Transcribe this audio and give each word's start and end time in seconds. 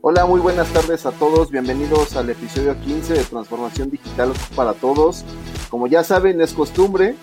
Hola, 0.00 0.26
muy 0.26 0.40
buenas 0.40 0.72
tardes 0.72 1.06
a 1.06 1.12
todos. 1.12 1.50
Bienvenidos 1.50 2.14
al 2.16 2.30
episodio 2.30 2.78
15 2.80 3.14
de 3.14 3.24
Transformación 3.24 3.90
Digital 3.90 4.32
para 4.54 4.74
Todos. 4.74 5.24
Como 5.70 5.86
ya 5.88 6.04
saben, 6.04 6.40
es 6.40 6.52
costumbre. 6.52 7.16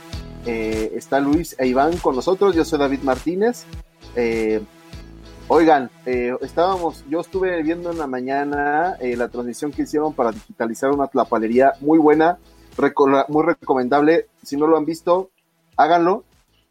eh, 0.46 0.92
está 0.94 1.20
Luis 1.20 1.56
e 1.58 1.68
Iván 1.68 1.98
con 1.98 2.16
nosotros. 2.16 2.54
Yo 2.54 2.66
soy 2.66 2.78
David 2.78 3.00
Martínez. 3.02 3.66
Eh, 4.16 4.62
oigan, 5.48 5.90
eh, 6.06 6.34
estábamos, 6.42 7.04
yo 7.10 7.22
estuve 7.22 7.64
viendo 7.64 7.92
en 7.92 7.98
la 7.98 8.08
mañana 8.08 8.98
la 9.00 9.30
transmisión 9.30 9.72
que 9.72 9.84
hicieron 9.84 10.14
para 10.14 10.32
digitalizar 10.32 10.92
una 10.92 11.08
tlapalería 11.08 11.74
muy 11.80 11.98
buena, 11.98 12.38
muy 13.30 13.44
recomendable. 13.44 14.28
Si 14.44 14.58
no 14.58 14.68
lo 14.68 14.78
han 14.78 14.86
visto, 14.86 15.32
háganlo. 15.78 16.26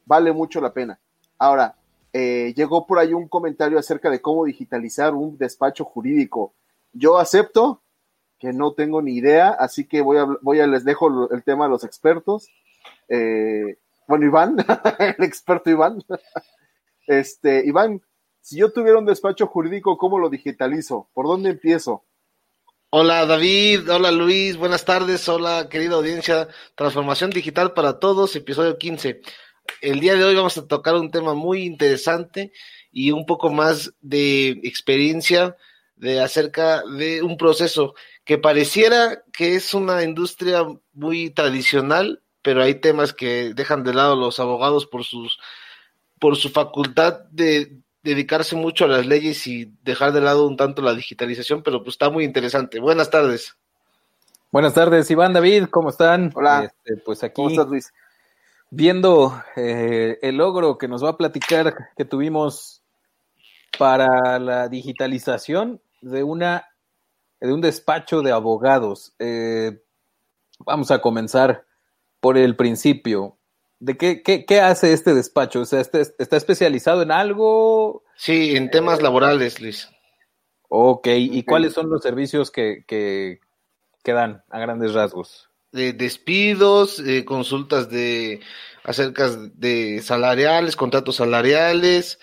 Vale 0.06 0.33
mucho 0.33 0.61
la 0.61 0.72
pena. 0.72 1.00
Ahora, 1.39 1.74
eh, 2.16 2.54
llegó 2.54 2.86
por 2.86 3.00
ahí 3.00 3.12
un 3.12 3.26
comentario 3.26 3.76
acerca 3.76 4.08
de 4.08 4.22
cómo 4.22 4.44
digitalizar 4.44 5.14
un 5.14 5.36
despacho 5.36 5.84
jurídico. 5.84 6.54
Yo 6.92 7.18
acepto 7.18 7.82
que 8.38 8.52
no 8.52 8.72
tengo 8.72 9.02
ni 9.02 9.16
idea, 9.16 9.48
así 9.50 9.84
que 9.84 10.00
voy 10.00 10.18
a, 10.18 10.26
voy 10.40 10.60
a 10.60 10.68
les 10.68 10.84
dejo 10.84 11.28
el 11.32 11.42
tema 11.42 11.64
a 11.64 11.68
los 11.68 11.82
expertos. 11.82 12.48
Eh, 13.08 13.78
bueno, 14.06 14.26
Iván, 14.26 14.56
el 15.18 15.24
experto 15.24 15.70
Iván. 15.70 16.02
Este, 17.06 17.62
Iván, 17.66 18.00
si 18.40 18.56
yo 18.56 18.72
tuviera 18.72 18.98
un 18.98 19.04
despacho 19.04 19.46
jurídico, 19.46 19.98
¿cómo 19.98 20.18
lo 20.18 20.30
digitalizo? 20.30 21.10
¿Por 21.12 21.26
dónde 21.26 21.50
empiezo? 21.50 22.02
Hola 22.88 23.26
David, 23.26 23.90
hola 23.90 24.10
Luis, 24.10 24.56
buenas 24.56 24.86
tardes, 24.86 25.28
hola 25.28 25.68
querida 25.68 25.96
audiencia, 25.96 26.48
Transformación 26.74 27.28
Digital 27.28 27.74
para 27.74 27.98
Todos, 27.98 28.34
episodio 28.36 28.78
15. 28.78 29.20
El 29.80 30.00
día 30.00 30.14
de 30.14 30.24
hoy 30.24 30.34
vamos 30.34 30.56
a 30.58 30.66
tocar 30.66 30.94
un 30.94 31.10
tema 31.10 31.34
muy 31.34 31.64
interesante 31.64 32.52
y 32.92 33.10
un 33.10 33.26
poco 33.26 33.50
más 33.50 33.92
de 34.00 34.50
experiencia 34.62 35.56
de 35.96 36.20
acerca 36.20 36.83
de 36.83 37.22
un 37.22 37.36
proceso 37.36 37.94
que 38.24 38.39
pareciera 38.39 39.22
que 39.33 39.55
es 39.55 39.74
una 39.74 40.02
industria 40.02 40.64
muy 40.92 41.30
tradicional, 41.30 42.22
pero 42.42 42.62
hay 42.62 42.77
temas 42.77 43.12
que 43.12 43.52
dejan 43.55 43.84
de 43.84 43.94
lado 43.94 44.16
los 44.16 44.40
abogados 44.40 44.86
por 44.86 45.05
sus 45.05 45.39
por 46.18 46.36
su 46.36 46.48
facultad 46.48 47.20
de 47.30 47.77
dedicarse 48.02 48.55
mucho 48.55 48.84
a 48.84 48.89
las 48.89 49.06
leyes 49.06 49.46
y 49.46 49.72
dejar 49.83 50.12
de 50.12 50.20
lado 50.20 50.46
un 50.46 50.56
tanto 50.56 50.83
la 50.83 50.94
digitalización, 50.94 51.62
pero 51.62 51.83
pues 51.83 51.94
está 51.94 52.10
muy 52.10 52.24
interesante. 52.24 52.78
Buenas 52.78 53.10
tardes. 53.10 53.56
Buenas 54.50 54.74
tardes, 54.74 55.10
Iván, 55.10 55.33
David, 55.33 55.64
¿cómo 55.64 55.90
están? 55.90 56.30
Hola. 56.34 56.64
Este, 56.64 56.96
pues 57.02 57.24
aquí 57.24 57.34
¿Cómo 57.34 57.50
estás, 57.50 57.66
Luis? 57.66 57.92
Viendo 58.74 59.40
eh, 59.57 60.18
el 60.23 60.36
logro 60.36 60.79
que 60.79 60.89
nos 60.89 61.05
va 61.05 61.11
a 61.11 61.17
platicar 61.17 61.90
que 61.96 62.05
tuvimos 62.05 62.83
para 63.79 64.39
la 64.39 64.68
digitalización 64.68 65.80
de 66.01 66.23
una 66.23 66.68
de 67.40 67.52
un 67.52 67.61
despacho 67.61 68.23
de 68.23 68.33
abogados. 68.33 69.14
Eh, 69.18 69.83
vamos 70.58 70.90
a 70.90 71.01
comenzar 71.01 71.67
por 72.20 72.39
el 72.39 72.57
principio. 72.57 73.36
¿De 73.79 73.96
qué, 73.96 74.23
qué, 74.23 74.46
qué 74.46 74.61
hace 74.61 74.92
este 74.92 75.14
despacho? 75.14 75.61
O 75.61 75.64
sea, 75.64 75.80
¿está 75.80 76.36
especializado 76.36 77.02
en 77.02 77.11
algo? 77.11 78.02
Sí, 78.17 78.57
en 78.57 78.70
temas 78.70 79.02
laborales, 79.02 79.61
Luis. 79.61 79.90
Ok, 80.68 81.08
¿y 81.08 81.45
cuáles 81.45 81.74
son 81.74 81.90
los 81.90 82.02
servicios 82.02 82.51
que, 82.51 82.84
que, 82.86 83.40
que 84.02 84.13
dan 84.13 84.42
a 84.48 84.58
grandes 84.58 84.95
rasgos? 84.95 85.51
De 85.74 85.92
despidos, 85.92 87.01
eh, 87.01 87.24
consultas 87.24 87.90
de 87.90 88.39
acerca 88.85 89.29
de 89.55 90.01
salariales, 90.02 90.77
contratos 90.77 91.17
salariales, 91.17 92.20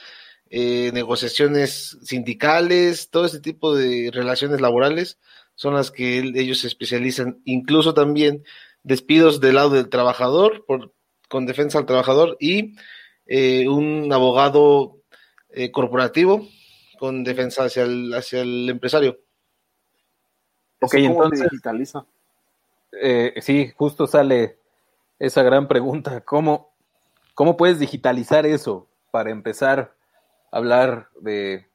eh, 0.49 0.91
negociaciones 0.93 1.97
sindicales, 2.01 3.09
todo 3.09 3.25
ese 3.25 3.41
tipo 3.41 3.75
de 3.75 4.09
relaciones 4.13 4.61
laborales 4.61 5.17
son 5.55 5.73
las 5.73 5.91
que 5.91 6.19
él- 6.19 6.37
ellos 6.37 6.59
se 6.59 6.67
especializan. 6.67 7.41
Incluso 7.45 7.93
también 7.93 8.43
despidos 8.83 9.41
del 9.41 9.55
lado 9.55 9.71
del 9.71 9.89
trabajador 9.89 10.63
por, 10.65 10.93
con 11.27 11.45
defensa 11.45 11.77
al 11.77 11.85
trabajador 11.85 12.37
y 12.39 12.75
eh, 13.25 13.67
un 13.67 14.11
abogado 14.13 15.01
eh, 15.49 15.71
corporativo 15.71 16.47
con 16.99 17.23
defensa 17.25 17.65
hacia 17.65 17.83
el, 17.83 18.13
hacia 18.13 18.41
el 18.41 18.69
empresario. 18.69 19.19
Ok, 20.79 20.93
¿Eso 20.93 21.07
¿Cómo 21.09 21.23
entonces- 21.25 21.39
se 21.39 21.45
digitaliza? 21.51 22.05
Eh, 22.91 23.33
sí, 23.41 23.71
justo 23.75 24.07
sale 24.07 24.57
esa 25.19 25.43
gran 25.43 25.67
pregunta. 25.67 26.21
¿Cómo, 26.21 26.73
¿Cómo 27.33 27.57
puedes 27.57 27.79
digitalizar 27.79 28.45
eso 28.45 28.87
para 29.11 29.31
empezar 29.31 29.95
a 30.51 30.57
hablar 30.57 31.09
de, 31.19 31.67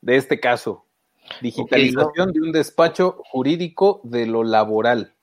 de 0.00 0.16
este 0.16 0.40
caso? 0.40 0.84
Digitalización 1.42 2.32
de 2.32 2.40
un 2.40 2.52
despacho 2.52 3.22
jurídico 3.30 4.00
de 4.04 4.26
lo 4.26 4.44
laboral. 4.44 5.14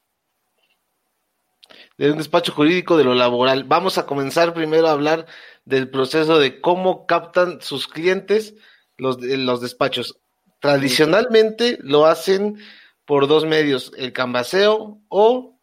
de 1.98 2.12
un 2.12 2.18
despacho 2.18 2.54
jurídico 2.54 2.98
de 2.98 3.04
lo 3.04 3.16
laboral. 3.16 3.64
Vamos 3.64 3.98
a 3.98 4.06
comenzar 4.06 4.54
primero 4.54 4.88
a 4.88 4.92
hablar 4.92 5.26
del 5.66 5.90
proceso 5.90 6.40
de 6.40 6.62
cómo 6.62 7.06
captan 7.06 7.62
sus 7.62 7.88
clientes 7.88 8.56
los, 8.98 9.22
los 9.22 9.62
despachos. 9.62 10.20
Tradicionalmente 10.60 11.78
lo 11.82 12.06
hacen 12.06 12.58
por 13.06 13.28
dos 13.28 13.46
medios, 13.46 13.92
el 13.98 14.14
canvaseo 14.14 15.00
o 15.10 15.56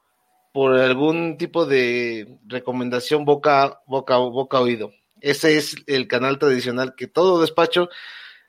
por 0.53 0.75
algún 0.75 1.39
tipo 1.39 1.67
de 1.67 2.39
recomendación 2.47 3.25
boca, 3.25 3.81
boca, 3.87 4.19
boca 4.19 4.61
oído. 4.61 4.93
Ese 5.21 5.57
es 5.57 5.77
el 5.87 6.09
canal 6.09 6.39
tradicional 6.39 6.95
que 6.95 7.07
todo 7.07 7.41
despacho 7.41 7.89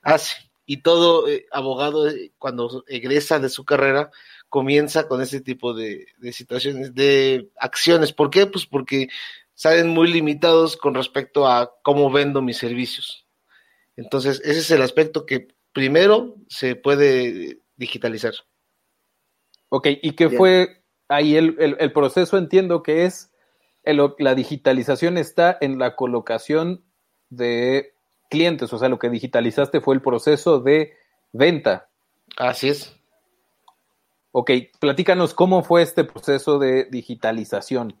hace 0.02 0.36
y 0.66 0.78
todo 0.78 1.28
eh, 1.28 1.46
abogado 1.50 2.08
eh, 2.08 2.32
cuando 2.38 2.84
egresa 2.88 3.38
de 3.38 3.48
su 3.48 3.64
carrera 3.64 4.10
comienza 4.48 5.08
con 5.08 5.20
ese 5.20 5.40
tipo 5.40 5.74
de, 5.74 6.06
de 6.18 6.32
situaciones, 6.32 6.94
de 6.94 7.50
acciones. 7.58 8.12
¿Por 8.12 8.30
qué? 8.30 8.46
Pues 8.46 8.66
porque 8.66 9.08
salen 9.54 9.88
muy 9.88 10.12
limitados 10.12 10.76
con 10.76 10.94
respecto 10.94 11.48
a 11.48 11.72
cómo 11.82 12.10
vendo 12.10 12.42
mis 12.42 12.58
servicios. 12.58 13.26
Entonces, 13.96 14.40
ese 14.44 14.60
es 14.60 14.70
el 14.70 14.82
aspecto 14.82 15.26
que 15.26 15.48
primero 15.72 16.36
se 16.48 16.76
puede 16.76 17.58
digitalizar. 17.76 18.34
Ok, 19.74 19.88
¿y 20.02 20.12
qué 20.12 20.26
Bien. 20.28 20.38
fue 20.38 20.82
ahí 21.08 21.34
el, 21.34 21.56
el- 21.58 21.76
el 21.80 21.92
proceso? 21.92 22.38
Entiendo 22.38 22.84
que 22.84 23.06
es, 23.06 23.32
el- 23.82 24.00
la 24.20 24.36
digitalización 24.36 25.18
está 25.18 25.58
en 25.60 25.80
la 25.80 25.96
colocación 25.96 26.84
de 27.28 27.92
clientes, 28.30 28.72
o 28.72 28.78
sea, 28.78 28.88
lo 28.88 29.00
que 29.00 29.10
digitalizaste 29.10 29.80
fue 29.80 29.96
el 29.96 30.00
proceso 30.00 30.60
de 30.60 30.92
venta. 31.32 31.88
Así 32.36 32.68
es. 32.68 32.94
Ok, 34.30 34.52
platícanos 34.78 35.34
cómo 35.34 35.64
fue 35.64 35.82
este 35.82 36.04
proceso 36.04 36.60
de 36.60 36.84
digitalización. 36.84 37.98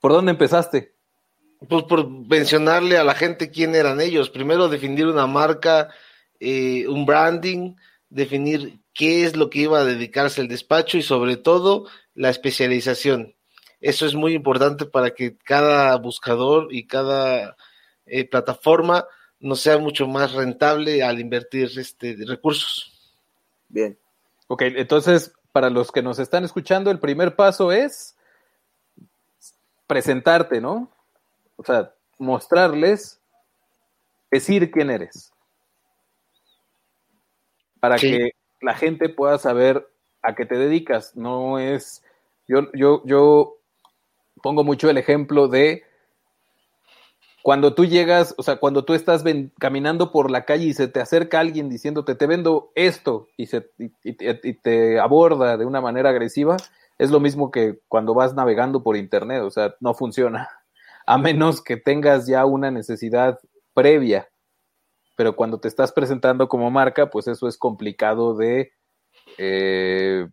¿Por 0.00 0.12
dónde 0.12 0.30
empezaste? 0.32 0.94
Pues 1.68 1.84
por 1.84 2.08
mencionarle 2.08 2.96
a 2.96 3.04
la 3.04 3.14
gente 3.14 3.50
quién 3.50 3.74
eran 3.74 4.00
ellos. 4.00 4.30
Primero 4.30 4.68
definir 4.70 5.06
una 5.06 5.26
marca, 5.26 5.90
eh, 6.40 6.86
un 6.88 7.04
branding, 7.04 7.74
definir 8.10 8.80
qué 8.94 9.24
es 9.24 9.36
lo 9.36 9.50
que 9.50 9.60
iba 9.60 9.80
a 9.80 9.84
dedicarse 9.84 10.40
el 10.40 10.48
despacho 10.48 10.98
y 10.98 11.02
sobre 11.02 11.36
todo 11.36 11.86
la 12.14 12.30
especialización. 12.30 13.34
Eso 13.80 14.06
es 14.06 14.14
muy 14.14 14.34
importante 14.34 14.86
para 14.86 15.10
que 15.10 15.36
cada 15.36 15.96
buscador 15.96 16.68
y 16.70 16.86
cada 16.86 17.56
eh, 18.06 18.28
plataforma 18.28 19.06
nos 19.40 19.60
sea 19.60 19.78
mucho 19.78 20.08
más 20.08 20.32
rentable 20.32 21.02
al 21.02 21.20
invertir 21.20 21.70
este, 21.78 22.16
recursos. 22.26 22.92
Bien. 23.68 23.96
Ok, 24.48 24.62
entonces, 24.62 25.32
para 25.52 25.70
los 25.70 25.92
que 25.92 26.02
nos 26.02 26.18
están 26.18 26.44
escuchando, 26.44 26.90
el 26.90 26.98
primer 26.98 27.36
paso 27.36 27.70
es 27.70 28.16
presentarte, 29.86 30.60
¿no? 30.60 30.90
O 31.56 31.64
sea, 31.64 31.92
mostrarles, 32.18 33.20
decir 34.30 34.70
quién 34.70 34.90
eres. 34.90 35.32
Para 37.80 37.96
que 37.96 38.32
la 38.60 38.74
gente 38.74 39.08
pueda 39.08 39.38
saber 39.38 39.88
a 40.22 40.34
qué 40.34 40.46
te 40.46 40.56
dedicas. 40.56 41.16
No 41.16 41.58
es. 41.58 42.02
Yo, 42.46 42.72
yo, 42.72 43.02
yo 43.04 43.58
pongo 44.42 44.64
mucho 44.64 44.88
el 44.90 44.98
ejemplo 44.98 45.48
de 45.48 45.84
cuando 47.42 47.74
tú 47.74 47.86
llegas, 47.86 48.34
o 48.36 48.42
sea, 48.42 48.56
cuando 48.56 48.84
tú 48.84 48.94
estás 48.94 49.24
caminando 49.58 50.12
por 50.12 50.30
la 50.30 50.44
calle 50.44 50.66
y 50.66 50.74
se 50.74 50.88
te 50.88 51.00
acerca 51.00 51.40
alguien 51.40 51.68
diciéndote, 51.68 52.14
te 52.14 52.26
vendo 52.26 52.72
esto, 52.74 53.28
y, 53.36 53.46
se, 53.46 53.70
y, 53.78 54.54
te 54.54 55.00
aborda 55.00 55.56
de 55.56 55.64
una 55.64 55.80
manera 55.80 56.10
agresiva, 56.10 56.56
es 56.98 57.10
lo 57.10 57.20
mismo 57.20 57.50
que 57.50 57.78
cuando 57.88 58.12
vas 58.12 58.34
navegando 58.34 58.82
por 58.82 58.96
internet, 58.96 59.42
o 59.42 59.50
sea, 59.50 59.74
no 59.80 59.94
funciona, 59.94 60.50
a 61.06 61.16
menos 61.16 61.62
que 61.62 61.76
tengas 61.76 62.26
ya 62.26 62.44
una 62.44 62.70
necesidad 62.70 63.38
previa. 63.72 64.28
Pero 65.18 65.34
cuando 65.34 65.58
te 65.58 65.66
estás 65.66 65.90
presentando 65.90 66.46
como 66.46 66.70
marca, 66.70 67.10
pues 67.10 67.26
eso 67.26 67.48
es 67.48 67.58
complicado 67.58 68.36
de 68.36 68.70
eh, 69.36 70.28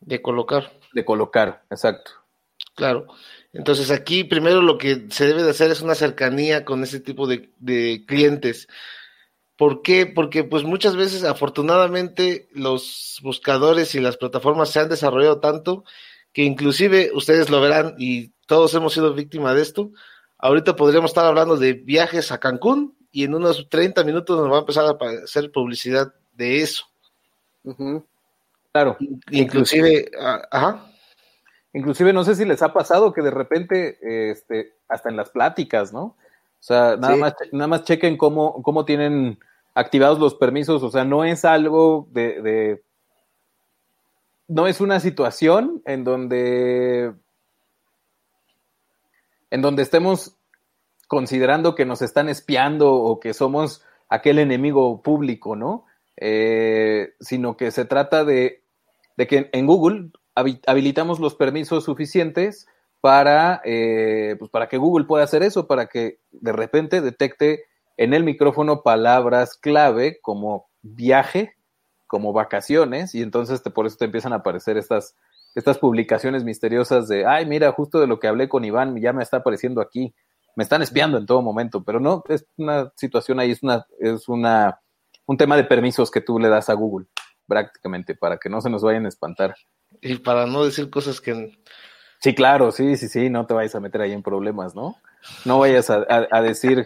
de 0.00 0.20
colocar. 0.20 0.72
De 0.92 1.04
colocar, 1.04 1.62
exacto. 1.70 2.10
Claro. 2.74 3.06
Entonces 3.52 3.92
aquí 3.92 4.24
primero 4.24 4.60
lo 4.60 4.76
que 4.76 5.06
se 5.10 5.28
debe 5.28 5.44
de 5.44 5.50
hacer 5.50 5.70
es 5.70 5.82
una 5.82 5.94
cercanía 5.94 6.64
con 6.64 6.82
ese 6.82 6.98
tipo 6.98 7.28
de, 7.28 7.52
de 7.58 8.02
clientes. 8.08 8.66
¿Por 9.56 9.82
qué? 9.82 10.04
Porque 10.04 10.42
pues 10.42 10.64
muchas 10.64 10.96
veces 10.96 11.22
afortunadamente 11.22 12.48
los 12.52 13.20
buscadores 13.22 13.94
y 13.94 14.00
las 14.00 14.16
plataformas 14.16 14.70
se 14.70 14.80
han 14.80 14.88
desarrollado 14.88 15.38
tanto 15.38 15.84
que 16.32 16.42
inclusive 16.42 17.12
ustedes 17.14 17.50
lo 17.50 17.60
verán 17.60 17.94
y 17.98 18.32
todos 18.46 18.74
hemos 18.74 18.94
sido 18.94 19.14
víctimas 19.14 19.54
de 19.54 19.62
esto. 19.62 19.92
Ahorita 20.42 20.74
podríamos 20.74 21.10
estar 21.10 21.26
hablando 21.26 21.56
de 21.56 21.74
viajes 21.74 22.32
a 22.32 22.38
Cancún 22.38 22.96
y 23.12 23.24
en 23.24 23.34
unos 23.34 23.68
30 23.68 24.04
minutos 24.04 24.38
nos 24.38 24.50
va 24.50 24.56
a 24.56 24.60
empezar 24.60 24.84
a 24.86 25.22
hacer 25.24 25.52
publicidad 25.52 26.14
de 26.32 26.62
eso. 26.62 26.84
Claro. 28.72 28.96
Inclusive, 29.30 30.10
ah, 30.18 30.42
ajá. 30.50 30.86
Inclusive 31.72 32.12
no 32.12 32.24
sé 32.24 32.34
si 32.34 32.44
les 32.44 32.62
ha 32.62 32.72
pasado 32.72 33.12
que 33.12 33.22
de 33.22 33.30
repente, 33.30 34.30
este, 34.30 34.74
hasta 34.88 35.10
en 35.10 35.16
las 35.16 35.30
pláticas, 35.30 35.92
¿no? 35.92 36.02
O 36.02 36.62
sea, 36.62 36.96
nada 36.96 37.16
más, 37.16 37.34
nada 37.52 37.68
más 37.68 37.84
chequen 37.84 38.16
cómo, 38.16 38.62
cómo 38.62 38.84
tienen 38.84 39.38
activados 39.74 40.18
los 40.18 40.34
permisos. 40.34 40.82
O 40.82 40.90
sea, 40.90 41.04
no 41.04 41.24
es 41.24 41.44
algo 41.44 42.08
de, 42.12 42.42
de 42.42 42.82
no 44.48 44.66
es 44.66 44.80
una 44.80 45.00
situación 45.00 45.82
en 45.84 46.04
donde 46.04 47.14
en 49.50 49.62
donde 49.62 49.82
estemos 49.82 50.36
considerando 51.08 51.74
que 51.74 51.84
nos 51.84 52.02
están 52.02 52.28
espiando 52.28 52.92
o 52.94 53.18
que 53.18 53.34
somos 53.34 53.82
aquel 54.08 54.38
enemigo 54.38 55.02
público, 55.02 55.56
¿no? 55.56 55.86
Eh, 56.16 57.14
sino 57.20 57.56
que 57.56 57.70
se 57.70 57.84
trata 57.84 58.24
de, 58.24 58.62
que 59.16 59.50
en 59.52 59.66
Google 59.66 60.10
habilitamos 60.34 61.18
los 61.18 61.34
permisos 61.34 61.84
suficientes 61.84 62.66
para, 63.00 63.60
eh, 63.64 64.36
pues 64.38 64.50
para 64.50 64.68
que 64.68 64.76
Google 64.76 65.06
pueda 65.06 65.24
hacer 65.24 65.42
eso, 65.42 65.66
para 65.66 65.86
que 65.86 66.20
de 66.30 66.52
repente 66.52 67.00
detecte 67.00 67.64
en 67.96 68.14
el 68.14 68.24
micrófono 68.24 68.82
palabras 68.82 69.56
clave 69.56 70.20
como 70.20 70.68
viaje, 70.82 71.54
como 72.06 72.32
vacaciones, 72.32 73.14
y 73.14 73.22
entonces 73.22 73.60
por 73.60 73.86
eso 73.86 73.96
te 73.96 74.04
empiezan 74.04 74.32
a 74.32 74.36
aparecer 74.36 74.76
estas, 74.76 75.16
estas 75.54 75.78
publicaciones 75.78 76.44
misteriosas 76.44 77.08
de, 77.08 77.26
ay, 77.26 77.46
mira, 77.46 77.72
justo 77.72 78.00
de 78.00 78.06
lo 78.06 78.20
que 78.20 78.28
hablé 78.28 78.48
con 78.48 78.64
Iván, 78.64 79.00
ya 79.00 79.12
me 79.12 79.22
está 79.22 79.38
apareciendo 79.38 79.80
aquí, 79.80 80.14
me 80.56 80.64
están 80.64 80.82
espiando 80.82 81.18
en 81.18 81.26
todo 81.26 81.42
momento, 81.42 81.82
pero 81.84 82.00
no, 82.00 82.22
es 82.28 82.46
una 82.56 82.92
situación 82.96 83.40
ahí, 83.40 83.50
es 83.50 83.62
una, 83.62 83.86
es 83.98 84.28
una 84.28 84.80
un 85.30 85.36
tema 85.36 85.56
de 85.56 85.62
permisos 85.62 86.10
que 86.10 86.20
tú 86.20 86.40
le 86.40 86.48
das 86.48 86.68
a 86.70 86.74
Google, 86.74 87.06
prácticamente, 87.46 88.16
para 88.16 88.36
que 88.36 88.48
no 88.48 88.60
se 88.60 88.68
nos 88.68 88.82
vayan 88.82 89.06
a 89.06 89.08
espantar. 89.08 89.54
Y 90.00 90.16
para 90.16 90.44
no 90.46 90.64
decir 90.64 90.90
cosas 90.90 91.20
que... 91.20 91.56
Sí, 92.18 92.34
claro, 92.34 92.72
sí, 92.72 92.96
sí, 92.96 93.06
sí, 93.06 93.30
no 93.30 93.46
te 93.46 93.54
vayas 93.54 93.76
a 93.76 93.80
meter 93.80 94.00
ahí 94.00 94.10
en 94.10 94.24
problemas, 94.24 94.74
¿no? 94.74 94.96
No 95.44 95.60
vayas 95.60 95.88
a, 95.88 96.42
decir, 96.42 96.84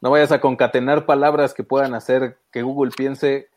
no 0.00 0.10
vayas 0.10 0.32
a 0.32 0.40
concatenar 0.40 1.06
palabras 1.06 1.54
que 1.54 1.62
puedan 1.62 1.94
hacer 1.94 2.38
que 2.50 2.62
Google 2.62 2.90
piense 2.90 3.50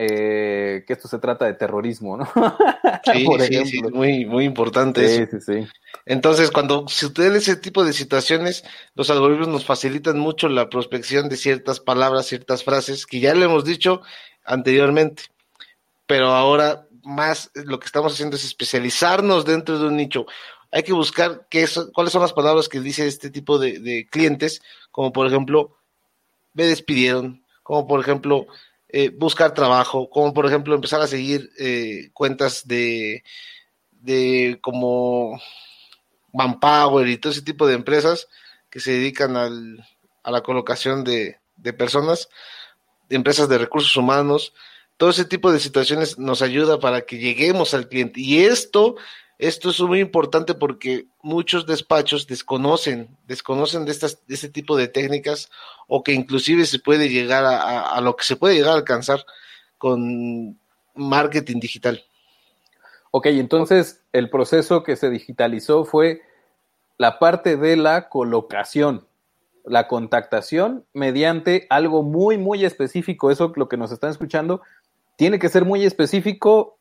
eh, 0.00 0.84
que 0.86 0.92
esto 0.92 1.08
se 1.08 1.18
trata 1.18 1.44
de 1.46 1.54
terrorismo, 1.54 2.16
¿no? 2.16 2.28
Sí, 3.04 3.26
sí, 3.40 3.66
sí, 3.66 3.82
muy, 3.82 4.26
muy 4.26 4.44
importante 4.44 5.08
sí, 5.08 5.24
Sí, 5.30 5.40
sí. 5.40 5.68
Entonces, 6.06 6.50
cuando 6.50 6.86
si 6.88 7.06
ustedes 7.06 7.48
ese 7.48 7.56
tipo 7.56 7.84
de 7.84 7.92
situaciones, 7.92 8.64
los 8.94 9.10
algoritmos 9.10 9.48
nos 9.48 9.64
facilitan 9.64 10.18
mucho 10.18 10.48
la 10.48 10.68
prospección 10.68 11.28
de 11.28 11.36
ciertas 11.36 11.80
palabras, 11.80 12.26
ciertas 12.26 12.62
frases 12.62 13.06
que 13.06 13.20
ya 13.20 13.34
le 13.34 13.46
hemos 13.46 13.64
dicho 13.64 14.02
anteriormente, 14.44 15.24
pero 16.06 16.28
ahora 16.28 16.86
más 17.02 17.50
lo 17.54 17.80
que 17.80 17.86
estamos 17.86 18.12
haciendo 18.12 18.36
es 18.36 18.44
especializarnos 18.44 19.44
dentro 19.44 19.78
de 19.78 19.86
un 19.86 19.96
nicho. 19.96 20.26
Hay 20.70 20.82
que 20.84 20.92
buscar 20.92 21.46
qué 21.50 21.66
cuáles 21.92 22.12
son 22.12 22.22
las 22.22 22.34
palabras 22.34 22.68
que 22.68 22.80
dice 22.80 23.06
este 23.06 23.30
tipo 23.30 23.58
de, 23.58 23.80
de 23.80 24.06
clientes, 24.08 24.62
como 24.92 25.12
por 25.12 25.26
ejemplo, 25.26 25.76
me 26.52 26.66
despidieron, 26.66 27.42
como 27.62 27.86
por 27.86 28.00
ejemplo, 28.00 28.46
eh, 28.88 29.10
buscar 29.10 29.54
trabajo, 29.54 30.08
como 30.08 30.32
por 30.32 30.46
ejemplo 30.46 30.74
empezar 30.74 31.00
a 31.00 31.06
seguir 31.06 31.50
eh, 31.58 32.10
cuentas 32.14 32.66
de, 32.66 33.22
de 33.90 34.58
como 34.62 35.40
Manpower 36.32 37.06
y 37.08 37.18
todo 37.18 37.32
ese 37.32 37.42
tipo 37.42 37.66
de 37.66 37.74
empresas 37.74 38.28
que 38.70 38.80
se 38.80 38.92
dedican 38.92 39.36
al, 39.36 39.84
a 40.22 40.30
la 40.30 40.42
colocación 40.42 41.04
de, 41.04 41.38
de 41.56 41.72
personas, 41.72 42.28
empresas 43.10 43.48
de 43.48 43.58
recursos 43.58 43.96
humanos, 43.96 44.54
todo 44.96 45.10
ese 45.10 45.24
tipo 45.24 45.52
de 45.52 45.60
situaciones 45.60 46.18
nos 46.18 46.42
ayuda 46.42 46.80
para 46.80 47.02
que 47.02 47.18
lleguemos 47.18 47.72
al 47.74 47.88
cliente. 47.88 48.20
Y 48.20 48.40
esto 48.40 48.96
esto 49.38 49.70
es 49.70 49.80
muy 49.80 50.00
importante 50.00 50.54
porque 50.54 51.06
muchos 51.22 51.64
despachos 51.64 52.26
desconocen, 52.26 53.16
desconocen 53.26 53.84
de, 53.84 53.92
estas, 53.92 54.26
de 54.26 54.34
este 54.34 54.48
tipo 54.48 54.76
de 54.76 54.88
técnicas 54.88 55.48
o 55.86 56.02
que 56.02 56.12
inclusive 56.12 56.66
se 56.66 56.80
puede 56.80 57.08
llegar 57.08 57.44
a, 57.44 58.00
lo 58.00 58.16
que 58.16 58.24
se 58.24 58.34
puede 58.34 58.56
llegar 58.56 58.72
a 58.72 58.78
alcanzar 58.78 59.24
con 59.78 60.58
marketing 60.96 61.60
digital. 61.60 62.02
Ok, 63.12 63.26
entonces 63.26 64.02
el 64.12 64.28
proceso 64.28 64.82
que 64.82 64.96
se 64.96 65.08
digitalizó 65.08 65.84
fue 65.84 66.20
la 66.96 67.20
parte 67.20 67.56
de 67.56 67.76
la 67.76 68.08
colocación, 68.08 69.06
la 69.64 69.86
contactación 69.86 70.84
mediante 70.92 71.68
algo 71.70 72.02
muy, 72.02 72.38
muy 72.38 72.64
específico. 72.64 73.30
Eso 73.30 73.52
lo 73.54 73.68
que 73.68 73.76
nos 73.76 73.92
están 73.92 74.10
escuchando 74.10 74.62
tiene 75.14 75.38
que 75.38 75.48
ser 75.48 75.64
muy 75.64 75.84
específico 75.84 76.77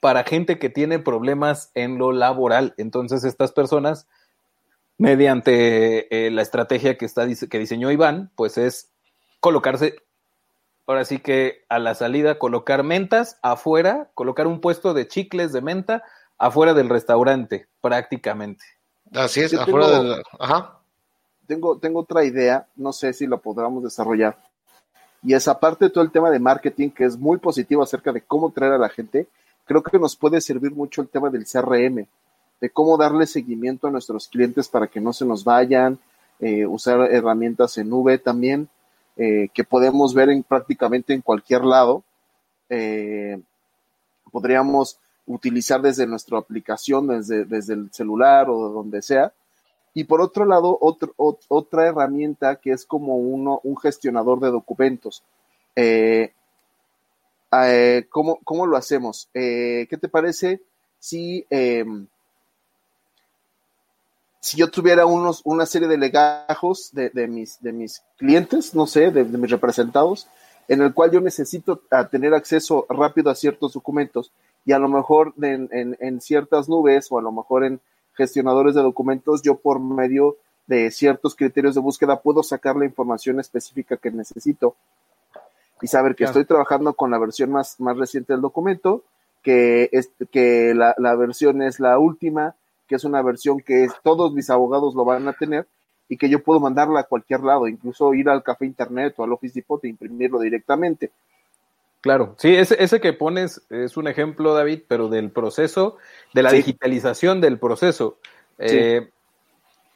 para 0.00 0.24
gente 0.24 0.58
que 0.58 0.70
tiene 0.70 0.98
problemas 0.98 1.70
en 1.74 1.98
lo 1.98 2.12
laboral. 2.12 2.74
Entonces, 2.76 3.24
estas 3.24 3.52
personas, 3.52 4.06
mediante 4.96 6.26
eh, 6.26 6.30
la 6.30 6.42
estrategia 6.42 6.96
que, 6.96 7.04
está, 7.04 7.26
que 7.26 7.58
diseñó 7.58 7.90
Iván, 7.90 8.30
pues 8.36 8.58
es 8.58 8.90
colocarse, 9.40 9.96
ahora 10.86 11.04
sí 11.04 11.18
que 11.18 11.64
a 11.68 11.78
la 11.78 11.94
salida, 11.94 12.38
colocar 12.38 12.82
mentas 12.82 13.38
afuera, 13.42 14.10
colocar 14.14 14.46
un 14.46 14.60
puesto 14.60 14.94
de 14.94 15.08
chicles 15.08 15.52
de 15.52 15.60
menta 15.60 16.02
afuera 16.38 16.74
del 16.74 16.88
restaurante, 16.88 17.66
prácticamente. 17.80 18.64
Así 19.12 19.40
es, 19.40 19.54
afuera 19.54 19.88
del... 19.88 20.22
Ajá. 20.38 20.74
Tengo, 21.46 21.78
tengo 21.78 22.00
otra 22.00 22.24
idea, 22.24 22.66
no 22.76 22.92
sé 22.92 23.14
si 23.14 23.26
lo 23.26 23.38
podamos 23.38 23.82
desarrollar. 23.82 24.36
Y 25.22 25.34
es 25.34 25.48
aparte 25.48 25.86
de 25.86 25.90
todo 25.90 26.04
el 26.04 26.12
tema 26.12 26.30
de 26.30 26.38
marketing, 26.38 26.90
que 26.90 27.04
es 27.04 27.16
muy 27.16 27.38
positivo 27.38 27.82
acerca 27.82 28.12
de 28.12 28.20
cómo 28.20 28.50
traer 28.52 28.74
a 28.74 28.78
la 28.78 28.88
gente, 28.88 29.26
creo 29.68 29.82
que 29.82 29.98
nos 29.98 30.16
puede 30.16 30.40
servir 30.40 30.72
mucho 30.72 31.02
el 31.02 31.08
tema 31.08 31.28
del 31.28 31.44
CRM, 31.44 32.06
de 32.60 32.70
cómo 32.70 32.96
darle 32.96 33.26
seguimiento 33.26 33.86
a 33.86 33.90
nuestros 33.90 34.26
clientes 34.26 34.66
para 34.66 34.86
que 34.86 34.98
no 34.98 35.12
se 35.12 35.26
nos 35.26 35.44
vayan, 35.44 35.98
eh, 36.40 36.64
usar 36.64 37.12
herramientas 37.12 37.76
en 37.76 37.90
nube 37.90 38.16
también, 38.18 38.68
eh, 39.16 39.48
que 39.52 39.64
podemos 39.64 40.14
ver 40.14 40.30
en 40.30 40.42
prácticamente 40.42 41.12
en 41.12 41.20
cualquier 41.20 41.64
lado. 41.64 42.02
Eh, 42.70 43.38
podríamos 44.32 44.98
utilizar 45.26 45.82
desde 45.82 46.06
nuestra 46.06 46.38
aplicación, 46.38 47.06
desde, 47.06 47.44
desde 47.44 47.74
el 47.74 47.92
celular 47.92 48.48
o 48.48 48.70
donde 48.70 49.02
sea. 49.02 49.32
Y 49.92 50.04
por 50.04 50.22
otro 50.22 50.46
lado, 50.46 50.78
otra 50.80 51.86
herramienta 51.86 52.56
que 52.56 52.72
es 52.72 52.86
como 52.86 53.16
uno, 53.16 53.60
un 53.64 53.76
gestionador 53.76 54.40
de 54.40 54.50
documentos. 54.50 55.22
Eh, 57.52 58.06
¿cómo, 58.10 58.38
¿cómo, 58.44 58.66
lo 58.66 58.76
hacemos? 58.76 59.28
Eh, 59.34 59.86
¿Qué 59.88 59.96
te 59.96 60.08
parece 60.08 60.62
si, 60.98 61.46
em, 61.50 62.06
si 64.40 64.58
yo 64.58 64.70
tuviera 64.70 65.06
unos, 65.06 65.40
una 65.44 65.66
serie 65.66 65.88
de 65.88 65.98
legajos 65.98 66.90
de, 66.92 67.28
mis, 67.28 67.60
de 67.62 67.72
mis 67.72 68.02
clientes, 68.16 68.74
no 68.74 68.86
sé, 68.86 69.10
de, 69.10 69.24
mis 69.24 69.50
representados, 69.50 70.28
en 70.68 70.82
el 70.82 70.92
cual 70.92 71.10
yo 71.10 71.20
necesito 71.20 71.82
tener 72.10 72.34
acceso 72.34 72.86
rápido 72.90 73.30
a 73.30 73.34
ciertos 73.34 73.72
documentos 73.72 74.32
y 74.66 74.72
a 74.72 74.78
lo 74.78 74.88
mejor 74.88 75.32
en, 75.40 75.96
en, 75.98 76.20
ciertas 76.20 76.68
nubes 76.68 77.06
o 77.10 77.18
a 77.18 77.22
lo 77.22 77.32
mejor 77.32 77.64
en 77.64 77.80
gestionadores 78.12 78.74
de 78.74 78.82
documentos, 78.82 79.40
yo 79.42 79.56
por 79.56 79.80
medio 79.80 80.36
de 80.66 80.90
ciertos 80.90 81.34
criterios 81.34 81.74
de 81.74 81.80
búsqueda 81.80 82.20
puedo 82.20 82.42
sacar 82.42 82.76
la 82.76 82.84
información 82.84 83.40
específica 83.40 83.96
que 83.96 84.10
necesito 84.10 84.76
y 85.82 85.86
saber 85.86 86.14
que 86.14 86.24
estoy 86.24 86.44
trabajando 86.44 86.94
con 86.94 87.10
la 87.10 87.18
versión 87.18 87.50
más, 87.50 87.78
más 87.80 87.96
reciente 87.96 88.32
del 88.32 88.42
documento, 88.42 89.04
que, 89.42 89.88
es, 89.92 90.10
que 90.30 90.74
la, 90.74 90.94
la, 90.98 91.14
versión 91.14 91.62
es 91.62 91.80
la 91.80 91.98
última, 91.98 92.54
que 92.86 92.96
es 92.96 93.04
una 93.04 93.22
versión 93.22 93.60
que 93.60 93.88
todos 94.02 94.32
mis 94.32 94.50
abogados 94.50 94.94
lo 94.94 95.04
van 95.04 95.28
a 95.28 95.32
tener 95.32 95.66
y 96.08 96.16
que 96.16 96.28
yo 96.28 96.42
puedo 96.42 96.60
mandarla 96.60 97.00
a 97.00 97.04
cualquier 97.04 97.40
lado, 97.40 97.68
incluso 97.68 98.14
ir 98.14 98.28
al 98.28 98.42
café 98.42 98.64
internet 98.64 99.14
o 99.16 99.24
al 99.24 99.32
Office 99.32 99.54
Depot 99.54 99.82
e 99.84 99.88
imprimirlo 99.88 100.40
directamente. 100.40 101.10
Claro, 102.00 102.34
sí, 102.38 102.54
ese, 102.54 102.82
ese 102.82 103.00
que 103.00 103.12
pones 103.12 103.62
es 103.70 103.96
un 103.96 104.06
ejemplo, 104.06 104.54
David, 104.54 104.82
pero 104.88 105.08
del 105.08 105.30
proceso, 105.30 105.96
de 106.32 106.42
la 106.42 106.52
digitalización 106.52 107.40
del 107.40 107.58
proceso. 107.58 108.18
Eh, 108.58 109.10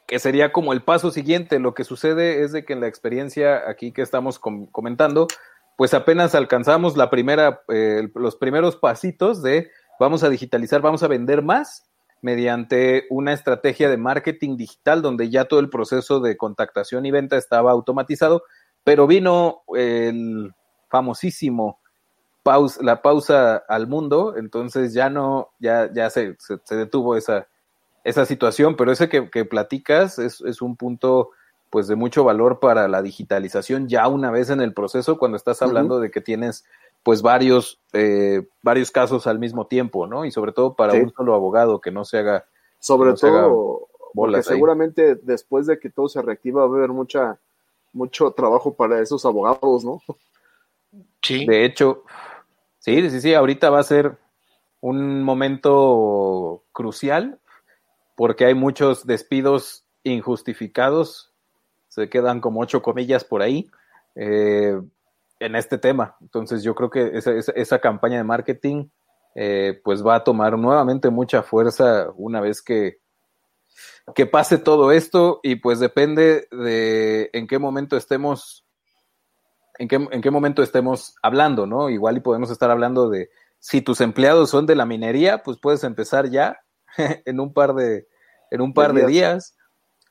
que 0.05 0.19
sería 0.19 0.51
como 0.51 0.73
el 0.73 0.81
paso 0.81 1.11
siguiente. 1.11 1.59
Lo 1.59 1.73
que 1.73 1.83
sucede 1.83 2.43
es 2.43 2.51
de 2.51 2.65
que 2.65 2.73
en 2.73 2.81
la 2.81 2.87
experiencia 2.87 3.69
aquí 3.69 3.91
que 3.91 4.01
estamos 4.01 4.37
comentando, 4.37 5.27
pues 5.77 5.93
apenas 5.93 6.35
alcanzamos 6.35 6.97
la 6.97 7.09
primera, 7.09 7.61
eh, 7.69 8.07
los 8.15 8.35
primeros 8.35 8.75
pasitos 8.75 9.41
de 9.41 9.69
vamos 9.99 10.23
a 10.23 10.29
digitalizar, 10.29 10.81
vamos 10.81 11.03
a 11.03 11.07
vender 11.07 11.41
más 11.41 11.89
mediante 12.21 13.05
una 13.09 13.33
estrategia 13.33 13.89
de 13.89 13.97
marketing 13.97 14.55
digital 14.55 15.01
donde 15.01 15.29
ya 15.29 15.45
todo 15.45 15.59
el 15.59 15.69
proceso 15.69 16.19
de 16.19 16.37
contactación 16.37 17.05
y 17.05 17.11
venta 17.11 17.37
estaba 17.37 17.71
automatizado, 17.71 18.43
pero 18.83 19.07
vino 19.07 19.63
el 19.75 20.53
famosísimo 20.89 21.79
pausa, 22.43 22.79
la 22.81 23.01
pausa 23.01 23.57
al 23.67 23.87
mundo, 23.87 24.35
entonces 24.37 24.93
ya 24.93 25.09
no, 25.09 25.49
ya, 25.59 25.91
ya 25.93 26.09
se, 26.09 26.37
detuvo 26.69 27.17
esa, 27.17 27.47
esa 28.03 28.25
situación, 28.25 28.75
pero 28.77 28.91
ese 28.91 29.09
que, 29.09 29.45
platicas 29.45 30.19
es 30.19 30.61
un 30.61 30.77
punto 30.77 31.31
pues 31.73 31.87
de 31.87 31.95
mucho 31.95 32.23
valor 32.23 32.59
para 32.59 32.87
la 32.87 33.01
digitalización 33.01 33.87
ya 33.87 34.07
una 34.07 34.29
vez 34.29 34.51
en 34.51 34.61
el 34.61 34.75
proceso 34.75 35.17
cuando 35.17 35.37
estás 35.37 35.63
hablando 35.63 35.99
de 35.99 36.11
que 36.11 36.21
tienes 36.21 36.65
pues 37.01 37.23
varios 37.23 37.81
eh, 37.93 38.47
varios 38.61 38.91
casos 38.91 39.25
al 39.25 39.39
mismo 39.39 39.65
tiempo, 39.65 40.05
¿no? 40.05 40.23
Y 40.23 40.29
sobre 40.29 40.51
todo 40.51 40.75
para 40.75 40.93
un 40.93 41.11
solo 41.11 41.33
abogado 41.33 41.81
que 41.81 41.89
no 41.89 42.05
se 42.05 42.19
haga 42.19 42.45
sobre 42.77 43.13
todo 43.13 43.87
porque 44.13 44.43
seguramente 44.43 45.15
después 45.15 45.65
de 45.65 45.79
que 45.79 45.89
todo 45.89 46.07
se 46.09 46.21
reactiva 46.21 46.63
va 46.63 46.75
a 46.75 46.77
haber 46.77 46.91
mucha 46.91 47.39
mucho 47.91 48.29
trabajo 48.33 48.75
para 48.75 49.01
esos 49.01 49.25
abogados, 49.25 49.83
¿no? 49.83 49.99
Sí. 51.23 51.47
De 51.47 51.65
hecho, 51.65 52.03
sí, 52.77 53.09
sí, 53.09 53.19
sí, 53.19 53.33
ahorita 53.33 53.71
va 53.71 53.79
a 53.79 53.83
ser 53.83 54.15
un 54.79 55.23
momento 55.23 56.65
crucial 56.71 57.39
porque 58.13 58.45
hay 58.45 58.53
muchos 58.53 59.07
despidos 59.07 59.85
injustificados 60.03 61.32
se 61.93 62.09
quedan 62.09 62.41
como 62.41 62.59
ocho 62.59 62.81
comillas 62.81 63.23
por 63.23 63.43
ahí 63.43 63.69
eh, 64.15 64.81
en 65.39 65.55
este 65.55 65.77
tema. 65.77 66.17
Entonces 66.21 66.63
yo 66.63 66.73
creo 66.73 66.89
que 66.89 67.11
esa, 67.13 67.33
esa, 67.33 67.79
campaña 67.79 68.17
de 68.17 68.23
marketing 68.23 68.87
eh, 69.35 69.79
pues 69.83 70.03
va 70.03 70.15
a 70.15 70.23
tomar 70.23 70.57
nuevamente 70.57 71.11
mucha 71.11 71.43
fuerza 71.43 72.07
una 72.15 72.41
vez 72.41 72.63
que, 72.63 72.99
que 74.15 74.25
pase 74.25 74.57
todo 74.57 74.91
esto 74.91 75.39
y 75.43 75.57
pues 75.57 75.79
depende 75.79 76.47
de 76.51 77.29
en 77.31 77.45
qué 77.45 77.59
momento 77.59 77.95
estemos, 77.95 78.65
en 79.77 79.87
qué, 79.87 80.07
en 80.09 80.21
qué 80.21 80.31
momento 80.31 80.63
estemos 80.63 81.13
hablando, 81.21 81.67
¿no? 81.67 81.91
Igual 81.91 82.17
y 82.17 82.21
podemos 82.21 82.49
estar 82.49 82.71
hablando 82.71 83.09
de 83.09 83.29
si 83.59 83.83
tus 83.83 84.01
empleados 84.01 84.49
son 84.49 84.65
de 84.65 84.75
la 84.75 84.87
minería, 84.87 85.43
pues 85.43 85.59
puedes 85.61 85.83
empezar 85.83 86.31
ya 86.31 86.59
en 86.97 87.39
un 87.39 87.53
par 87.53 87.75
de, 87.75 88.07
en 88.49 88.61
un 88.61 88.73
par 88.73 88.93
de 88.93 89.05
días. 89.05 89.55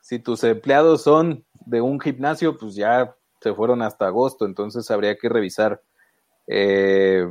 Si 0.01 0.21
tus 0.21 0.45
empleados 0.45 1.03
son 1.03 1.45
de 1.67 1.81
un 1.81 2.01
gimnasio, 2.01 2.57
pues 2.57 2.75
ya 2.75 3.15
se 3.41 3.55
fueron 3.55 3.83
hasta 3.83 4.07
agosto, 4.07 4.47
entonces 4.47 4.91
habría 4.91 5.17
que 5.17 5.29
revisar 5.29 5.83
eh, 6.47 7.27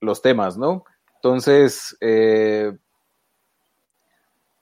los 0.00 0.22
temas, 0.22 0.56
¿no? 0.56 0.84
Entonces, 1.16 1.96
eh, 2.00 2.72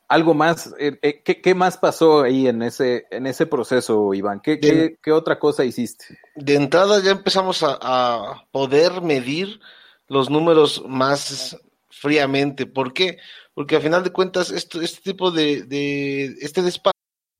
algo 0.09 0.35
más, 0.35 0.75
eh, 0.78 1.23
¿qué, 1.25 1.54
más 1.54 1.78
pasó 1.78 2.23
ahí 2.23 2.47
en 2.47 2.62
ese, 2.62 3.06
en 3.11 3.26
ese 3.26 3.47
proceso, 3.47 4.12
Iván? 4.12 4.40
¿Qué, 4.40 4.61
qué, 5.02 5.12
otra 5.12 5.38
cosa 5.38 5.64
hiciste? 5.64 6.18
De 6.37 6.54
entrada 6.54 7.02
ya 7.02 7.12
empezamos 7.12 7.64
a, 7.64 8.44
poder 8.50 9.00
medir 9.00 9.59
los 10.09 10.28
números 10.28 10.85
más 10.87 11.59
fríamente. 11.88 12.66
¿Por 12.66 12.92
qué? 12.92 13.18
Porque 13.54 13.76
al 13.76 13.82
final 13.82 14.04
de 14.04 14.12
cuentas, 14.12 14.50
esto, 14.50 14.82
este 14.82 15.00
tipo 15.00 15.30
de, 15.30 15.62
de 15.62 16.26
este 16.40 16.62
despacho 16.62 16.92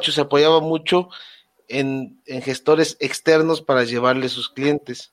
se 0.00 0.20
apoyaba 0.20 0.60
mucho 0.60 1.08
en, 1.68 2.20
en, 2.26 2.42
gestores 2.42 2.96
externos 3.00 3.62
para 3.62 3.84
llevarle 3.84 4.28
sus 4.28 4.48
clientes. 4.48 5.12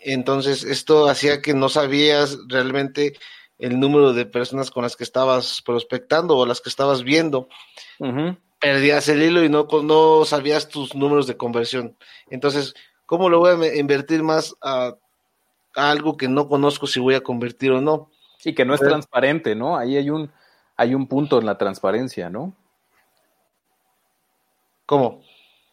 Entonces, 0.00 0.64
esto 0.64 1.08
hacía 1.08 1.40
que 1.40 1.54
no 1.54 1.68
sabías 1.68 2.38
realmente 2.48 3.14
el 3.58 3.80
número 3.80 4.12
de 4.12 4.26
personas 4.26 4.70
con 4.70 4.82
las 4.82 4.96
que 4.96 5.04
estabas 5.04 5.62
prospectando 5.62 6.36
o 6.36 6.46
las 6.46 6.60
que 6.60 6.68
estabas 6.68 7.02
viendo. 7.02 7.48
Perdías 8.60 9.08
el 9.08 9.22
hilo 9.22 9.44
y 9.44 9.48
no, 9.48 9.66
no 9.82 10.24
sabías 10.24 10.68
tus 10.68 10.94
números 10.94 11.26
de 11.26 11.36
conversión. 11.36 11.96
Entonces, 12.28 12.74
¿cómo 13.06 13.28
lo 13.28 13.38
voy 13.38 13.66
a 13.66 13.76
invertir 13.76 14.22
más 14.22 14.54
a, 14.60 14.96
algo 15.74 16.16
que 16.16 16.28
no 16.28 16.48
conozco 16.48 16.86
si 16.86 17.00
voy 17.00 17.14
a 17.14 17.22
convertir 17.22 17.72
o 17.72 17.80
no? 17.80 18.10
Y 18.44 18.54
que 18.54 18.64
no 18.64 18.74
es 18.74 18.80
transparente, 18.80 19.54
¿no? 19.54 19.76
Ahí 19.76 19.96
hay 19.96 20.10
un, 20.10 20.30
hay 20.76 20.94
un 20.94 21.06
punto 21.06 21.38
en 21.38 21.46
la 21.46 21.56
transparencia, 21.56 22.28
¿no? 22.28 22.54
¿Cómo? 24.86 25.22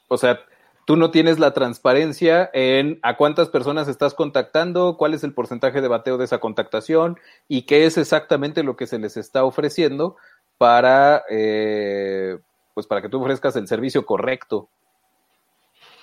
O 0.07 0.17
sea, 0.17 0.39
tú 0.85 0.95
no 0.97 1.11
tienes 1.11 1.39
la 1.39 1.53
transparencia 1.53 2.49
en 2.53 2.99
a 3.01 3.17
cuántas 3.17 3.49
personas 3.49 3.87
estás 3.87 4.13
contactando, 4.13 4.97
cuál 4.97 5.13
es 5.13 5.23
el 5.23 5.33
porcentaje 5.33 5.81
de 5.81 5.87
bateo 5.87 6.17
de 6.17 6.25
esa 6.25 6.39
contactación 6.39 7.19
y 7.47 7.63
qué 7.63 7.85
es 7.85 7.97
exactamente 7.97 8.63
lo 8.63 8.75
que 8.75 8.87
se 8.87 8.99
les 8.99 9.17
está 9.17 9.43
ofreciendo 9.43 10.17
para, 10.57 11.23
eh, 11.29 12.37
pues 12.73 12.87
para 12.87 13.01
que 13.01 13.09
tú 13.09 13.21
ofrezcas 13.21 13.55
el 13.55 13.67
servicio 13.67 14.05
correcto. 14.05 14.69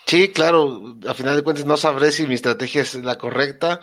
Sí, 0.07 0.33
claro, 0.33 0.97
a 1.07 1.13
final 1.13 1.37
de 1.37 1.43
cuentas 1.43 1.67
no 1.67 1.77
sabré 1.77 2.13
si 2.13 2.27
mi 2.27 2.35
estrategia 2.35 2.81
es 2.81 2.95
la 2.95 3.19
correcta 3.19 3.81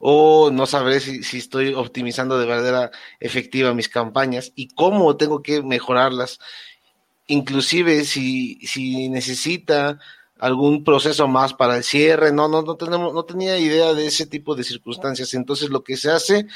o 0.00 0.50
no 0.50 0.66
sabré 0.66 0.98
si, 0.98 1.22
si 1.22 1.38
estoy 1.38 1.72
optimizando 1.72 2.38
de 2.38 2.46
manera 2.46 2.90
efectiva 3.20 3.74
mis 3.74 3.88
campañas 3.88 4.52
y 4.56 4.68
cómo 4.74 5.16
tengo 5.16 5.42
que 5.42 5.62
mejorarlas. 5.62 6.40
Inclusive 7.28 8.04
si, 8.04 8.58
si 8.66 9.08
necesita 9.08 10.00
algún 10.38 10.82
proceso 10.84 11.28
más 11.28 11.54
para 11.54 11.76
el 11.76 11.84
cierre, 11.84 12.32
no, 12.32 12.48
no, 12.48 12.62
no 12.62 12.76
tenemos, 12.76 13.14
no 13.14 13.24
tenía 13.24 13.58
idea 13.58 13.94
de 13.94 14.06
ese 14.06 14.26
tipo 14.26 14.56
de 14.56 14.64
circunstancias. 14.64 15.34
Entonces 15.34 15.70
lo 15.70 15.84
que 15.84 15.96
se 15.96 16.10
hace, 16.10 16.46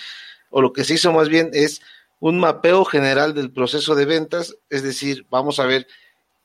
o 0.51 0.61
lo 0.61 0.73
que 0.73 0.85
se 0.85 0.95
hizo 0.95 1.13
más 1.13 1.29
bien, 1.29 1.51
es 1.53 1.81
un 2.19 2.39
mapeo 2.39 2.85
general 2.85 3.35
del 3.35 3.53
proceso 3.53 3.95
de 3.95 4.05
ventas, 4.05 4.57
es 4.71 4.83
decir, 4.83 5.27
vamos 5.29 5.59
a 5.59 5.67
ver 5.67 5.87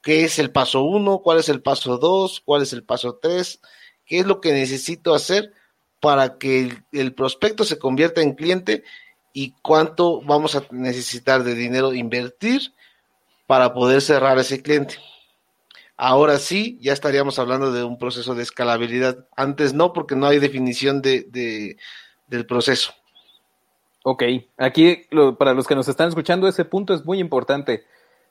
qué 0.01 0.23
es 0.23 0.39
el 0.39 0.51
paso 0.51 0.83
uno, 0.83 1.19
cuál 1.19 1.39
es 1.39 1.49
el 1.49 1.61
paso 1.61 1.97
dos, 1.97 2.41
cuál 2.43 2.63
es 2.63 2.73
el 2.73 2.83
paso 2.83 3.19
tres, 3.21 3.59
qué 4.05 4.19
es 4.19 4.25
lo 4.25 4.41
que 4.41 4.53
necesito 4.53 5.13
hacer 5.13 5.53
para 5.99 6.37
que 6.37 6.71
el, 6.91 7.13
prospecto 7.13 7.63
se 7.63 7.77
convierta 7.77 8.21
en 8.21 8.33
cliente 8.33 8.83
y 9.33 9.53
cuánto 9.61 10.21
vamos 10.21 10.55
a 10.55 10.63
necesitar 10.71 11.43
de 11.43 11.55
dinero 11.55 11.93
invertir 11.93 12.73
para 13.47 13.73
poder 13.73 14.01
cerrar 14.01 14.37
ese 14.37 14.61
cliente. 14.61 14.97
Ahora 15.95 16.37
sí, 16.37 16.77
ya 16.79 16.93
estaríamos 16.93 17.39
hablando 17.39 17.71
de 17.71 17.83
un 17.83 17.97
proceso 17.97 18.35
de 18.35 18.43
escalabilidad. 18.43 19.25
Antes 19.35 19.73
no, 19.73 19.93
porque 19.93 20.15
no 20.15 20.27
hay 20.27 20.37
definición 20.37 21.01
de, 21.01 21.77
del 22.27 22.45
proceso. 22.45 22.93
Ok, 24.03 24.23
aquí 24.57 25.07
para 25.39 25.53
los 25.53 25.67
que 25.67 25.75
nos 25.75 25.87
están 25.87 26.09
escuchando, 26.09 26.47
ese 26.47 26.65
punto 26.65 26.93
es 26.93 27.03
muy 27.03 27.19
importante. 27.19 27.85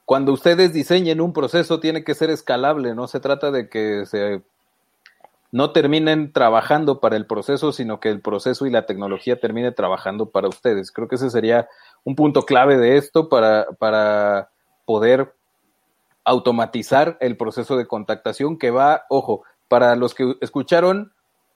Cuando 0.04 0.32
ustedes 0.32 0.72
diseñen 0.72 1.20
un 1.20 1.32
proceso, 1.32 1.80
tiene 1.80 2.04
que 2.04 2.14
ser 2.14 2.30
escalable, 2.30 2.94
no 2.94 3.08
se 3.08 3.18
trata 3.18 3.50
de 3.50 3.68
que 3.68 4.06
se 4.06 4.42
no 5.50 5.72
terminen 5.72 6.32
trabajando 6.32 7.00
para 7.00 7.16
el 7.16 7.26
proceso, 7.26 7.72
sino 7.72 7.98
que 7.98 8.10
el 8.10 8.20
proceso 8.20 8.66
y 8.66 8.70
la 8.70 8.86
tecnología 8.86 9.40
termine 9.40 9.72
trabajando 9.72 10.30
para 10.30 10.48
ustedes. 10.48 10.92
Creo 10.92 11.08
que 11.08 11.16
ese 11.16 11.30
sería 11.30 11.68
un 12.04 12.14
punto 12.14 12.42
clave 12.42 12.76
de 12.76 12.96
esto 12.96 13.28
para, 13.28 13.66
para 13.78 14.50
poder 14.86 15.34
automatizar 16.24 17.18
el 17.20 17.36
proceso 17.36 17.76
de 17.76 17.86
contactación 17.86 18.58
que 18.58 18.70
va, 18.70 19.04
ojo, 19.10 19.42
para 19.68 19.94
los 19.96 20.14
que 20.14 20.36
escucharon 20.40 21.12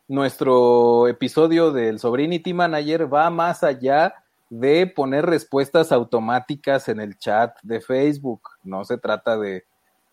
nuestro 0.07 1.09
episodio 1.09 1.73
del 1.73 1.99
Sobrinity 1.99 2.53
Manager, 2.53 3.13
va 3.13 3.31
más 3.31 3.63
allá 3.63 4.15
de 4.49 4.87
poner 4.89 5.25
respuestas 5.27 5.93
automáticas 5.93 6.89
en 6.89 7.01
el 7.01 7.17
chat 7.17 7.57
de 7.63 7.81
Facebook. 7.81 8.43
No 8.65 8.85
se 8.85 8.99
trata 8.99 9.39
de, 9.39 9.65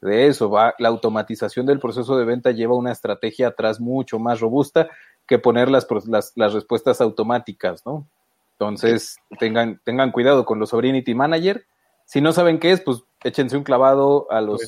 eso, 0.02 0.50
va, 0.50 0.76
la 0.78 0.90
automatización 0.90 1.66
del 1.66 1.80
proceso 1.80 2.18
de 2.18 2.26
venta 2.26 2.52
lleva 2.52 2.76
una 2.76 2.92
estrategia 2.92 3.48
atrás 3.48 3.80
mucho 3.80 4.20
más 4.20 4.40
robusta 4.40 4.88
que 5.28 5.40
poner 5.40 5.70
las, 5.70 5.88
las, 6.06 6.34
las 6.36 6.54
respuestas 6.54 7.02
automáticas, 7.02 7.86
¿no? 7.86 8.08
Entonces, 8.54 9.18
tengan, 9.40 9.82
tengan 9.84 10.12
cuidado 10.12 10.46
con 10.46 10.60
los 10.60 10.70
Sobrinity 10.70 11.14
Manager. 11.14 11.66
Si 12.06 12.22
no 12.22 12.32
saben 12.32 12.60
qué 12.60 12.72
es, 12.72 12.82
pues 12.82 13.04
échense 13.24 13.58
un 13.58 13.64
clavado 13.64 14.28
a 14.32 14.42
los, 14.42 14.62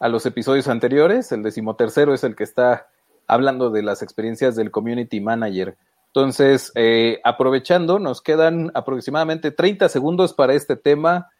a 0.00 0.08
los 0.08 0.26
episodios 0.26 0.68
anteriores. 0.68 1.32
El 1.32 1.42
decimotercero 1.42 2.14
es 2.14 2.24
el 2.24 2.36
que 2.36 2.44
está 2.44 2.88
hablando 3.26 3.70
de 3.70 3.82
las 3.82 4.02
experiencias 4.02 4.56
del 4.56 4.70
community 4.70 5.20
manager. 5.20 5.76
Entonces, 6.08 6.70
eh, 6.76 7.20
aprovechando, 7.24 7.98
nos 7.98 8.20
quedan 8.20 8.70
aproximadamente 8.74 9.50
30 9.50 9.88
segundos 9.88 10.32
para 10.32 10.54
este 10.54 10.76
tema, 10.76 11.30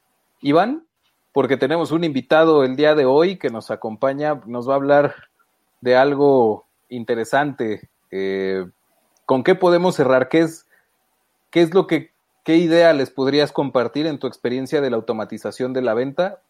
Iván, 0.41 0.87
porque 1.33 1.57
tenemos 1.57 1.93
un 1.93 2.05
invitado 2.05 2.65
el 2.65 2.75
día 2.75 2.95
de 2.95 3.05
hoy 3.05 3.39
que 3.39 3.51
nos 3.51 3.71
acompaña, 3.71 4.41
nos 4.47 4.69
va 4.69 4.73
a 4.73 4.77
hablar 4.77 5.15
de 5.81 5.97
algo 5.97 6.67
interesante. 6.89 7.89
Eh, 8.11 8.67
¿Con 9.27 9.45
qué 9.45 9.55
podemos 9.55 9.95
cerrar? 9.95 10.29
¿Qué 10.29 10.41
es, 10.41 10.67
qué 11.51 11.63
es 11.63 11.73
lo 11.73 11.87
que 11.87 12.14
¿qué 12.45 12.57
idea 12.57 12.93
les 12.93 13.11
podrías 13.11 13.51
compartir 13.51 14.07
en 14.07 14.19
tu 14.19 14.27
experiencia 14.27 14.81
de 14.81 14.91
la 14.91 14.97
automatización 14.97 15.73
de 15.73 15.83
la 15.83 15.95
venta 15.95 16.43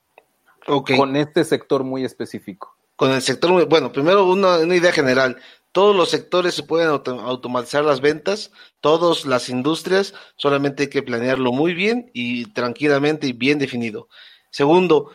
con 0.67 1.17
este 1.17 1.45
sector 1.45 1.85
muy 1.85 2.05
específico? 2.05 2.77
Con 2.97 3.13
el 3.13 3.23
sector, 3.23 3.67
bueno, 3.69 3.93
primero 3.93 4.27
una, 4.27 4.59
idea 4.75 4.93
general. 4.93 5.39
Todos 5.73 5.97
los 5.97 6.11
sectores 6.11 6.55
se 6.55 6.63
pueden 6.63 6.89
automatizar 6.89 7.85
las 7.85 8.01
ventas, 8.01 8.53
todas 8.81 9.25
las 9.25 9.49
industrias, 9.49 10.15
solamente 10.37 10.85
hay 10.85 10.89
que 10.89 11.03
planearlo 11.03 11.51
muy 11.51 11.75
bien 11.75 12.11
y 12.13 12.47
tranquilamente 12.53 13.27
y 13.27 13.33
bien 13.33 13.59
definido. 13.59 14.09
Segundo, 14.51 15.11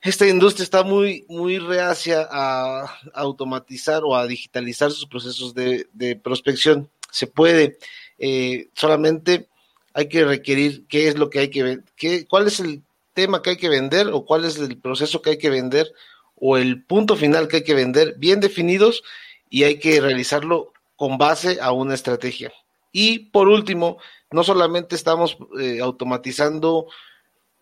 esta 0.00 0.26
industria 0.26 0.64
está 0.64 0.82
muy, 0.82 1.26
muy 1.28 1.58
reacia 1.58 2.26
a 2.30 2.86
automatizar 3.12 4.02
o 4.04 4.16
a 4.16 4.26
digitalizar 4.26 4.90
sus 4.90 5.06
procesos 5.06 5.52
de, 5.52 6.20
prospección. 6.22 6.88
Se 7.10 7.26
puede, 7.26 7.78
eh, 8.18 8.70
solamente 8.74 9.48
hay 9.96 10.10
que 10.10 10.26
requerir 10.26 10.86
qué 10.88 11.08
es 11.08 11.16
lo 11.16 11.30
que 11.30 11.38
hay 11.38 11.48
que 11.48 11.62
vender, 11.62 12.28
cuál 12.28 12.46
es 12.46 12.60
el 12.60 12.82
tema 13.14 13.40
que 13.40 13.50
hay 13.50 13.56
que 13.56 13.70
vender 13.70 14.08
o 14.08 14.26
cuál 14.26 14.44
es 14.44 14.58
el 14.58 14.76
proceso 14.78 15.22
que 15.22 15.30
hay 15.30 15.38
que 15.38 15.48
vender 15.48 15.90
o 16.34 16.58
el 16.58 16.84
punto 16.84 17.16
final 17.16 17.48
que 17.48 17.56
hay 17.56 17.64
que 17.64 17.74
vender 17.74 18.14
bien 18.18 18.40
definidos 18.40 19.02
y 19.48 19.62
hay 19.62 19.78
que 19.78 19.98
realizarlo 20.02 20.74
con 20.96 21.16
base 21.16 21.60
a 21.62 21.72
una 21.72 21.94
estrategia. 21.94 22.52
Y 22.92 23.30
por 23.30 23.48
último, 23.48 23.96
no 24.30 24.44
solamente 24.44 24.96
estamos 24.96 25.38
eh, 25.58 25.80
automatizando 25.80 26.88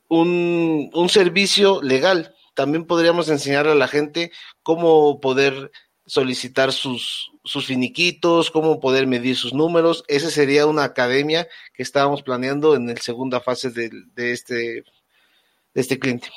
un, 0.08 0.90
un 0.92 1.08
servicio 1.08 1.82
legal, 1.82 2.34
también 2.54 2.84
podríamos 2.84 3.28
enseñar 3.28 3.68
a 3.68 3.76
la 3.76 3.86
gente 3.86 4.32
cómo 4.64 5.20
poder 5.20 5.70
solicitar 6.06 6.72
sus, 6.72 7.32
sus 7.44 7.66
finiquitos, 7.66 8.50
cómo 8.50 8.80
poder 8.80 9.06
medir 9.06 9.36
sus 9.36 9.54
números. 9.54 10.04
Esa 10.08 10.30
sería 10.30 10.66
una 10.66 10.84
academia 10.84 11.48
que 11.72 11.82
estábamos 11.82 12.22
planeando 12.22 12.74
en 12.74 12.88
la 12.88 12.96
segunda 12.96 13.40
fase 13.40 13.70
de, 13.70 13.90
de, 14.14 14.32
este, 14.32 14.54
de 14.54 14.84
este 15.74 15.98
cliente. 15.98 16.28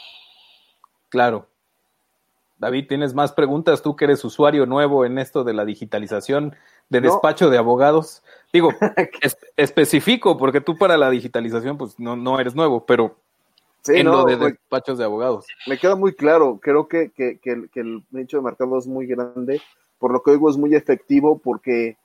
Claro. 1.09 1.49
David, 2.59 2.87
¿tienes 2.87 3.13
más 3.13 3.33
preguntas? 3.33 3.83
Tú 3.83 3.95
que 3.95 4.05
eres 4.05 4.23
usuario 4.25 4.65
nuevo 4.65 5.05
en 5.05 5.19
esto 5.19 5.43
de 5.43 5.53
la 5.53 5.63
digitalización 5.63 6.55
de 6.89 7.01
despacho 7.01 7.49
de 7.49 7.57
abogados. 7.57 8.23
Digo, 8.51 8.71
especifico, 9.57 10.37
porque 10.37 10.61
tú 10.61 10.75
para 10.77 10.97
la 10.97 11.09
digitalización 11.09 11.77
pues 11.77 11.99
no, 11.99 12.15
no 12.15 12.39
eres 12.39 12.55
nuevo, 12.55 12.85
pero 12.85 13.19
en 13.89 14.07
lo 14.07 14.25
de 14.25 14.37
despachos 14.37 14.97
de 14.97 15.05
abogados. 15.05 15.45
Me 15.67 15.77
queda 15.77 15.95
muy 15.95 16.13
claro, 16.13 16.59
creo 16.61 16.87
que, 16.87 17.11
que, 17.11 17.39
que, 17.39 17.51
el, 17.51 17.69
que 17.69 17.79
el 17.81 18.03
nicho 18.11 18.37
de 18.37 18.43
mercado 18.43 18.77
es 18.77 18.87
muy 18.87 19.05
grande, 19.07 19.61
por 19.99 20.11
lo 20.11 20.21
que 20.21 20.31
oigo 20.31 20.49
es 20.49 20.57
muy 20.57 20.75
efectivo 20.75 21.39
porque 21.43 21.97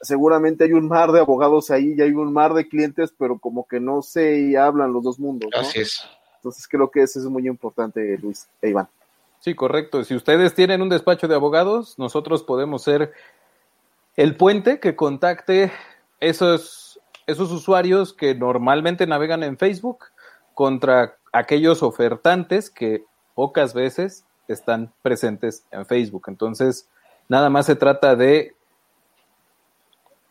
seguramente 0.00 0.64
hay 0.64 0.72
un 0.72 0.88
mar 0.88 1.12
de 1.12 1.20
abogados 1.20 1.70
ahí 1.70 1.94
y 1.96 2.02
hay 2.02 2.12
un 2.12 2.32
mar 2.32 2.54
de 2.54 2.68
clientes, 2.68 3.12
pero 3.18 3.38
como 3.38 3.66
que 3.66 3.80
no 3.80 4.02
se 4.02 4.56
hablan 4.56 4.92
los 4.92 5.02
dos 5.02 5.18
mundos. 5.18 5.50
Así 5.54 5.80
es. 5.80 6.00
Entonces 6.36 6.68
creo 6.68 6.90
que 6.90 7.02
eso 7.02 7.18
es 7.18 7.26
muy 7.26 7.46
importante, 7.48 8.16
Luis 8.18 8.48
e 8.62 8.70
Iván. 8.70 8.88
Sí, 9.40 9.54
correcto. 9.54 10.04
Si 10.04 10.14
ustedes 10.14 10.54
tienen 10.54 10.82
un 10.82 10.88
despacho 10.88 11.28
de 11.28 11.34
abogados, 11.34 11.98
nosotros 11.98 12.42
podemos 12.42 12.82
ser 12.82 13.12
el 14.16 14.36
puente 14.36 14.80
que 14.80 14.96
contacte 14.96 15.72
esos, 16.20 17.00
esos 17.26 17.52
usuarios 17.52 18.12
que 18.12 18.34
normalmente 18.34 19.06
navegan 19.06 19.42
en 19.42 19.56
Facebook 19.56 20.06
contra 20.58 21.16
aquellos 21.32 21.84
ofertantes 21.84 22.68
que 22.68 23.04
pocas 23.36 23.74
veces 23.74 24.24
están 24.48 24.92
presentes 25.02 25.62
en 25.70 25.86
Facebook. 25.86 26.24
Entonces, 26.26 26.88
nada 27.28 27.48
más 27.48 27.66
se 27.66 27.76
trata 27.76 28.16
de 28.16 28.56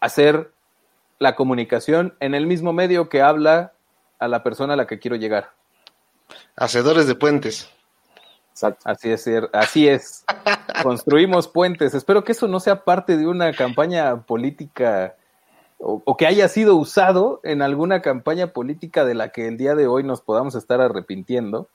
hacer 0.01 0.51
la 1.17 1.37
comunicación 1.37 2.13
en 2.19 2.35
el 2.35 2.45
mismo 2.45 2.73
medio 2.73 3.07
que 3.07 3.21
habla 3.21 3.71
a 4.19 4.27
la 4.27 4.43
persona 4.43 4.73
a 4.73 4.75
la 4.75 4.85
que 4.85 4.99
quiero 4.99 5.15
llegar. 5.15 5.53
Hacedores 6.57 7.07
de 7.07 7.15
puentes. 7.15 7.71
Así 8.83 9.09
es, 9.09 9.29
así 9.53 9.87
es. 9.87 10.25
Construimos 10.83 11.47
puentes. 11.47 11.93
Espero 11.93 12.25
que 12.25 12.33
eso 12.33 12.49
no 12.49 12.59
sea 12.59 12.83
parte 12.83 13.15
de 13.15 13.27
una 13.27 13.53
campaña 13.53 14.23
política 14.23 15.15
o, 15.79 16.17
que 16.17 16.25
haya 16.25 16.47
sido 16.47 16.75
usado 16.75 17.39
en 17.43 17.61
alguna 17.61 18.01
campaña 18.01 18.47
política 18.47 19.05
de 19.05 19.13
la 19.13 19.29
que 19.29 19.47
el 19.47 19.57
día 19.57 19.75
de 19.75 19.87
hoy 19.87 20.03
nos 20.03 20.21
podamos 20.21 20.55
estar 20.55 20.81
arrepintiendo. 20.81 21.69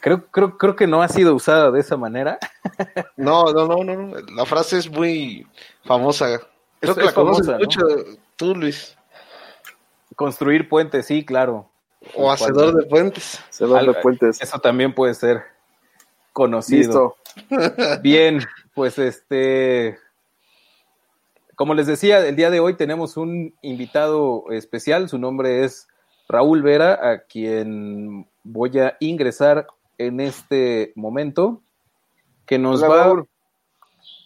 Creo, 0.00 0.26
creo, 0.30 0.56
creo 0.56 0.74
que 0.74 0.86
no 0.86 1.02
ha 1.02 1.08
sido 1.08 1.34
usada 1.34 1.70
de 1.70 1.80
esa 1.80 1.96
manera. 1.96 2.38
No, 3.16 3.52
no, 3.52 3.66
no, 3.66 3.84
no. 3.84 4.14
La 4.34 4.44
frase 4.46 4.78
es 4.78 4.90
muy 4.90 5.46
famosa. 5.84 6.40
Creo 6.80 6.94
que 6.94 7.04
la 7.04 7.12
conoces 7.12 7.46
mucho 7.58 7.80
tú, 8.36 8.54
Luis. 8.54 8.96
Construir 10.14 10.68
puentes, 10.68 11.06
sí, 11.06 11.24
claro. 11.24 11.68
O 12.14 12.30
hacedor 12.30 12.74
de 12.74 12.86
puentes. 12.86 13.40
Hacedor 13.50 13.86
de 13.86 14.00
puentes. 14.00 14.40
Eso 14.40 14.58
también 14.58 14.94
puede 14.94 15.14
ser 15.14 15.42
conocido. 16.32 17.16
Listo. 17.48 18.00
Bien, 18.02 18.40
pues 18.74 18.98
este, 18.98 19.98
como 21.56 21.72
les 21.72 21.86
decía, 21.86 22.24
el 22.26 22.36
día 22.36 22.50
de 22.50 22.60
hoy 22.60 22.74
tenemos 22.74 23.16
un 23.16 23.54
invitado 23.62 24.44
especial, 24.50 25.08
su 25.08 25.18
nombre 25.18 25.64
es 25.64 25.88
Raúl 26.28 26.62
Vera, 26.62 27.10
a 27.10 27.20
quien 27.22 28.28
voy 28.44 28.78
a 28.78 28.96
ingresar 29.00 29.66
en 29.96 30.20
este 30.20 30.92
momento, 30.96 31.62
que 32.44 32.58
nos 32.58 32.84
va... 32.84 33.24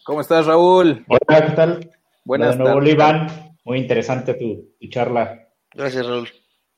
¿Cómo 0.05 0.21
estás, 0.21 0.47
Raúl? 0.47 1.05
Hola, 1.07 1.47
¿qué 1.47 1.53
tal? 1.53 1.91
Buenas 2.25 2.59
tardes. 2.59 2.93
Iván. 2.93 3.29
Muy 3.65 3.79
interesante 3.79 4.35
tu, 4.35 4.69
tu, 4.81 4.89
charla. 4.89 5.47
Gracias, 5.73 6.05
Raúl. 6.05 6.29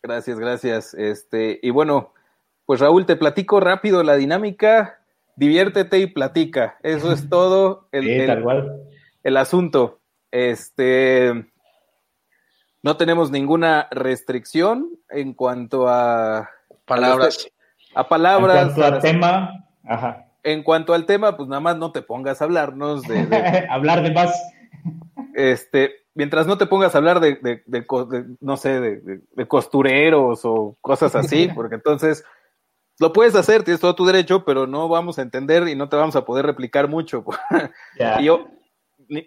Gracias, 0.02 0.38
gracias. 0.38 0.92
Este, 0.92 1.60
y 1.62 1.70
bueno, 1.70 2.12
pues 2.66 2.80
Raúl, 2.80 3.06
te 3.06 3.16
platico 3.16 3.58
rápido 3.58 4.02
la 4.02 4.16
dinámica. 4.16 5.00
Diviértete 5.36 5.98
y 5.98 6.08
platica. 6.08 6.76
Eso 6.82 7.10
es 7.10 7.26
todo. 7.30 7.88
El, 7.90 8.04
sí, 8.04 8.26
tal 8.26 8.42
cual. 8.42 8.82
el 9.22 9.36
asunto. 9.38 10.01
Este, 10.32 11.46
no 12.82 12.96
tenemos 12.96 13.30
ninguna 13.30 13.86
restricción 13.90 14.88
en 15.10 15.34
cuanto 15.34 15.88
a 15.88 16.50
palabras. 16.86 17.46
A, 17.94 18.08
palabras. 18.08 18.56
En 18.56 18.74
cuanto 18.74 18.84
al 18.84 19.02
tema, 19.02 19.66
ajá. 19.84 20.26
En 20.42 20.62
cuanto 20.64 20.94
al 20.94 21.06
tema, 21.06 21.36
pues 21.36 21.48
nada 21.48 21.60
más 21.60 21.76
no 21.76 21.92
te 21.92 22.02
pongas 22.02 22.40
a 22.40 22.46
hablarnos 22.46 23.02
de, 23.02 23.66
hablar 23.70 24.02
de 24.02 24.10
más. 24.10 24.42
Este, 25.34 25.92
mientras 26.14 26.46
no 26.46 26.58
te 26.58 26.66
pongas 26.66 26.94
a 26.94 26.98
hablar 26.98 27.20
de, 27.20 27.36
de, 27.36 27.62
de 27.66 28.36
no 28.40 28.56
sé, 28.56 28.80
de, 28.80 29.48
costureros 29.48 30.40
o 30.44 30.76
cosas 30.80 31.14
así, 31.14 31.48
porque 31.54 31.76
entonces 31.76 32.24
lo 32.98 33.12
puedes 33.12 33.34
hacer, 33.34 33.62
tienes 33.62 33.80
todo 33.80 33.94
tu 33.94 34.06
derecho, 34.06 34.44
pero 34.44 34.66
no 34.66 34.88
vamos 34.88 35.18
a 35.18 35.22
entender 35.22 35.68
y 35.68 35.76
no 35.76 35.88
te 35.88 35.96
vamos 35.96 36.16
a 36.16 36.24
poder 36.24 36.46
replicar 36.46 36.88
mucho. 36.88 37.24
y 38.20 38.28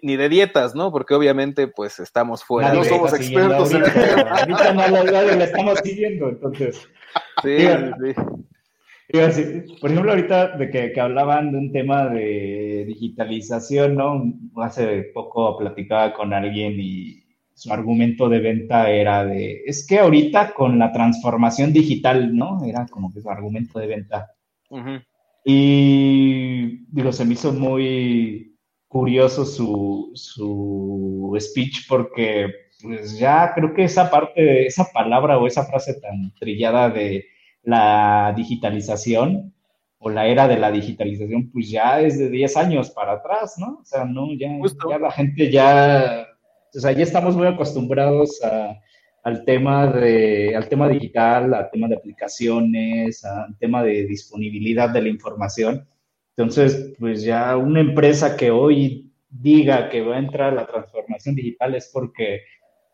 ni, 0.02 0.16
de 0.16 0.28
dietas, 0.28 0.74
¿no? 0.74 0.90
Porque 0.90 1.14
obviamente, 1.14 1.68
pues 1.68 2.00
estamos 2.00 2.44
fuera. 2.44 2.72
No 2.72 2.84
somos 2.84 3.14
expertos 3.14 3.72
en 3.72 3.82
Ahorita 3.82 4.72
no 4.72 4.88
la, 4.88 5.44
estamos 5.44 5.78
siguiendo, 5.80 6.28
entonces. 6.28 6.88
Sí, 7.42 7.58
sí. 9.30 9.74
por 9.80 9.90
ejemplo, 9.90 10.10
ahorita 10.10 10.56
de 10.56 10.70
que, 10.70 10.92
que, 10.92 11.00
hablaban 11.00 11.52
de 11.52 11.58
un 11.58 11.72
tema 11.72 12.08
de 12.08 12.84
digitalización, 12.86 13.94
¿no? 13.94 14.34
Hace 14.56 15.10
poco 15.14 15.56
platicaba 15.58 16.12
con 16.12 16.32
alguien 16.34 16.74
y 16.78 17.22
su 17.54 17.72
argumento 17.72 18.28
de 18.28 18.40
venta 18.40 18.90
era 18.90 19.24
de, 19.24 19.62
es 19.64 19.86
que 19.86 20.00
ahorita 20.00 20.52
con 20.52 20.78
la 20.78 20.92
transformación 20.92 21.72
digital, 21.72 22.36
¿no? 22.36 22.62
Era 22.64 22.86
como 22.86 23.12
que 23.12 23.20
su 23.20 23.30
argumento 23.30 23.78
de 23.78 23.86
venta. 23.86 24.32
Y 25.44 26.84
digo, 26.88 27.12
se 27.12 27.24
me 27.24 27.34
hizo 27.34 27.52
muy, 27.52 28.55
curioso 28.96 29.44
su, 29.44 30.10
su 30.14 31.36
speech 31.38 31.86
porque 31.86 32.50
pues 32.82 33.18
ya 33.18 33.52
creo 33.54 33.74
que 33.74 33.84
esa 33.84 34.10
parte, 34.10 34.66
esa 34.66 34.86
palabra 34.90 35.38
o 35.38 35.46
esa 35.46 35.64
frase 35.66 36.00
tan 36.00 36.32
trillada 36.40 36.88
de 36.88 37.26
la 37.62 38.32
digitalización 38.34 39.52
o 39.98 40.08
la 40.08 40.26
era 40.26 40.48
de 40.48 40.56
la 40.56 40.70
digitalización, 40.70 41.50
pues 41.50 41.68
ya 41.68 42.00
es 42.00 42.18
de 42.18 42.30
10 42.30 42.56
años 42.56 42.90
para 42.90 43.12
atrás, 43.12 43.56
¿no? 43.58 43.80
O 43.82 43.84
sea, 43.84 44.04
no, 44.06 44.28
ya, 44.32 44.48
ya 44.90 44.98
la 44.98 45.10
gente 45.10 45.50
ya, 45.50 46.26
o 46.74 46.80
sea, 46.80 46.92
ya 46.92 47.02
estamos 47.02 47.36
muy 47.36 47.46
acostumbrados 47.46 48.42
a, 48.42 48.80
al 49.24 49.44
tema 49.44 49.88
de, 49.88 50.56
al 50.56 50.68
tema 50.70 50.88
digital, 50.88 51.52
al 51.52 51.70
tema 51.70 51.88
de 51.88 51.96
aplicaciones, 51.96 53.24
al 53.24 53.58
tema 53.58 53.82
de 53.82 54.06
disponibilidad 54.06 54.88
de 54.88 55.02
la 55.02 55.08
información 55.08 55.86
entonces, 56.36 56.94
pues 56.98 57.22
ya 57.22 57.56
una 57.56 57.80
empresa 57.80 58.36
que 58.36 58.50
hoy 58.50 59.10
diga 59.28 59.88
que 59.88 60.02
va 60.02 60.16
a 60.16 60.18
entrar 60.18 60.52
a 60.52 60.54
la 60.54 60.66
transformación 60.66 61.34
digital 61.34 61.74
es 61.74 61.90
porque, 61.92 62.42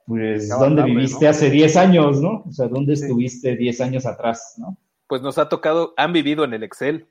pues, 0.07 0.49
¿dónde 0.49 0.85
viviste 0.85 1.27
hace 1.27 1.51
10 1.51 1.77
años, 1.77 2.21
no? 2.21 2.45
O 2.47 2.53
sea, 2.53 2.69
¿dónde 2.69 2.93
estuviste 2.93 3.57
10 3.57 3.81
años 3.81 4.07
atrás, 4.07 4.55
no? 4.59 4.77
Pues 5.09 5.23
nos 5.23 5.39
ha 5.39 5.49
tocado, 5.49 5.93
han 5.97 6.13
vivido 6.13 6.45
en 6.45 6.55
el 6.55 6.63
Excel. 6.63 7.07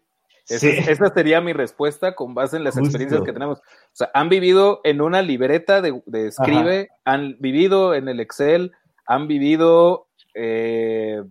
Esa, 0.48 1.14
sería 1.14 1.40
mi 1.40 1.54
respuesta 1.54 2.16
con 2.16 2.34
base 2.34 2.58
en 2.58 2.64
las 2.64 2.78
experiencias 2.78 3.22
que 3.22 3.32
tenemos. 3.34 3.60
O 3.60 3.94
sea, 3.94 4.10
han 4.14 4.28
vivido 4.28 4.82
en 4.84 5.02
una 5.02 5.22
libreta 5.22 5.82
de, 5.82 6.02
escribe, 6.28 6.90
han 7.06 7.38
vivido 7.40 7.94
en 7.94 8.08
el 8.08 8.20
Excel, 8.20 8.72
han 9.06 9.28
vivido 9.28 10.08
eh, 10.34 11.22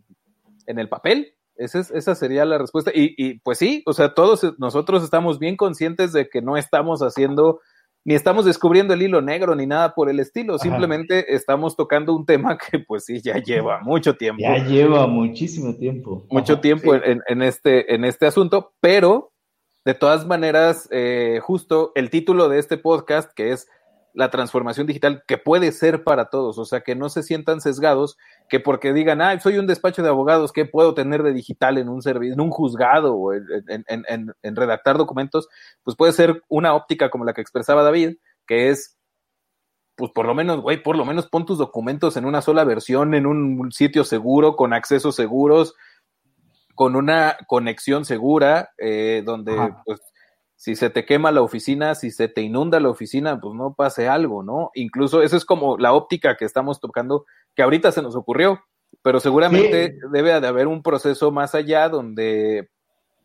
en 0.67 0.79
el 0.79 0.89
papel, 0.89 1.35
esa, 1.61 2.15
sería 2.15 2.45
la 2.45 2.59
respuesta. 2.59 2.91
Y, 2.95 3.39
pues 3.41 3.59
sí, 3.59 3.83
o 3.87 3.93
sea, 3.93 4.15
todos 4.15 4.55
nosotros 4.59 5.05
estamos 5.05 5.39
bien 5.39 5.57
conscientes 5.57 6.13
de 6.13 6.29
que 6.29 6.41
no 6.41 6.57
estamos 6.57 7.01
haciendo, 7.01 7.61
ni 8.05 8.15
estamos 8.15 8.47
descubriendo 8.47 8.95
el 8.95 9.03
hilo 9.03 9.21
negro, 9.21 9.55
ni 9.55 9.67
nada 9.67 9.95
por 9.95 10.09
el 10.09 10.21
estilo. 10.21 10.59
Simplemente 10.59 11.35
estamos 11.35 11.77
tocando 11.77 12.15
un 12.15 12.25
tema 12.25 12.57
que 12.59 12.79
pues 12.79 13.05
sí, 13.05 13.21
ya 13.21 13.37
lleva 13.39 13.81
mucho 13.81 14.17
tiempo. 14.17 14.43
Ya 14.43 14.65
lleva 14.65 15.07
muchísimo 15.07 15.77
tiempo. 15.77 16.27
Mucho 16.31 16.61
tiempo 16.61 16.95
en, 16.95 17.43
este, 17.43 17.95
en 17.95 18.05
este 18.05 18.27
asunto, 18.27 18.73
pero 18.81 19.33
de 19.85 19.95
todas 19.95 20.27
maneras, 20.27 20.89
eh, 20.91 21.41
justo 21.43 21.93
el 21.95 22.11
título 22.11 22.49
de 22.49 22.59
este 22.59 22.79
podcast, 22.79 23.33
que 23.35 23.53
es 23.53 23.69
la 24.13 24.31
transformación 24.31 24.87
digital 24.87 25.23
que 25.27 25.39
puede 25.39 25.73
ser 25.73 26.05
para 26.05 26.31
todos, 26.31 26.59
o 26.59 26.65
sea, 26.65 26.81
que 26.81 26.95
no 26.95 27.09
se 27.09 27.23
sientan 27.23 27.61
sesgados, 27.61 28.17
que 28.51 28.61
porque 28.61 28.93
digan, 28.93 29.23
ah, 29.23 29.39
soy 29.41 29.57
un 29.59 29.67
despacho 29.67 30.03
de 30.03 30.09
abogados, 30.09 30.53
¿qué 30.53 30.67
puedo 30.67 30.93
tener 30.93 31.23
de 31.23 31.33
digital 31.33 31.79
en 31.79 31.89
un 31.89 32.03
servicio, 32.03 32.35
en 32.35 32.41
un 32.41 32.51
juzgado 32.51 33.15
o 33.15 33.33
en, 33.33 33.85
en, 33.87 34.57
redactar 34.57 34.99
documentos? 34.99 35.49
Pues 35.83 35.97
puede 35.97 36.13
ser 36.13 36.43
una 36.49 36.75
óptica 36.75 37.09
como 37.09 37.25
la 37.25 37.33
que 37.33 37.41
expresaba 37.41 37.83
David, 37.83 38.17
que 38.47 38.71
es, 38.71 38.99
pues 39.95 40.11
por 40.13 40.27
lo 40.27 40.35
menos, 40.35 40.61
güey, 40.61 40.83
por 40.83 40.97
lo 40.97 41.05
menos 41.05 41.29
pon 41.29 41.47
tus 41.47 41.59
documentos 41.59 42.17
en 42.17 42.27
una 42.27 42.43
sola 42.43 42.65
versión, 42.65 43.15
en 43.15 43.25
un 43.25 43.73
sitio 43.73 44.05
seguro, 44.05 44.57
con 44.57 44.73
accesos 44.73 45.15
seguros, 45.15 45.75
con 46.75 46.97
una 46.97 47.37
conexión 47.47 48.05
segura, 48.05 48.71
eh, 48.79 49.23
donde 49.25 49.55
pues 49.85 50.01
si 50.61 50.77
se 50.77 50.91
te 50.91 51.07
quema 51.07 51.33
la 51.33 51.41
oficina, 51.41 51.95
si 51.95 52.11
se 52.11 52.29
te 52.29 52.43
inunda 52.43 52.81
la 52.81 52.91
oficina, 52.91 53.41
pues 53.41 53.55
no 53.55 53.73
pase 53.73 54.09
algo, 54.09 54.43
¿no? 54.43 54.71
Incluso 54.75 55.23
eso 55.23 55.37
es 55.39 55.47
como 55.47 55.79
la 55.79 55.95
óptica 55.95 56.37
que 56.37 56.45
estamos 56.45 56.81
tocando, 56.81 57.25
que 57.55 57.63
ahorita 57.63 57.93
se 57.93 58.03
nos 58.03 58.17
ocurrió, 58.17 58.61
pero 59.03 59.21
seguramente 59.21 59.97
debe 60.13 60.41
de 60.41 60.47
haber 60.47 60.67
un 60.67 60.83
proceso 60.83 61.31
más 61.31 61.55
allá 61.55 61.89
donde 61.89 62.69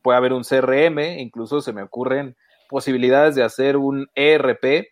puede 0.01 0.17
haber 0.17 0.33
un 0.33 0.43
CRM, 0.43 0.99
incluso 1.19 1.61
se 1.61 1.73
me 1.73 1.83
ocurren 1.83 2.35
posibilidades 2.69 3.35
de 3.35 3.43
hacer 3.43 3.77
un 3.77 4.07
ERP, 4.15 4.87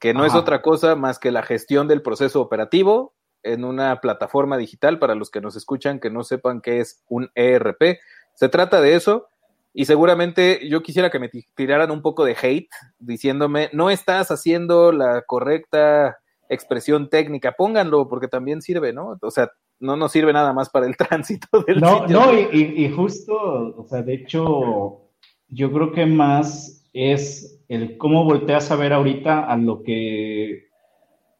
que 0.00 0.14
no 0.14 0.24
es 0.24 0.34
otra 0.34 0.62
cosa 0.62 0.94
más 0.94 1.18
que 1.18 1.30
la 1.30 1.42
gestión 1.42 1.88
del 1.88 2.02
proceso 2.02 2.40
operativo 2.40 3.14
en 3.42 3.64
una 3.64 4.00
plataforma 4.00 4.56
digital 4.56 4.98
para 4.98 5.14
los 5.14 5.30
que 5.30 5.40
nos 5.40 5.56
escuchan 5.56 6.00
que 6.00 6.10
no 6.10 6.24
sepan 6.24 6.60
qué 6.60 6.80
es 6.80 7.02
un 7.08 7.30
ERP. 7.34 7.98
Se 8.34 8.48
trata 8.48 8.80
de 8.80 8.94
eso, 8.94 9.28
y 9.72 9.84
seguramente 9.84 10.66
yo 10.68 10.82
quisiera 10.82 11.10
que 11.10 11.18
me 11.18 11.30
tiraran 11.54 11.90
un 11.90 12.00
poco 12.00 12.24
de 12.24 12.36
hate 12.40 12.70
diciéndome, 12.98 13.68
no 13.74 13.90
estás 13.90 14.30
haciendo 14.30 14.90
la 14.90 15.22
correcta 15.26 16.16
expresión 16.48 17.08
técnica, 17.08 17.52
pónganlo 17.52 18.08
porque 18.08 18.28
también 18.28 18.62
sirve, 18.62 18.92
¿no? 18.92 19.18
O 19.20 19.30
sea, 19.30 19.50
no 19.80 19.96
nos 19.96 20.12
sirve 20.12 20.32
nada 20.32 20.52
más 20.52 20.70
para 20.70 20.86
el 20.86 20.96
tránsito 20.96 21.62
del 21.66 21.80
No, 21.80 22.06
no, 22.06 22.32
y, 22.32 22.88
justo, 22.90 23.34
o 23.76 23.86
sea, 23.88 24.02
de 24.02 24.14
hecho, 24.14 25.00
yo 25.48 25.72
creo 25.72 25.92
que 25.92 26.06
más 26.06 26.88
es 26.92 27.62
el 27.68 27.98
cómo 27.98 28.24
volteas 28.24 28.70
a 28.70 28.76
ver 28.76 28.92
ahorita 28.92 29.44
a 29.44 29.56
lo 29.56 29.82
que 29.82 30.66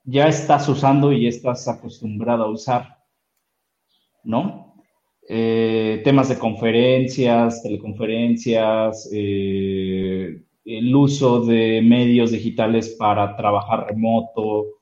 ya 0.04 0.28
estás 0.28 0.68
usando 0.68 1.12
y 1.12 1.26
estás 1.26 1.66
acostumbrado 1.68 2.44
a 2.44 2.50
usar, 2.50 2.98
¿no? 4.22 4.74
Eh, 5.28 6.02
temas 6.04 6.28
de 6.28 6.38
conferencias, 6.38 7.62
teleconferencias, 7.62 9.08
eh, 9.12 10.40
el 10.64 10.94
uso 10.94 11.40
de 11.40 11.80
medios 11.82 12.30
digitales 12.30 12.94
para 12.98 13.36
trabajar 13.36 13.86
remoto. 13.88 14.75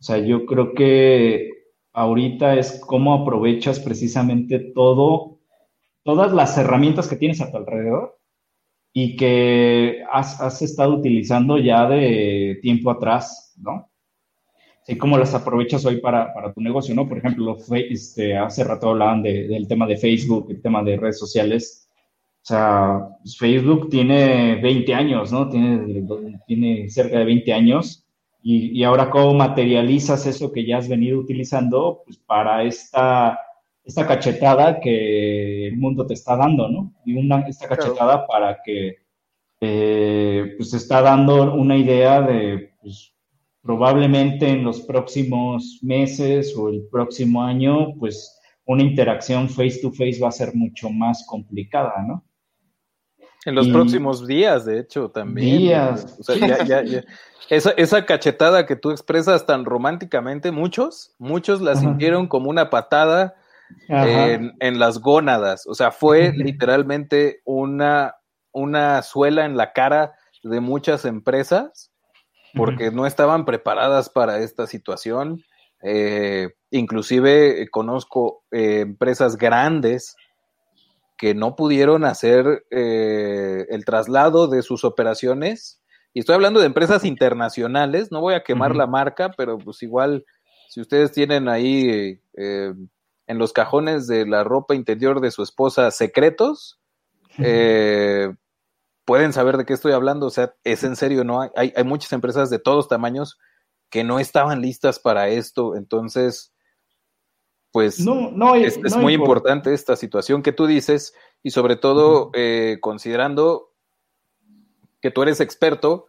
O 0.00 0.02
sea, 0.02 0.18
yo 0.18 0.46
creo 0.46 0.74
que 0.74 1.50
ahorita 1.92 2.56
es 2.56 2.80
cómo 2.86 3.14
aprovechas 3.14 3.80
precisamente 3.80 4.58
todo, 4.58 5.40
todas 6.04 6.32
las 6.32 6.56
herramientas 6.56 7.08
que 7.08 7.16
tienes 7.16 7.40
a 7.40 7.50
tu 7.50 7.56
alrededor 7.56 8.18
y 8.92 9.16
que 9.16 10.02
has, 10.10 10.40
has 10.40 10.62
estado 10.62 10.94
utilizando 10.94 11.58
ya 11.58 11.88
de 11.88 12.58
tiempo 12.62 12.90
atrás, 12.90 13.54
¿no? 13.58 13.88
y 14.88 14.96
cómo 14.96 15.18
las 15.18 15.34
aprovechas 15.34 15.84
hoy 15.84 16.00
para, 16.00 16.32
para, 16.32 16.50
tu 16.50 16.62
negocio, 16.62 16.94
¿no? 16.94 17.06
Por 17.06 17.18
ejemplo, 17.18 17.58
este, 17.90 18.38
hace 18.38 18.64
rato 18.64 18.88
hablaban 18.88 19.22
del 19.22 19.68
tema 19.68 19.86
de 19.86 19.98
Facebook, 19.98 20.46
el 20.50 20.62
tema 20.62 20.82
de 20.82 20.96
redes 20.96 21.18
sociales. 21.18 21.90
O 22.42 22.46
sea, 22.46 23.08
Facebook 23.38 23.90
tiene 23.90 24.56
20 24.62 24.94
años, 24.94 25.30
¿no? 25.30 25.50
Tiene, 25.50 26.02
tiene 26.46 26.88
cerca 26.88 27.18
de 27.18 27.26
20 27.26 27.52
años. 27.52 28.07
Y, 28.42 28.78
y, 28.78 28.84
ahora, 28.84 29.10
¿cómo 29.10 29.34
materializas 29.34 30.26
eso 30.26 30.52
que 30.52 30.64
ya 30.64 30.78
has 30.78 30.88
venido 30.88 31.18
utilizando 31.18 32.02
pues, 32.04 32.18
para 32.18 32.62
esta, 32.62 33.38
esta 33.84 34.06
cachetada 34.06 34.80
que 34.80 35.66
el 35.66 35.76
mundo 35.76 36.06
te 36.06 36.14
está 36.14 36.36
dando, 36.36 36.68
¿no? 36.68 36.92
Y 37.04 37.16
una, 37.16 37.40
esta 37.40 37.68
cachetada 37.68 38.26
para 38.26 38.62
que 38.62 38.98
eh, 39.60 40.54
pues 40.56 40.72
está 40.74 41.02
dando 41.02 41.54
una 41.54 41.76
idea 41.76 42.20
de 42.22 42.74
pues, 42.80 43.12
probablemente 43.62 44.48
en 44.48 44.62
los 44.62 44.80
próximos 44.82 45.80
meses 45.82 46.56
o 46.56 46.68
el 46.68 46.86
próximo 46.90 47.42
año, 47.42 47.94
pues 47.98 48.40
una 48.66 48.82
interacción 48.82 49.48
face 49.48 49.80
to 49.80 49.90
face 49.90 50.20
va 50.22 50.28
a 50.28 50.32
ser 50.32 50.54
mucho 50.54 50.90
más 50.90 51.26
complicada, 51.26 52.02
¿no? 52.06 52.24
En 53.44 53.54
los 53.54 53.68
próximos 53.68 54.26
días, 54.26 54.64
de 54.64 54.80
hecho, 54.80 55.10
también. 55.10 55.58
Días. 55.58 56.16
O 56.18 56.22
sea, 56.22 56.36
ya, 56.36 56.64
ya, 56.64 56.82
ya. 56.82 57.04
Esa, 57.48 57.70
esa, 57.72 58.04
cachetada 58.04 58.66
que 58.66 58.76
tú 58.76 58.90
expresas 58.90 59.46
tan 59.46 59.64
románticamente, 59.64 60.50
muchos, 60.50 61.14
muchos 61.18 61.62
la 61.62 61.76
sintieron 61.76 62.26
como 62.26 62.50
una 62.50 62.68
patada 62.68 63.36
en, 63.88 64.52
en, 64.60 64.78
las 64.78 64.98
gónadas. 64.98 65.66
O 65.66 65.74
sea, 65.74 65.90
fue 65.90 66.32
literalmente 66.36 67.40
una, 67.44 68.16
una 68.52 69.00
suela 69.02 69.46
en 69.46 69.56
la 69.56 69.72
cara 69.72 70.12
de 70.42 70.60
muchas 70.60 71.04
empresas 71.04 71.90
porque 72.54 72.90
no 72.90 73.06
estaban 73.06 73.44
preparadas 73.44 74.08
para 74.10 74.38
esta 74.38 74.66
situación. 74.66 75.42
Eh, 75.82 76.48
inclusive 76.70 77.62
eh, 77.62 77.68
conozco 77.70 78.42
eh, 78.50 78.80
empresas 78.80 79.36
grandes 79.36 80.16
que 81.18 81.34
no 81.34 81.56
pudieron 81.56 82.04
hacer 82.04 82.64
eh, 82.70 83.66
el 83.70 83.84
traslado 83.84 84.46
de 84.46 84.62
sus 84.62 84.84
operaciones. 84.84 85.82
Y 86.14 86.20
estoy 86.20 86.36
hablando 86.36 86.60
de 86.60 86.66
empresas 86.66 87.04
internacionales, 87.04 88.10
no 88.12 88.20
voy 88.20 88.34
a 88.34 88.44
quemar 88.44 88.70
uh 88.70 88.74
-huh. 88.74 88.78
la 88.78 88.86
marca, 88.86 89.30
pero 89.36 89.58
pues 89.58 89.82
igual, 89.82 90.24
si 90.68 90.80
ustedes 90.80 91.12
tienen 91.12 91.48
ahí 91.48 92.20
eh, 92.34 92.72
en 93.26 93.38
los 93.38 93.52
cajones 93.52 94.06
de 94.06 94.26
la 94.26 94.44
ropa 94.44 94.74
interior 94.74 95.20
de 95.20 95.32
su 95.32 95.42
esposa 95.42 95.90
secretos, 95.90 96.80
uh 97.38 97.42
-huh. 97.42 97.44
eh, 97.44 98.34
pueden 99.04 99.32
saber 99.32 99.56
de 99.56 99.66
qué 99.66 99.74
estoy 99.74 99.92
hablando. 99.92 100.26
O 100.26 100.30
sea, 100.30 100.54
es 100.62 100.84
en 100.84 100.94
serio, 100.94 101.24
¿no? 101.24 101.42
Hay, 101.56 101.72
hay 101.74 101.84
muchas 101.84 102.12
empresas 102.12 102.48
de 102.48 102.60
todos 102.60 102.88
tamaños 102.88 103.38
que 103.90 104.04
no 104.04 104.20
estaban 104.20 104.60
listas 104.60 105.00
para 105.00 105.28
esto. 105.28 105.74
Entonces, 105.74 106.52
pues 107.72 108.00
no, 108.00 108.30
no, 108.30 108.54
es, 108.54 108.96
muy 108.96 109.14
importante 109.14 109.74
esta 109.74 109.96
situación 109.96 110.42
que 110.42 110.52
tú 110.52 110.66
dices 110.66 111.14
y 111.42 111.50
sobre 111.50 111.76
todo 111.76 112.26
uh 112.26 112.30
-huh. 112.30 112.30
eh, 112.34 112.78
considerando 112.80 113.74
que 115.00 115.10
tú 115.10 115.22
eres 115.22 115.40
experto 115.40 116.06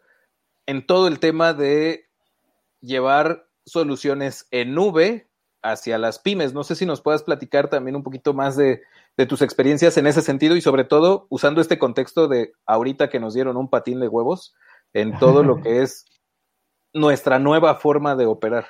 en 0.65 0.85
todo 0.85 1.07
el 1.07 1.19
tema 1.19 1.53
de 1.53 2.05
llevar 2.81 3.47
soluciones 3.65 4.47
en 4.51 4.73
nube 4.73 5.29
hacia 5.61 5.97
las 5.97 6.19
pymes. 6.19 6.53
No 6.53 6.63
sé 6.63 6.75
si 6.75 6.85
nos 6.85 7.01
puedas 7.01 7.23
platicar 7.23 7.69
también 7.69 7.95
un 7.95 8.03
poquito 8.03 8.33
más 8.33 8.55
de, 8.55 8.81
de, 9.17 9.25
tus 9.25 9.41
experiencias 9.41 9.97
en 9.97 10.07
ese 10.07 10.21
sentido 10.21 10.55
y 10.55 10.61
sobre 10.61 10.85
todo 10.85 11.27
usando 11.29 11.61
este 11.61 11.77
contexto 11.77 12.27
de 12.27 12.53
ahorita 12.65 13.09
que 13.09 13.19
nos 13.19 13.33
dieron 13.33 13.57
un 13.57 13.69
patín 13.69 13.99
de 13.99 14.07
huevos 14.07 14.55
en 14.93 15.17
todo 15.19 15.43
lo 15.43 15.57
que 15.61 15.81
es 15.81 16.05
nuestra 16.93 17.39
nueva 17.39 17.75
forma 17.75 18.15
de 18.15 18.25
operar. 18.25 18.67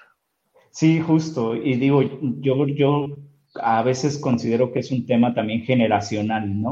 Sí, 0.71 0.99
justo. 0.99 1.55
Y 1.55 1.75
digo, 1.75 2.01
yo, 2.41 2.67
yo 2.67 3.07
a 3.55 3.83
veces 3.83 4.17
considero 4.17 4.71
que 4.71 4.79
es 4.79 4.91
un 4.91 5.05
tema 5.05 5.33
también 5.33 5.63
generacional, 5.63 6.61
¿no? 6.61 6.71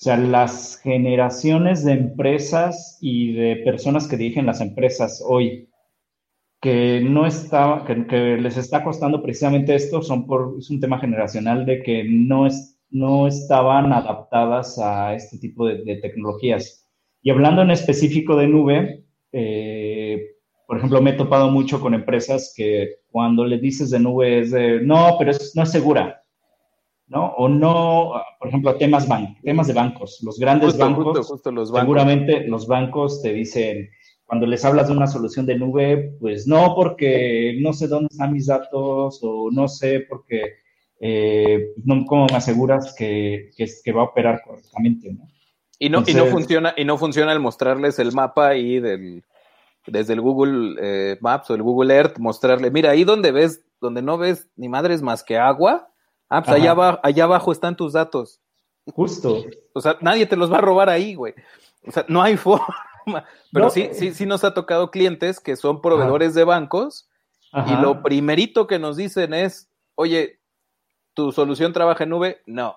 O 0.00 0.02
sea, 0.02 0.16
las 0.16 0.80
generaciones 0.82 1.84
de 1.84 1.92
empresas 1.92 2.98
y 3.02 3.34
de 3.34 3.56
personas 3.56 4.08
que 4.08 4.16
dirigen 4.16 4.46
las 4.46 4.60
empresas 4.62 5.22
hoy, 5.26 5.68
que 6.60 7.00
no 7.02 7.26
está, 7.26 7.84
que, 7.86 8.38
les 8.38 8.56
está 8.56 8.82
costando 8.82 9.22
precisamente 9.22 9.74
esto, 9.74 10.02
son 10.02 10.26
por, 10.26 10.56
es 10.58 10.70
un 10.70 10.80
tema 10.80 10.98
generacional 10.98 11.66
de 11.66 11.82
que 11.82 12.04
no, 12.04 12.46
es, 12.46 12.78
no 12.90 13.26
estaban 13.26 13.92
adaptadas 13.92 14.78
a 14.78 15.14
este 15.14 15.38
tipo 15.38 15.66
de, 15.66 15.84
de 15.84 15.96
tecnologías. 15.96 16.88
Y 17.22 17.30
hablando 17.30 17.62
en 17.62 17.70
específico 17.70 18.36
de 18.36 18.48
nube, 18.48 19.04
eh, 19.32 19.99
por 20.70 20.76
ejemplo, 20.76 21.02
me 21.02 21.10
he 21.10 21.14
topado 21.14 21.50
mucho 21.50 21.80
con 21.80 21.94
empresas 21.94 22.54
que 22.56 23.00
cuando 23.10 23.44
le 23.44 23.58
dices 23.58 23.90
de 23.90 23.98
nube 23.98 24.38
es 24.38 24.52
de, 24.52 24.80
no, 24.80 25.16
pero 25.18 25.32
es, 25.32 25.50
no 25.56 25.64
es 25.64 25.72
segura, 25.72 26.22
¿no? 27.08 27.26
O 27.38 27.48
no, 27.48 28.12
por 28.38 28.46
ejemplo, 28.46 28.76
temas, 28.76 29.08
ban 29.08 29.36
temas 29.42 29.66
de 29.66 29.72
bancos. 29.72 30.20
Los 30.22 30.38
grandes 30.38 30.68
justo, 30.68 30.84
bancos, 30.84 31.04
justo, 31.06 31.24
justo 31.24 31.50
los 31.50 31.72
bancos, 31.72 31.80
seguramente 31.80 32.46
los 32.46 32.68
bancos 32.68 33.20
te 33.20 33.32
dicen, 33.32 33.90
cuando 34.24 34.46
les 34.46 34.64
hablas 34.64 34.86
de 34.86 34.92
una 34.92 35.08
solución 35.08 35.44
de 35.44 35.58
nube, 35.58 36.14
pues 36.20 36.46
no, 36.46 36.76
porque 36.76 37.58
no 37.60 37.72
sé 37.72 37.88
dónde 37.88 38.06
están 38.12 38.32
mis 38.32 38.46
datos 38.46 39.18
o 39.24 39.50
no 39.50 39.66
sé 39.66 40.06
porque, 40.08 40.52
eh, 41.00 41.72
no, 41.82 42.04
¿cómo 42.06 42.26
me 42.30 42.36
aseguras 42.36 42.94
que, 42.96 43.50
que, 43.56 43.66
que, 43.82 43.90
va 43.90 44.02
a 44.02 44.04
operar 44.04 44.40
correctamente, 44.46 45.12
¿no? 45.12 45.26
Y 45.80 45.88
no, 45.88 45.98
Entonces, 45.98 46.14
y 46.14 46.18
no 46.18 46.26
funciona, 46.26 46.74
y 46.76 46.84
no 46.84 46.96
funciona 46.96 47.32
el 47.32 47.40
mostrarles 47.40 47.98
el 47.98 48.12
mapa 48.12 48.50
ahí 48.50 48.78
del, 48.78 49.24
desde 49.90 50.14
el 50.14 50.20
Google 50.20 50.76
eh, 50.80 51.18
Maps 51.20 51.50
o 51.50 51.54
el 51.54 51.62
Google 51.62 51.94
Earth, 51.94 52.18
mostrarle, 52.18 52.70
mira, 52.70 52.90
ahí 52.90 53.04
donde 53.04 53.32
ves, 53.32 53.64
donde 53.80 54.02
no 54.02 54.18
ves 54.18 54.48
ni 54.56 54.68
madres 54.68 55.02
más 55.02 55.22
que 55.22 55.38
agua, 55.38 55.88
ah, 56.28 56.42
pues 56.42 56.56
allá 56.56 56.70
abajo, 56.72 57.00
allá 57.02 57.24
abajo 57.24 57.52
están 57.52 57.76
tus 57.76 57.92
datos. 57.92 58.40
Justo. 58.94 59.44
O 59.74 59.80
sea, 59.80 59.96
nadie 60.00 60.26
te 60.26 60.36
los 60.36 60.52
va 60.52 60.58
a 60.58 60.62
robar 60.62 60.88
ahí, 60.88 61.14
güey. 61.14 61.34
O 61.86 61.90
sea, 61.90 62.04
no 62.08 62.22
hay 62.22 62.36
forma. 62.36 62.66
Pero 63.52 63.66
no. 63.66 63.70
sí, 63.70 63.90
sí, 63.92 64.12
sí 64.14 64.26
nos 64.26 64.44
ha 64.44 64.54
tocado 64.54 64.90
clientes 64.90 65.40
que 65.40 65.56
son 65.56 65.80
proveedores 65.80 66.30
Ajá. 66.30 66.38
de 66.38 66.44
bancos 66.44 67.08
Ajá. 67.52 67.72
y 67.72 67.82
lo 67.82 68.02
primerito 68.02 68.66
que 68.66 68.78
nos 68.78 68.96
dicen 68.96 69.34
es, 69.34 69.70
oye, 69.94 70.40
¿tu 71.14 71.32
solución 71.32 71.72
trabaja 71.72 72.04
en 72.04 72.10
nube? 72.10 72.40
No. 72.46 72.76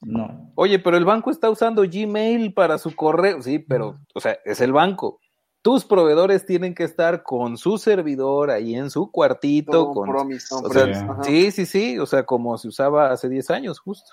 No. 0.00 0.52
Oye, 0.54 0.78
pero 0.78 0.96
el 0.96 1.04
banco 1.04 1.30
está 1.30 1.50
usando 1.50 1.82
Gmail 1.82 2.54
para 2.54 2.78
su 2.78 2.94
correo. 2.94 3.42
Sí, 3.42 3.58
pero, 3.58 3.98
o 4.14 4.20
sea, 4.20 4.38
es 4.44 4.60
el 4.60 4.72
banco 4.72 5.20
tus 5.66 5.84
proveedores 5.84 6.46
tienen 6.46 6.76
que 6.76 6.84
estar 6.84 7.24
con 7.24 7.58
su 7.58 7.76
servidor 7.76 8.52
ahí 8.52 8.76
en 8.76 8.88
su 8.88 9.10
cuartito. 9.10 9.90
con, 9.90 10.08
promise, 10.08 10.46
o 10.54 10.72
sea, 10.72 11.18
sí, 11.24 11.50
sí, 11.50 11.66
sí, 11.66 11.98
o 11.98 12.06
sea, 12.06 12.22
como 12.22 12.56
se 12.56 12.68
usaba 12.68 13.10
hace 13.10 13.28
10 13.28 13.50
años, 13.50 13.80
justo. 13.80 14.08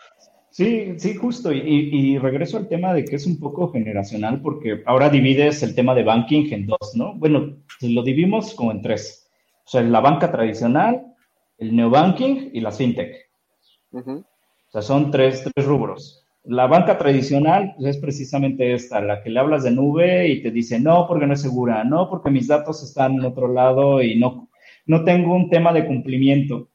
Sí, 0.50 0.96
sí, 0.98 1.14
justo. 1.14 1.52
Y, 1.52 1.60
y, 1.60 2.18
regreso 2.18 2.58
al 2.58 2.68
tema 2.68 2.92
de 2.92 3.06
que 3.06 3.18
es 3.18 3.28
un 3.28 3.40
poco 3.40 3.72
generacional, 3.72 4.42
porque 4.42 4.82
ahora 4.88 5.12
divides 5.12 5.62
el 5.62 5.76
tema 5.76 5.94
de 5.94 6.04
banking 6.04 6.52
en 6.52 6.66
dos, 6.66 6.96
¿no? 6.96 7.14
Bueno, 7.14 7.56
lo 7.82 8.02
dividimos 8.02 8.56
como 8.56 8.72
en 8.72 8.82
tres. 8.82 9.30
O 9.64 9.70
sea, 9.70 9.84
la 9.84 10.00
banca 10.00 10.32
tradicional, 10.32 11.06
el 11.60 11.76
neobanking 11.76 12.50
y 12.52 12.62
la 12.62 12.72
fintech. 12.72 13.30
Uh 13.92 14.00
-huh. 14.00 14.20
O 14.22 14.72
sea, 14.72 14.82
son 14.82 15.12
tres, 15.12 15.48
tres 15.54 15.68
rubros. 15.68 16.23
La 16.46 16.68
banca 16.68 16.98
tradicional 16.98 17.74
pues, 17.78 17.96
es 17.96 18.02
precisamente 18.02 18.74
esta, 18.74 19.00
la 19.02 19.24
que 19.24 19.30
le 19.30 19.40
hablas 19.40 19.64
de 19.64 19.72
nube 19.72 20.28
y 20.28 20.42
te 20.42 20.52
dice, 20.52 20.80
no, 20.80 21.08
porque 21.08 21.26
no 21.26 21.34
es 21.34 21.42
segura, 21.42 21.84
no, 21.86 22.10
porque 22.10 22.30
mis 22.30 22.48
datos 22.48 22.84
están 22.84 23.14
en 23.14 23.26
otro 23.26 23.48
lado 23.48 24.02
y 24.02 24.20
no, 24.20 24.50
no 24.86 25.04
tengo 25.06 25.36
un 25.36 25.50
tema 25.50 25.72
de 25.72 25.86
cumplimiento. 25.86 26.70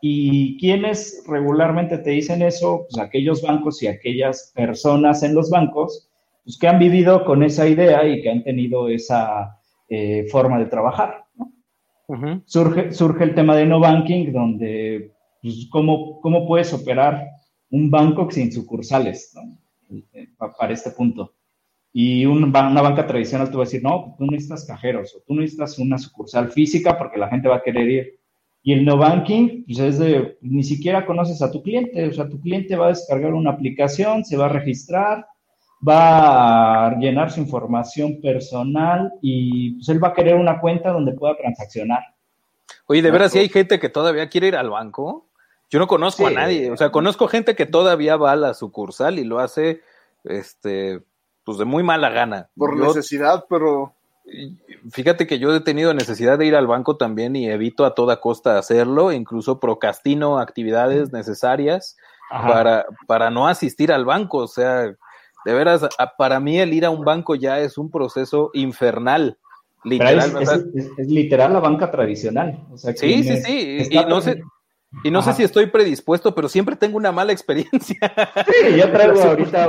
¿Y, 0.00 0.58
quiénes 0.58 1.24
regularmente 1.26 1.98
te 1.98 2.10
dicen 2.10 2.42
eso? 2.42 2.86
Pues 2.90 2.98
aquellos 2.98 3.40
bancos 3.40 3.82
y 3.82 3.86
aquellas 3.86 4.52
personas 4.54 5.22
en 5.22 5.34
los 5.34 5.48
bancos 5.48 6.10
pues, 6.44 6.58
que 6.58 6.66
han 6.66 6.78
vivido 6.78 7.24
con 7.24 7.42
esa 7.42 7.68
idea 7.68 8.06
y 8.06 8.20
que 8.20 8.30
han 8.30 8.42
tenido 8.42 8.88
esa 8.88 9.58
eh, 9.88 10.26
forma 10.30 10.58
de 10.58 10.66
trabajar. 10.66 11.24
¿no? 11.36 11.52
Uh 12.08 12.14
-huh. 12.16 12.42
surge, 12.44 12.92
surge 12.92 13.24
el 13.24 13.34
tema 13.34 13.56
de 13.56 13.64
no 13.64 13.80
banking, 13.80 14.32
donde 14.32 15.12
pues, 15.40 15.68
¿cómo, 15.70 16.20
cómo 16.20 16.46
puedes 16.46 16.72
operar 16.74 17.33
un 17.70 17.90
banco 17.90 18.30
sin 18.30 18.52
sucursales 18.52 19.34
¿no? 19.34 19.58
para 20.58 20.72
este 20.72 20.90
punto. 20.90 21.34
Y 21.92 22.26
un, 22.26 22.42
una 22.44 22.82
banca 22.82 23.06
tradicional 23.06 23.50
te 23.50 23.56
va 23.56 23.62
a 23.62 23.66
decir, 23.66 23.82
no, 23.82 24.16
tú 24.18 24.26
necesitas 24.26 24.64
cajeros 24.64 25.14
o 25.14 25.20
tú 25.26 25.34
necesitas 25.34 25.78
una 25.78 25.96
sucursal 25.96 26.50
física 26.50 26.98
porque 26.98 27.18
la 27.18 27.28
gente 27.28 27.48
va 27.48 27.56
a 27.56 27.62
querer 27.62 27.88
ir. 27.88 28.20
Y 28.62 28.72
el 28.72 28.84
no 28.84 28.96
banking, 28.96 29.64
pues 29.66 29.78
es 29.78 29.98
de, 29.98 30.38
ni 30.40 30.64
siquiera 30.64 31.06
conoces 31.06 31.42
a 31.42 31.52
tu 31.52 31.62
cliente, 31.62 32.08
o 32.08 32.12
sea, 32.12 32.28
tu 32.28 32.40
cliente 32.40 32.74
va 32.76 32.86
a 32.86 32.88
descargar 32.88 33.34
una 33.34 33.50
aplicación, 33.50 34.24
se 34.24 34.36
va 34.36 34.46
a 34.46 34.48
registrar, 34.48 35.26
va 35.86 36.86
a 36.86 36.98
llenar 36.98 37.30
su 37.30 37.40
información 37.40 38.20
personal 38.20 39.12
y 39.20 39.72
pues 39.74 39.88
él 39.90 40.02
va 40.02 40.08
a 40.08 40.14
querer 40.14 40.36
una 40.36 40.60
cuenta 40.60 40.90
donde 40.90 41.12
pueda 41.12 41.36
transaccionar. 41.36 42.02
Oye, 42.86 43.02
¿de 43.02 43.10
veras 43.10 43.32
si 43.32 43.38
hay 43.38 43.48
gente 43.48 43.78
que 43.78 43.88
todavía 43.88 44.28
quiere 44.28 44.48
ir 44.48 44.56
al 44.56 44.70
banco? 44.70 45.28
Yo 45.70 45.78
no 45.78 45.86
conozco 45.86 46.28
sí. 46.28 46.34
a 46.34 46.40
nadie, 46.40 46.70
o 46.70 46.76
sea, 46.76 46.90
conozco 46.90 47.28
gente 47.28 47.56
que 47.56 47.66
todavía 47.66 48.16
va 48.16 48.32
a 48.32 48.36
la 48.36 48.54
sucursal 48.54 49.18
y 49.18 49.24
lo 49.24 49.40
hace, 49.40 49.82
este, 50.24 51.02
pues 51.44 51.58
de 51.58 51.64
muy 51.64 51.82
mala 51.82 52.10
gana. 52.10 52.48
Por 52.56 52.78
yo, 52.78 52.86
necesidad, 52.86 53.46
pero... 53.48 53.94
Fíjate 54.90 55.26
que 55.26 55.38
yo 55.38 55.54
he 55.54 55.60
tenido 55.60 55.92
necesidad 55.92 56.38
de 56.38 56.46
ir 56.46 56.56
al 56.56 56.66
banco 56.66 56.96
también 56.96 57.36
y 57.36 57.46
evito 57.46 57.84
a 57.84 57.94
toda 57.94 58.20
costa 58.20 58.56
hacerlo, 58.56 59.12
incluso 59.12 59.60
procrastino 59.60 60.38
actividades 60.38 61.12
necesarias 61.12 61.98
para, 62.30 62.86
para 63.06 63.30
no 63.30 63.48
asistir 63.48 63.92
al 63.92 64.06
banco, 64.06 64.38
o 64.38 64.48
sea, 64.48 64.94
de 65.44 65.52
veras, 65.52 65.86
para 66.16 66.40
mí 66.40 66.58
el 66.58 66.72
ir 66.72 66.86
a 66.86 66.90
un 66.90 67.04
banco 67.04 67.34
ya 67.34 67.60
es 67.60 67.76
un 67.76 67.90
proceso 67.90 68.50
infernal. 68.54 69.38
Literal, 69.84 70.18
es, 70.40 70.48
es, 70.48 70.64
es, 70.74 70.90
es, 70.96 71.08
literal 71.08 71.52
la 71.52 71.60
banca 71.60 71.90
tradicional. 71.90 72.58
O 72.72 72.78
sea, 72.78 72.96
sí, 72.96 73.22
sí, 73.22 73.36
sí. 73.36 73.88
Y 73.90 74.04
no 74.06 74.22
sé, 74.22 74.42
y 75.02 75.10
no 75.10 75.18
Ajá. 75.20 75.32
sé 75.32 75.38
si 75.38 75.42
estoy 75.44 75.66
predispuesto, 75.66 76.34
pero 76.34 76.48
siempre 76.48 76.76
tengo 76.76 76.96
una 76.96 77.12
mala 77.12 77.32
experiencia. 77.32 77.98
Sí, 78.46 78.76
yo 78.78 78.90
traigo 78.90 79.20
ahorita 79.20 79.68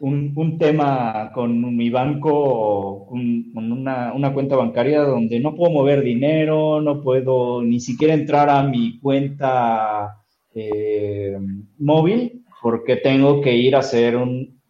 un, 0.00 0.32
un, 0.36 0.58
tema 0.58 1.30
con 1.32 1.76
mi 1.76 1.90
banco, 1.90 3.06
con, 3.06 3.72
una, 3.72 4.12
una, 4.12 4.32
cuenta 4.32 4.56
bancaria 4.56 5.02
donde 5.02 5.40
no 5.40 5.54
puedo 5.54 5.72
mover 5.72 6.02
dinero, 6.02 6.80
no 6.80 7.02
puedo 7.02 7.62
ni 7.62 7.80
siquiera 7.80 8.14
entrar 8.14 8.50
a 8.50 8.62
mi 8.62 8.98
cuenta 8.98 10.22
eh, 10.54 11.38
móvil 11.78 12.44
porque 12.60 12.96
tengo 12.96 13.40
que 13.40 13.54
ir 13.54 13.74
a 13.74 13.80
hacer 13.80 14.16
un, 14.16 14.60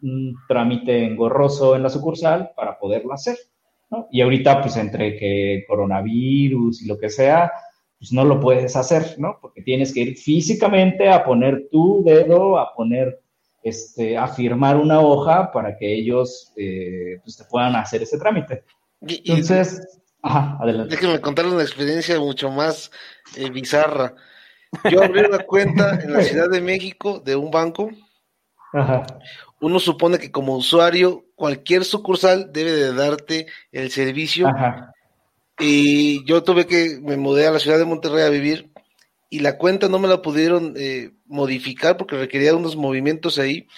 trámite 0.48 1.04
engorroso 1.04 1.76
en 1.76 1.84
la 1.84 1.88
sucursal 1.88 2.50
para 2.56 2.76
poderlo 2.76 3.12
hacer. 3.12 3.36
¿no? 3.88 4.08
Y 4.10 4.20
ahorita, 4.20 4.60
pues 4.60 4.76
entre 4.76 5.16
que 5.16 5.64
coronavirus 5.68 6.82
y 6.82 6.88
lo 6.88 6.98
que 6.98 7.08
sea, 7.08 7.52
pues 8.02 8.12
no 8.12 8.24
lo 8.24 8.40
puedes 8.40 8.74
hacer, 8.74 9.14
¿no? 9.16 9.38
Porque 9.40 9.62
tienes 9.62 9.94
que 9.94 10.00
ir 10.00 10.16
físicamente 10.16 11.08
a 11.08 11.22
poner 11.22 11.68
tu 11.70 12.02
dedo, 12.04 12.58
a 12.58 12.74
poner, 12.74 13.20
este, 13.62 14.18
a 14.18 14.26
firmar 14.26 14.76
una 14.76 14.98
hoja 14.98 15.52
para 15.52 15.76
que 15.78 15.94
ellos 15.94 16.52
eh, 16.56 17.20
pues 17.22 17.36
te 17.36 17.44
puedan 17.44 17.76
hacer 17.76 18.02
ese 18.02 18.18
trámite. 18.18 18.64
Entonces, 19.02 20.00
ajá, 20.20 20.58
adelante. 20.60 20.96
Déjenme 20.96 21.20
contarles 21.20 21.54
una 21.54 21.62
experiencia 21.62 22.18
mucho 22.18 22.50
más 22.50 22.90
eh, 23.36 23.48
bizarra. 23.50 24.16
Yo 24.90 25.00
abrí 25.00 25.20
una 25.20 25.38
cuenta 25.38 26.00
en 26.02 26.12
la 26.12 26.22
Ciudad 26.22 26.50
de 26.50 26.60
México 26.60 27.20
de 27.20 27.36
un 27.36 27.52
banco. 27.52 27.88
Uno 29.60 29.78
supone 29.78 30.18
que 30.18 30.32
como 30.32 30.56
usuario, 30.56 31.24
cualquier 31.36 31.84
sucursal 31.84 32.52
debe 32.52 32.72
de 32.72 32.94
darte 32.94 33.46
el 33.70 33.92
servicio. 33.92 34.48
Y 35.62 36.24
yo 36.24 36.42
tuve 36.42 36.66
que, 36.66 36.98
me 37.00 37.16
mudé 37.16 37.46
a 37.46 37.52
la 37.52 37.60
ciudad 37.60 37.78
de 37.78 37.84
Monterrey 37.84 38.24
a 38.24 38.30
vivir 38.30 38.70
y 39.30 39.38
la 39.38 39.56
cuenta 39.56 39.88
no 39.88 39.98
me 39.98 40.08
la 40.08 40.20
pudieron 40.20 40.74
eh, 40.76 41.12
modificar 41.26 41.96
porque 41.96 42.18
requería 42.18 42.54
unos 42.54 42.76
movimientos 42.76 43.38
ahí. 43.38 43.68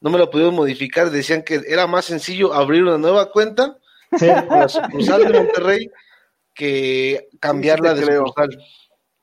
No 0.00 0.10
me 0.10 0.18
la 0.18 0.30
pudieron 0.30 0.54
modificar. 0.54 1.10
Decían 1.10 1.42
que 1.42 1.60
era 1.66 1.86
más 1.86 2.04
sencillo 2.04 2.54
abrir 2.54 2.84
una 2.84 2.96
nueva 2.96 3.30
cuenta 3.30 3.76
en 4.12 4.48
la 4.48 4.68
sucursal 4.68 5.24
de 5.24 5.32
Monterrey 5.40 5.90
que 6.54 7.28
cambiarla 7.40 7.94
de 7.94 8.06
sucursal. 8.06 8.58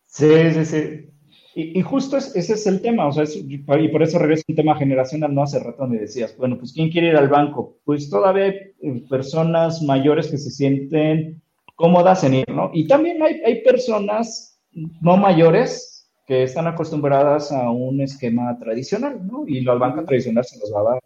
Sí, 0.06 0.52
sí, 0.54 0.66
sí. 0.66 1.10
Y, 1.56 1.82
justo 1.82 2.18
ese 2.18 2.54
es 2.54 2.68
el 2.68 2.82
tema, 2.82 3.08
o 3.08 3.12
sea, 3.12 3.26
y 3.26 3.58
por 3.58 4.04
eso 4.04 4.20
regreso 4.20 4.44
un 4.48 4.56
tema 4.56 4.78
generacional, 4.78 5.34
¿no? 5.34 5.44
Hace 5.44 5.60
rato 5.60 5.88
me 5.88 5.98
decías, 5.98 6.38
bueno, 6.38 6.58
pues 6.58 6.72
¿quién 6.72 6.90
quiere 6.90 7.10
ir 7.10 7.18
al 7.18 7.28
banco? 7.28 7.80
Pues 7.84 8.10
todavía 8.10 8.46
hay 8.46 8.52
eh, 8.82 9.04
personas 9.10 9.82
mayores 9.82 10.28
que 10.28 10.38
se 10.38 10.52
sienten 10.52 11.42
cómodas 11.80 12.26
en 12.26 12.34
ir, 12.34 12.50
¿no? 12.50 12.72
Y 12.74 12.88
también 12.88 13.24
hay, 13.24 13.42
hay 13.46 13.62
personas 13.62 14.60
no 15.00 15.16
mayores 15.16 16.12
que 16.28 16.44
están 16.44 16.68
acostumbradas 16.68 17.54
a 17.54 17.72
un 17.72 18.02
esquema 18.02 18.60
tradicional, 18.60 19.26
¿no? 19.26 19.48
Y 19.48 19.62
la 19.62 19.76
banca 19.76 20.04
tradicional 20.04 20.44
se 20.44 20.60
los 20.60 20.74
va 20.76 20.82
a 20.82 20.84
dar. 20.84 21.00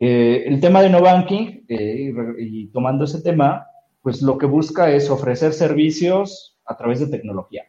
Eh, 0.00 0.42
el 0.48 0.58
tema 0.58 0.82
de 0.82 0.90
no 0.90 1.00
banking, 1.00 1.64
eh, 1.68 2.12
y 2.36 2.66
tomando 2.66 3.04
ese 3.04 3.22
tema, 3.22 3.64
pues 4.02 4.20
lo 4.22 4.36
que 4.36 4.46
busca 4.46 4.90
es 4.90 5.08
ofrecer 5.08 5.52
servicios 5.52 6.58
a 6.64 6.76
través 6.76 6.98
de 6.98 7.06
tecnología. 7.06 7.62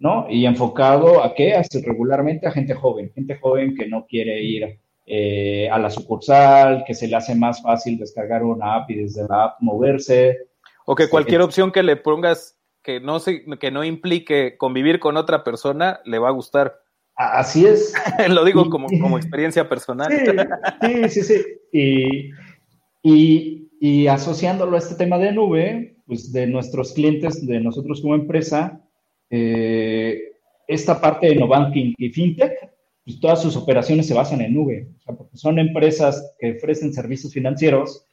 ¿no? 0.00 0.26
Y 0.28 0.44
enfocado 0.46 1.22
a 1.22 1.34
qué? 1.34 1.54
Hasta 1.54 1.78
regularmente 1.86 2.48
a 2.48 2.50
gente 2.50 2.74
joven, 2.74 3.12
gente 3.14 3.36
joven 3.36 3.76
que 3.76 3.86
no 3.86 4.06
quiere 4.06 4.42
ir 4.42 4.80
eh, 5.06 5.68
a 5.70 5.78
la 5.78 5.88
sucursal, 5.88 6.82
que 6.84 6.94
se 6.94 7.06
le 7.06 7.14
hace 7.14 7.36
más 7.36 7.62
fácil 7.62 7.96
descargar 7.96 8.42
una 8.42 8.74
app 8.74 8.90
y 8.90 8.96
desde 8.96 9.22
la 9.28 9.44
app 9.44 9.60
moverse. 9.60 10.48
O 10.84 10.94
que 10.94 11.08
cualquier 11.08 11.40
opción 11.40 11.72
que 11.72 11.82
le 11.82 11.96
pongas 11.96 12.58
que 12.82 13.00
no, 13.00 13.18
se, 13.18 13.44
que 13.58 13.70
no 13.70 13.82
implique 13.82 14.56
convivir 14.58 15.00
con 15.00 15.16
otra 15.16 15.42
persona, 15.42 16.00
le 16.04 16.18
va 16.18 16.28
a 16.28 16.32
gustar. 16.32 16.80
Así 17.16 17.66
es. 17.66 17.94
Lo 18.28 18.44
digo 18.44 18.68
como, 18.68 18.88
como 19.00 19.16
experiencia 19.16 19.68
personal. 19.68 20.12
Sí, 20.82 21.08
sí, 21.08 21.22
sí. 21.22 21.44
Y, 21.72 22.30
y, 23.02 23.68
y 23.80 24.06
asociándolo 24.06 24.76
a 24.76 24.78
este 24.78 24.96
tema 24.96 25.18
de 25.18 25.32
nube, 25.32 25.96
pues 26.06 26.32
de 26.32 26.46
nuestros 26.46 26.92
clientes, 26.92 27.46
de 27.46 27.60
nosotros 27.60 28.02
como 28.02 28.14
empresa, 28.14 28.80
eh, 29.30 30.20
esta 30.68 31.00
parte 31.00 31.28
de 31.28 31.36
no 31.36 31.48
banking 31.48 31.94
y 31.96 32.10
fintech, 32.10 32.52
pues 33.04 33.20
todas 33.20 33.42
sus 33.42 33.56
operaciones 33.56 34.06
se 34.06 34.14
basan 34.14 34.40
en 34.40 34.54
nube, 34.54 34.88
porque 35.04 35.36
son 35.36 35.58
empresas 35.58 36.34
que 36.38 36.52
ofrecen 36.52 36.92
servicios 36.92 37.32
financieros 37.32 38.06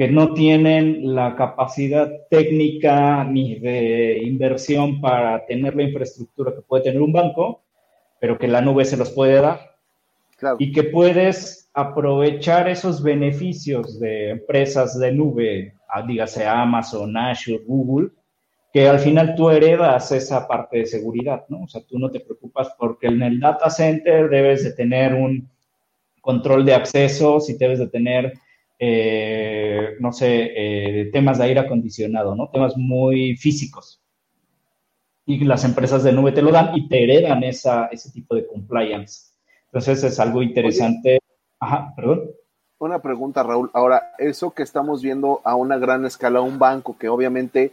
que 0.00 0.08
no 0.08 0.32
tienen 0.32 1.14
la 1.14 1.36
capacidad 1.36 2.10
técnica 2.30 3.22
ni 3.22 3.56
de 3.56 4.22
inversión 4.22 4.98
para 4.98 5.44
tener 5.44 5.76
la 5.76 5.82
infraestructura 5.82 6.54
que 6.54 6.62
puede 6.62 6.84
tener 6.84 7.02
un 7.02 7.12
banco, 7.12 7.60
pero 8.18 8.38
que 8.38 8.48
la 8.48 8.62
nube 8.62 8.86
se 8.86 8.96
los 8.96 9.10
puede 9.10 9.42
dar. 9.42 9.76
Y 10.58 10.72
que 10.72 10.84
puedes 10.84 11.68
aprovechar 11.74 12.66
esos 12.66 13.02
beneficios 13.02 14.00
de 14.00 14.30
empresas 14.30 14.98
de 14.98 15.12
nube, 15.12 15.74
ah, 15.86 16.00
dígase 16.00 16.46
Amazon, 16.46 17.14
Azure, 17.18 17.62
Google, 17.66 18.08
que 18.72 18.88
al 18.88 19.00
final 19.00 19.34
tú 19.34 19.50
heredas 19.50 20.12
esa 20.12 20.48
parte 20.48 20.78
de 20.78 20.86
seguridad, 20.86 21.44
¿no? 21.50 21.64
O 21.64 21.68
sea, 21.68 21.82
tú 21.82 21.98
no 21.98 22.10
te 22.10 22.20
preocupas 22.20 22.70
porque 22.78 23.08
en 23.08 23.20
el 23.20 23.38
data 23.38 23.68
center 23.68 24.30
debes 24.30 24.64
de 24.64 24.72
tener 24.72 25.12
un 25.12 25.46
control 26.22 26.64
de 26.64 26.72
accesos 26.72 27.50
y 27.50 27.58
debes 27.58 27.80
de 27.80 27.88
tener, 27.88 28.32
eh, 28.82 29.96
no 30.00 30.10
sé, 30.10 30.52
eh, 30.56 31.10
temas 31.12 31.36
de 31.36 31.44
aire 31.44 31.60
acondicionado, 31.60 32.34
¿no? 32.34 32.48
Temas 32.48 32.78
muy 32.78 33.36
físicos. 33.36 34.02
Y 35.26 35.44
las 35.44 35.64
empresas 35.64 36.02
de 36.02 36.12
nube 36.12 36.32
te 36.32 36.40
lo 36.40 36.50
dan 36.50 36.74
y 36.74 36.88
te 36.88 37.04
heredan 37.04 37.44
esa, 37.44 37.86
ese 37.86 38.10
tipo 38.10 38.34
de 38.34 38.46
compliance. 38.46 39.34
Entonces 39.66 40.02
es 40.02 40.18
algo 40.18 40.42
interesante. 40.42 41.18
Ajá, 41.60 41.92
perdón. 41.94 42.30
Una 42.78 43.00
pregunta, 43.00 43.42
Raúl. 43.42 43.70
Ahora, 43.74 44.14
eso 44.16 44.52
que 44.52 44.62
estamos 44.62 45.02
viendo 45.02 45.42
a 45.44 45.54
una 45.56 45.76
gran 45.76 46.06
escala, 46.06 46.40
un 46.40 46.58
banco 46.58 46.96
que 46.98 47.10
obviamente 47.10 47.72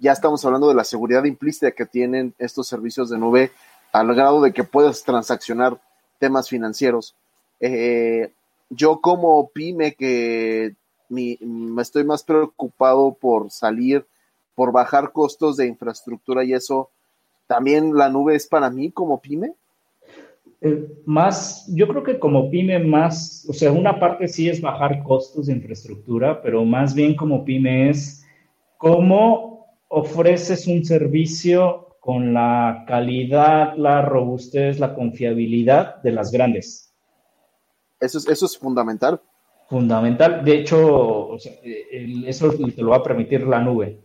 ya 0.00 0.10
estamos 0.10 0.44
hablando 0.44 0.68
de 0.68 0.74
la 0.74 0.82
seguridad 0.82 1.22
implícita 1.22 1.70
que 1.70 1.86
tienen 1.86 2.34
estos 2.38 2.66
servicios 2.66 3.10
de 3.10 3.18
nube 3.18 3.52
al 3.92 4.12
grado 4.12 4.42
de 4.42 4.52
que 4.52 4.64
puedas 4.64 5.04
transaccionar 5.04 5.78
temas 6.18 6.48
financieros. 6.48 7.14
Eh, 7.60 8.32
yo 8.70 9.00
como 9.00 9.50
pyme 9.50 9.94
que 9.94 10.74
me 11.08 11.82
estoy 11.82 12.04
más 12.04 12.22
preocupado 12.22 13.14
por 13.14 13.50
salir, 13.50 14.06
por 14.54 14.72
bajar 14.72 15.12
costos 15.12 15.56
de 15.56 15.66
infraestructura 15.66 16.44
y 16.44 16.52
eso, 16.52 16.90
¿también 17.46 17.94
la 17.94 18.08
nube 18.08 18.34
es 18.34 18.46
para 18.46 18.70
mí 18.70 18.90
como 18.90 19.20
pyme? 19.20 19.54
Eh, 20.60 21.02
más, 21.06 21.66
yo 21.72 21.86
creo 21.86 22.02
que 22.02 22.18
como 22.18 22.50
pyme 22.50 22.80
más, 22.80 23.46
o 23.48 23.52
sea, 23.52 23.70
una 23.70 24.00
parte 24.00 24.26
sí 24.26 24.48
es 24.48 24.60
bajar 24.60 25.02
costos 25.04 25.46
de 25.46 25.52
infraestructura, 25.52 26.42
pero 26.42 26.64
más 26.64 26.94
bien 26.94 27.14
como 27.14 27.44
pyme 27.44 27.90
es 27.90 28.26
cómo 28.76 29.66
ofreces 29.88 30.66
un 30.66 30.84
servicio 30.84 31.96
con 32.00 32.34
la 32.34 32.84
calidad, 32.86 33.76
la 33.76 34.02
robustez, 34.02 34.80
la 34.80 34.94
confiabilidad 34.94 36.02
de 36.02 36.12
las 36.12 36.32
grandes. 36.32 36.87
Eso 38.00 38.18
es, 38.18 38.28
eso 38.28 38.46
es 38.46 38.56
fundamental. 38.56 39.20
Fundamental. 39.68 40.44
De 40.44 40.60
hecho, 40.60 41.36
eso 41.36 42.52
te 42.52 42.82
lo 42.82 42.90
va 42.90 42.96
a 42.96 43.02
permitir 43.02 43.46
la 43.46 43.60
nube. 43.60 44.00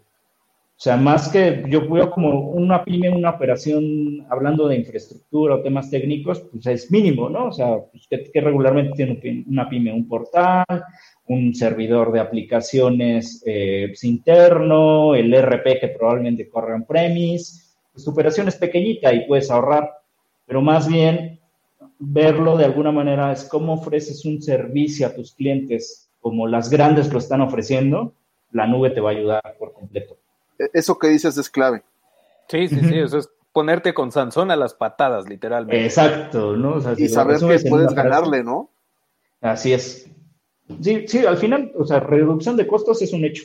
O 0.76 0.82
sea, 0.84 0.98
más 0.98 1.30
que 1.30 1.64
yo 1.70 1.88
veo 1.88 2.12
como 2.12 2.50
una 2.50 2.84
pyme, 2.84 3.10
una 3.10 3.30
operación, 3.30 4.26
hablando 4.30 4.68
de 4.68 4.76
infraestructura 4.76 5.56
o 5.56 5.62
temas 5.62 5.90
técnicos, 5.90 6.42
pues 6.52 6.66
es 6.66 6.92
mínimo, 6.92 7.30
¿no? 7.30 7.46
O 7.46 7.52
sea, 7.54 7.78
pues 7.92 8.08
que, 8.10 8.42
regularmente 8.42 8.92
tiene 8.96 9.46
una 9.48 9.70
pyme, 9.70 9.94
un 9.94 10.08
portal, 10.08 10.66
un 11.28 11.54
servidor 11.54 12.12
de 12.12 12.20
aplicaciones 12.20 13.42
eh, 13.46 13.86
pues, 13.90 14.04
interno, 14.04 15.16
el 15.16 15.34
RP 15.34 15.80
que 15.80 15.88
probablemente 15.98 16.50
corre 16.50 16.76
en 16.76 16.86
premise, 16.86 17.76
pues 17.94 18.04
tu 18.04 18.12
operación 18.12 18.50
es 18.50 18.56
pequeñita 18.58 19.14
y 19.14 19.26
puedes 19.26 19.50
ahorrar, 19.52 19.90
pero 20.46 20.62
más 20.62 20.90
bien 20.90 21.40
verlo 22.00 22.58
de 22.58 22.66
alguna 22.66 22.92
manera 22.92 23.32
es 23.32 23.44
cómo 23.46 23.74
ofreces 23.74 24.26
un 24.26 24.42
servicio 24.42 25.08
a 25.08 25.14
tus 25.14 25.34
clientes 25.34 26.10
como 26.22 26.48
las 26.48 26.70
grandes 26.70 27.12
lo 27.12 27.20
están 27.20 27.42
ofreciendo, 27.42 28.14
la 28.52 28.66
nube 28.66 28.92
te 28.92 29.02
va 29.02 29.10
a 29.10 29.14
ayudar 29.14 29.56
por 29.60 29.74
completo. 29.74 30.18
E-, 30.58 30.70
eso 30.74 30.98
que 30.98 31.10
dices 31.10 31.38
es 31.38 31.50
clave. 31.50 31.84
Sí, 32.48 32.68
sí, 32.68 32.80
sí, 32.80 32.98
eso 32.98 33.18
es 33.18 33.30
ponerte 33.52 33.94
con 33.94 34.12
Sansón 34.12 34.50
a 34.50 34.56
las 34.56 34.74
patadas, 34.74 35.28
literalmente. 35.28 35.86
Exacto, 35.86 36.56
¿no? 36.56 36.78
y 36.98 37.08
saber 37.10 37.40
que 37.40 37.70
puedes 37.70 37.94
ganarle, 37.94 38.44
¿no? 38.44 38.70
Así 39.42 39.74
es. 39.74 40.10
Sí, 40.82 41.06
sí, 41.08 41.26
al 41.26 41.38
final, 41.38 41.72
o 41.78 41.86
sea, 41.86 42.00
reducción 42.00 42.56
de 42.56 42.66
costos 42.66 43.02
es 43.02 43.12
un 43.14 43.26
hecho. 43.26 43.44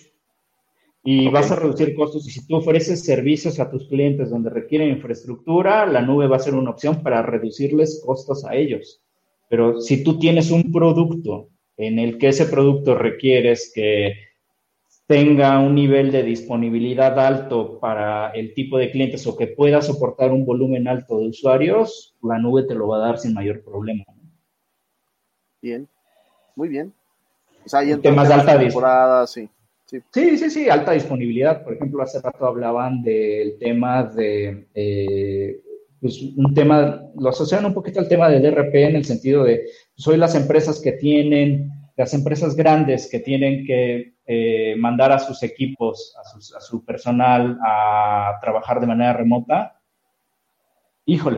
Y 1.04 1.28
vas 1.28 1.50
a 1.50 1.56
reducir 1.56 1.94
costos. 1.94 2.26
Y 2.26 2.30
si 2.30 2.46
tú 2.46 2.56
ofreces 2.56 3.04
servicios 3.04 3.60
a 3.60 3.70
tus 3.70 3.88
clientes 3.88 4.30
donde 4.30 4.50
requieren 4.50 4.90
infraestructura, 4.90 5.86
la 5.86 6.02
nube 6.02 6.26
va 6.26 6.36
a 6.36 6.40
ser 6.40 6.54
una 6.54 6.70
opción 6.70 7.02
para 7.02 7.22
reducirles 7.22 8.02
costos 8.04 8.44
a 8.44 8.54
ellos. 8.54 9.00
Pero 9.48 9.80
si 9.80 10.04
tú 10.04 10.18
tienes 10.18 10.50
un 10.50 10.70
producto 10.72 11.48
en 11.76 11.98
el 11.98 12.18
que 12.18 12.28
ese 12.28 12.46
producto 12.46 12.94
requieres 12.94 13.72
que 13.74 14.14
tenga 15.06 15.58
un 15.58 15.74
nivel 15.74 16.12
de 16.12 16.22
disponibilidad 16.22 17.18
alto 17.18 17.78
para 17.80 18.30
el 18.32 18.52
tipo 18.52 18.76
de 18.76 18.90
clientes 18.90 19.26
o 19.26 19.36
que 19.36 19.46
pueda 19.46 19.80
soportar 19.80 20.32
un 20.32 20.44
volumen 20.44 20.86
alto 20.86 21.18
de 21.18 21.28
usuarios, 21.28 22.14
la 22.22 22.38
nube 22.38 22.64
te 22.64 22.74
lo 22.74 22.88
va 22.88 22.98
a 22.98 23.08
dar 23.08 23.18
sin 23.18 23.32
mayor 23.32 23.64
problema. 23.64 24.04
Bien, 25.62 25.88
muy 26.54 26.68
bien. 26.68 26.92
O 27.64 27.68
sea, 27.68 27.80
hay 27.80 27.92
en 27.92 28.02
temas 28.02 28.28
de 28.28 28.34
alta 28.34 28.58
temporada, 28.58 29.26
sí. 29.26 29.48
Sí. 29.88 30.02
sí, 30.12 30.50
sí, 30.50 30.68
alta 30.68 30.92
disponibilidad. 30.92 31.64
Por 31.64 31.72
ejemplo, 31.72 32.02
hace 32.02 32.20
rato 32.20 32.46
hablaban 32.46 33.02
del 33.02 33.58
tema 33.58 34.02
de, 34.02 34.68
eh, 34.74 35.62
pues 35.98 36.20
un 36.36 36.52
tema, 36.52 37.02
lo 37.18 37.30
asocian 37.30 37.64
un 37.64 37.72
poquito 37.72 37.98
al 37.98 38.08
tema 38.08 38.28
del 38.28 38.42
DRP 38.42 38.74
en 38.74 38.96
el 38.96 39.06
sentido 39.06 39.44
de, 39.44 39.64
pues, 39.96 40.18
las 40.18 40.34
empresas 40.34 40.80
que 40.80 40.92
tienen, 40.92 41.70
las 41.96 42.12
empresas 42.12 42.54
grandes 42.54 43.08
que 43.10 43.20
tienen 43.20 43.64
que 43.64 44.12
eh, 44.26 44.76
mandar 44.76 45.10
a 45.10 45.18
sus 45.18 45.42
equipos, 45.42 46.14
a, 46.18 46.58
a 46.58 46.60
su 46.60 46.84
personal 46.84 47.58
a 47.66 48.38
trabajar 48.42 48.80
de 48.80 48.86
manera 48.86 49.14
remota. 49.14 49.80
Híjole, 51.06 51.37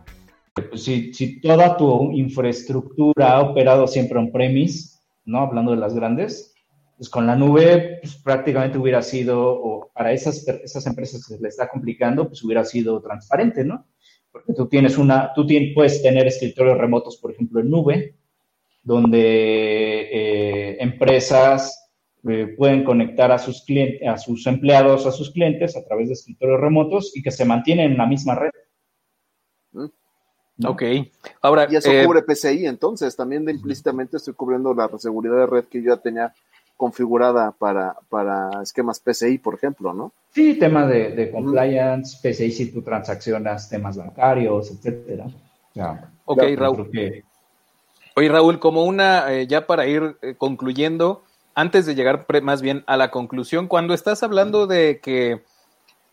Pues, 0.53 0.83
si, 0.83 1.39
toda 1.39 1.77
tu 1.77 2.11
infraestructura 2.11 3.33
ha 3.33 3.41
operado 3.41 3.87
siempre 3.87 4.19
on-premise, 4.19 4.99
¿no? 5.25 5.39
Hablando 5.39 5.71
de 5.71 5.77
las 5.77 5.95
grandes, 5.95 6.53
pues 6.97 7.09
con 7.09 7.25
la 7.25 7.35
nube 7.35 7.99
pues, 8.01 8.15
prácticamente 8.17 8.77
hubiera 8.77 9.01
sido, 9.01 9.41
o 9.41 9.91
para 9.93 10.11
esas, 10.11 10.45
esas 10.47 10.85
empresas 10.87 11.25
que 11.25 11.35
se 11.35 11.41
les 11.41 11.53
está 11.53 11.69
complicando, 11.69 12.27
pues 12.27 12.43
hubiera 12.43 12.65
sido 12.65 13.01
transparente, 13.01 13.63
¿no? 13.63 13.87
Porque 14.31 14.53
tú 14.53 14.67
tienes 14.67 14.97
una, 14.97 15.33
tú 15.33 15.45
tienes, 15.45 15.73
puedes 15.73 16.01
tener 16.01 16.27
escritorios 16.27 16.77
remotos, 16.77 17.17
por 17.17 17.31
ejemplo, 17.31 17.61
en 17.61 17.69
nube, 17.69 18.15
donde 18.83 19.19
eh, 20.11 20.77
empresas 20.81 21.89
eh, 22.27 22.53
pueden 22.57 22.83
conectar 22.83 23.31
a 23.31 23.37
sus 23.37 23.63
clientes, 23.63 24.07
a 24.07 24.17
sus 24.17 24.45
empleados, 24.47 25.05
a 25.05 25.11
sus 25.11 25.31
clientes 25.31 25.77
a 25.77 25.83
través 25.85 26.07
de 26.07 26.13
escritorios 26.13 26.59
remotos 26.59 27.15
y 27.15 27.21
que 27.21 27.31
se 27.31 27.45
mantienen 27.45 27.91
en 27.91 27.97
la 27.97 28.05
misma 28.05 28.35
red. 28.35 28.51
Ok. 30.65 30.83
Ahora, 31.41 31.67
y 31.69 31.75
eso 31.75 31.91
eh, 31.91 32.05
cubre 32.05 32.21
PCI, 32.23 32.65
entonces 32.65 33.15
también 33.15 33.49
implícitamente 33.49 34.17
estoy 34.17 34.33
cubriendo 34.33 34.73
la 34.73 34.89
seguridad 34.97 35.37
de 35.37 35.45
red 35.45 35.63
que 35.65 35.81
yo 35.81 35.95
ya 35.95 36.01
tenía 36.01 36.33
configurada 36.77 37.51
para, 37.51 37.95
para 38.09 38.63
esquemas 38.63 38.99
PCI, 38.99 39.37
por 39.37 39.53
ejemplo, 39.53 39.93
¿no? 39.93 40.11
Sí, 40.33 40.55
tema 40.55 40.87
de, 40.87 41.29
compliance, 41.31 42.17
PCI 42.21 42.51
si 42.51 42.71
tú 42.71 42.81
transaccionas 42.81 43.69
temas 43.69 43.97
bancarios, 43.97 44.71
etcétera. 44.71 45.27
ok, 46.25 46.43
Raúl. 46.57 46.89
Oye, 48.15 48.29
Raúl, 48.29 48.59
como 48.59 48.83
una, 48.83 49.31
eh, 49.31 49.47
ya 49.47 49.67
para 49.67 49.85
ir 49.87 50.17
eh, 50.21 50.35
concluyendo, 50.37 51.23
antes 51.53 51.85
de 51.85 51.95
llegar 51.95 52.25
más 52.41 52.61
bien 52.61 52.83
a 52.87 52.97
la 52.97 53.11
conclusión, 53.11 53.67
cuando 53.67 53.93
estás 53.93 54.23
hablando 54.23 54.67
de 54.67 54.99
que 55.01 55.43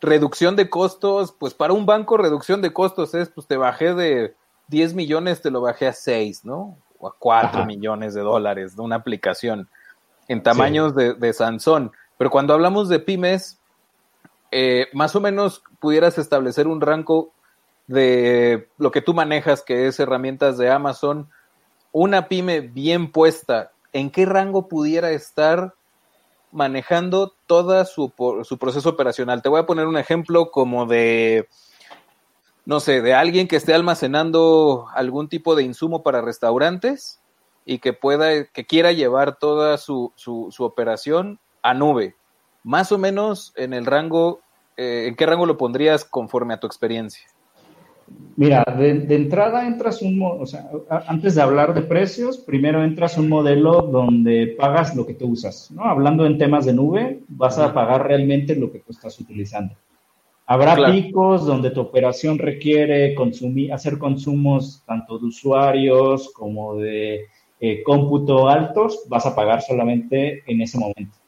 reducción 0.00 0.54
de 0.54 0.68
costos, 0.68 1.34
pues 1.38 1.54
para 1.54 1.72
un 1.72 1.86
banco 1.86 2.16
reducción 2.16 2.62
de 2.62 2.72
costos 2.72 3.14
es, 3.14 3.28
pues 3.30 3.46
te 3.46 3.56
bajé 3.56 3.94
de 3.94 4.34
10 4.68 4.94
millones, 4.94 5.42
te 5.42 5.50
lo 5.50 5.60
bajé 5.60 5.88
a 5.88 5.92
6, 5.92 6.44
¿no? 6.44 6.78
O 6.98 7.08
a 7.08 7.14
4 7.18 7.64
millones 7.66 8.14
de 8.14 8.20
dólares 8.20 8.76
de 8.76 8.82
una 8.82 8.96
aplicación 8.96 9.68
en 10.28 10.42
tamaños 10.42 10.94
de, 10.94 11.14
de, 11.14 11.32
Sansón. 11.32 11.92
Pero 12.16 12.30
cuando 12.30 12.54
hablamos 12.54 12.88
de 12.88 13.00
pymes, 13.00 13.60
eh, 14.50 14.86
más 14.92 15.16
o 15.16 15.20
menos 15.20 15.62
pudieras 15.80 16.18
establecer 16.18 16.66
un 16.66 16.80
rango 16.80 17.32
de 17.86 18.68
lo 18.76 18.90
que 18.90 19.00
tú 19.00 19.14
manejas, 19.14 19.62
que 19.62 19.86
es 19.86 19.98
herramientas 19.98 20.58
de 20.58 20.70
Amazon, 20.70 21.30
una 21.92 22.28
pyme 22.28 22.60
bien 22.60 23.10
puesta, 23.10 23.72
¿en 23.92 24.10
qué 24.10 24.26
rango 24.26 24.68
pudiera 24.68 25.10
estar 25.10 25.74
manejando 26.50 27.34
todo 27.46 27.84
su, 27.84 28.12
su 28.44 28.58
proceso 28.58 28.88
operacional. 28.88 29.42
Te 29.42 29.48
voy 29.48 29.60
a 29.60 29.66
poner 29.66 29.86
un 29.86 29.96
ejemplo 29.96 30.50
como 30.50 30.86
de, 30.86 31.48
no 32.68 32.80
sé, 32.80 33.00
de 33.00 33.14
alguien 33.14 33.48
que 33.48 33.56
esté 33.56 33.72
almacenando 33.72 34.88
algún 34.94 35.30
tipo 35.30 35.56
de 35.56 35.62
insumo 35.62 36.02
para 36.02 36.20
restaurantes 36.20 37.18
y 37.64 37.78
que 37.78 37.94
pueda, 37.94 38.44
que 38.44 38.66
quiera 38.66 38.92
llevar 38.92 39.38
toda 39.38 39.78
su, 39.78 40.12
su, 40.16 40.52
operación 40.58 41.40
a 41.62 41.72
nube. 41.72 42.14
Más 42.62 42.92
o 42.92 42.98
menos 42.98 43.54
en 43.56 43.72
el 43.72 43.86
rango, 43.86 44.40
eh, 44.76 45.06
¿en 45.08 45.16
qué 45.16 45.24
rango 45.24 45.46
lo 45.46 45.56
pondrías 45.56 46.04
conforme 46.04 46.52
a 46.52 46.60
tu 46.60 46.66
experiencia? 46.66 47.26
Mira, 48.36 48.62
de, 48.76 49.14
entrada 49.14 49.66
entras 49.66 50.02
un, 50.02 50.20
o 50.22 50.44
sea, 50.44 50.68
antes 51.06 51.36
de 51.36 51.40
hablar 51.40 51.72
de 51.72 51.80
precios, 51.80 52.36
primero 52.36 52.84
entras 52.84 53.16
un 53.16 53.30
modelo 53.30 53.80
donde 53.80 54.54
pagas 54.58 54.94
lo 54.94 55.06
que 55.06 55.14
tú 55.14 55.28
usas, 55.28 55.70
¿no? 55.70 55.84
Hablando 55.84 56.26
en 56.26 56.36
temas 56.36 56.66
de 56.66 56.74
nube, 56.74 57.20
vas 57.28 57.58
a 57.58 57.72
pagar 57.72 58.06
realmente 58.06 58.54
lo 58.54 58.70
que 58.70 58.80
tú 58.80 58.92
estás 58.92 59.18
utilizando. 59.18 59.74
Habrá 60.50 60.90
picos 60.90 61.44
donde 61.44 61.70
tu 61.70 61.82
operación 61.82 62.38
requiere 62.38 63.14
consumir, 63.14 63.70
hacer 63.70 63.98
consumos 63.98 64.82
tanto 64.86 65.18
de 65.18 65.26
usuarios 65.26 66.32
como 66.32 66.76
de 66.76 67.26
eh, 67.60 67.82
cómputo 67.82 68.48
altos, 68.48 69.04
vas 69.10 69.26
a 69.26 69.36
pagar 69.36 69.60
solamente 69.60 70.42
en 70.46 70.62
ese 70.62 70.78
momento. 70.78 71.18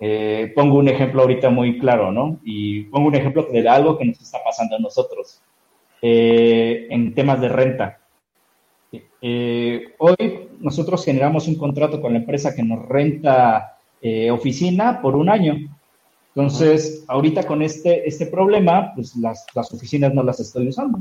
Eh, 0.00 0.52
pongo 0.54 0.78
un 0.78 0.88
ejemplo 0.88 1.20
ahorita 1.22 1.48
muy 1.50 1.78
claro, 1.78 2.12
¿no? 2.12 2.38
Y 2.44 2.84
pongo 2.84 3.08
un 3.08 3.14
ejemplo 3.14 3.42
de 3.44 3.68
algo 3.68 3.96
que 3.96 4.06
nos 4.06 4.20
está 4.20 4.38
pasando 4.42 4.76
a 4.76 4.78
nosotros 4.78 5.42
eh, 6.00 6.86
en 6.90 7.14
temas 7.14 7.40
de 7.42 7.48
renta. 7.48 8.00
Eh, 9.20 9.94
hoy 9.98 10.48
nosotros 10.60 11.04
generamos 11.04 11.46
un 11.46 11.56
contrato 11.56 12.00
con 12.00 12.12
la 12.12 12.20
empresa 12.20 12.54
que 12.54 12.62
nos 12.62 12.86
renta 12.88 13.72
oficina 14.30 15.02
por 15.02 15.16
un 15.16 15.28
año. 15.28 15.75
Entonces, 16.36 17.02
ahorita 17.08 17.44
con 17.44 17.62
este, 17.62 18.06
este 18.06 18.26
problema, 18.26 18.92
pues 18.94 19.16
las, 19.16 19.46
las 19.54 19.72
oficinas 19.72 20.12
no 20.12 20.22
las 20.22 20.38
estoy 20.38 20.68
usando. 20.68 21.00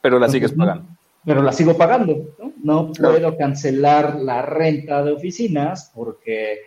Pero 0.00 0.18
las 0.18 0.32
sigues 0.32 0.52
pagando. 0.52 0.86
pero 1.22 1.42
las 1.42 1.54
sigo 1.54 1.76
pagando. 1.76 2.34
No, 2.38 2.54
no 2.62 2.92
puedo 2.92 3.36
cancelar 3.36 4.18
la 4.18 4.40
renta 4.40 5.04
de 5.04 5.12
oficinas 5.12 5.92
porque 5.94 6.60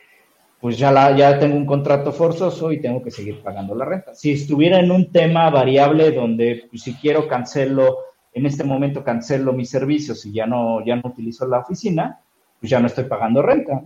pues 0.62 0.78
ya, 0.78 0.92
la, 0.92 1.18
ya 1.18 1.40
tengo 1.40 1.58
un 1.58 1.66
contrato 1.66 2.12
forzoso 2.12 2.72
y 2.72 2.80
tengo 2.80 3.02
que 3.02 3.10
seguir 3.10 3.42
pagando 3.42 3.74
la 3.74 3.86
renta. 3.86 4.14
Si 4.14 4.32
estuviera 4.32 4.80
en 4.80 4.92
un 4.92 5.12
tema 5.12 5.50
variable 5.50 6.12
donde 6.12 6.68
pues, 6.70 6.84
si 6.84 6.94
quiero 6.94 7.28
cancelo, 7.28 7.98
en 8.32 8.46
este 8.46 8.64
momento 8.64 9.04
cancelo 9.04 9.54
mis 9.54 9.72
servicios 9.72 10.24
y 10.28 10.34
ya 10.34 10.46
no, 10.46 10.86
ya 10.86 10.98
no 10.98 11.10
utilizo 11.10 11.48
la 11.48 11.62
oficina, 11.62 12.22
pues 12.60 12.70
ya 12.70 12.80
no 12.80 12.86
estoy 12.86 13.06
pagando 13.06 13.42
renta. 13.42 13.82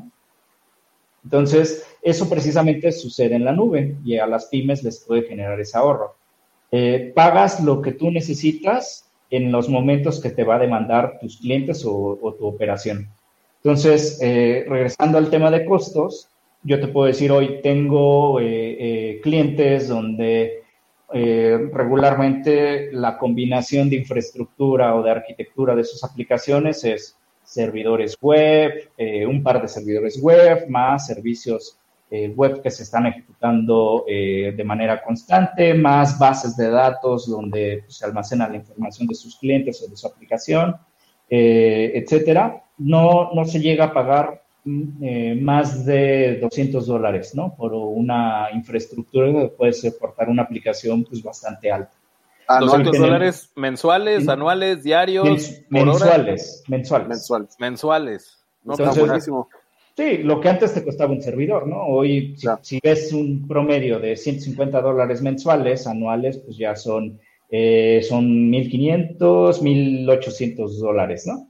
Entonces, 1.28 1.86
eso 2.02 2.30
precisamente 2.30 2.90
sucede 2.94 3.36
en 3.36 3.44
la 3.44 3.52
nube 3.52 3.98
y 4.06 4.18
a 4.18 4.26
las 4.26 4.46
pymes 4.46 4.82
les 4.82 5.04
puede 5.04 5.24
generar 5.24 5.60
ese 5.60 5.78
ahorro. 5.78 6.16
Eh, 6.72 7.12
pagas 7.14 7.62
lo 7.62 7.82
que 7.82 7.92
tú 7.92 8.10
necesitas 8.12 9.12
en 9.30 9.52
los 9.52 9.68
momentos 9.68 10.22
que 10.22 10.30
te 10.30 10.46
va 10.46 10.56
a 10.56 10.60
demandar 10.60 11.20
tus 11.20 11.36
clientes 11.36 11.84
o, 11.86 12.18
tu 12.40 12.46
operación. 12.46 13.10
Entonces, 13.62 14.20
eh, 14.22 14.66
regresando 14.70 15.18
al 15.18 15.30
tema 15.30 15.52
de 15.52 15.66
costos, 15.66 16.30
yo 16.64 16.80
te 16.80 16.88
puedo 16.88 17.08
decir 17.08 17.30
hoy, 17.30 17.60
tengo 17.62 18.40
eh, 18.40 18.46
eh, 18.80 19.20
clientes 19.22 19.90
donde 19.90 20.64
regularmente 21.10 22.90
la 22.94 23.18
combinación 23.18 23.90
de 23.90 23.98
infraestructura 23.98 24.96
o 24.96 25.04
de 25.04 25.12
arquitectura 25.12 25.76
de 25.76 25.84
sus 25.84 26.06
aplicaciones 26.06 26.86
es 26.86 27.18
servidores 27.48 28.18
web, 28.22 28.92
un 29.28 29.42
par 29.42 29.62
de 29.62 29.68
servidores 29.68 30.22
web, 30.22 30.68
más 30.70 31.08
servicios 31.08 31.80
web 32.36 32.62
que 32.62 32.70
se 32.70 32.84
están 32.84 33.06
ejecutando 33.08 34.06
de 34.08 34.64
manera 34.66 35.02
constante, 35.02 35.74
más 35.74 36.20
bases 36.20 36.56
de 36.58 36.70
datos 36.70 37.30
donde 37.30 37.84
pues, 37.84 37.98
se 37.98 38.06
almacena 38.06 38.50
la 38.50 38.58
información 38.58 39.08
de 39.08 39.16
sus 39.16 39.38
clientes 39.38 39.82
o 39.82 39.90
de 39.90 39.96
su 39.96 40.08
aplicación, 40.08 40.76
etcétera. 41.30 42.64
No, 42.78 43.34
no 43.34 43.46
se 43.46 43.60
llega 43.60 43.86
a 43.86 43.94
pagar 43.94 44.42
eh, 45.02 45.34
más 45.42 45.86
de 45.86 46.40
200 46.42 46.86
dólares, 46.86 47.34
¿no? 47.34 47.56
Por 47.56 47.74
una 47.74 48.50
infraestructura 48.54 49.32
que 49.32 49.48
puede 49.48 49.72
soportar 49.72 50.28
una 50.28 50.44
aplicación 50.44 51.06
pues 51.06 51.24
bastante 51.24 51.72
alta. 51.72 51.94
200 52.48 52.98
dólares 52.98 53.52
mensuales, 53.56 54.28
anuales, 54.28 54.84
diarios, 54.84 55.62
mensuales, 55.70 56.64
mensuales, 56.68 57.10
mensuales, 57.10 57.56
mensuales. 57.60 58.38
No, 58.64 58.74
Entonces, 58.74 59.30
sí, 59.96 60.18
lo 60.20 60.42
que 60.42 60.50
antes 60.50 60.74
te 60.74 60.84
costaba 60.84 61.12
un 61.12 61.22
servidor, 61.22 61.68
¿no? 61.68 61.84
Hoy, 61.84 62.36
si, 62.62 62.80
ves 62.82 63.14
un 63.14 63.48
promedio 63.48 64.00
de 64.00 64.16
150 64.16 64.82
dólares 64.82 65.22
mensuales, 65.22 65.88
anuales, 65.88 66.38
pues 66.38 66.58
ya 66.58 66.76
son, 66.76 67.20
eh, 67.50 68.02
son 68.08 68.52
1.500, 68.52 69.62
1.800 69.62 70.80
dólares, 70.80 71.28
¿no? 71.28 71.50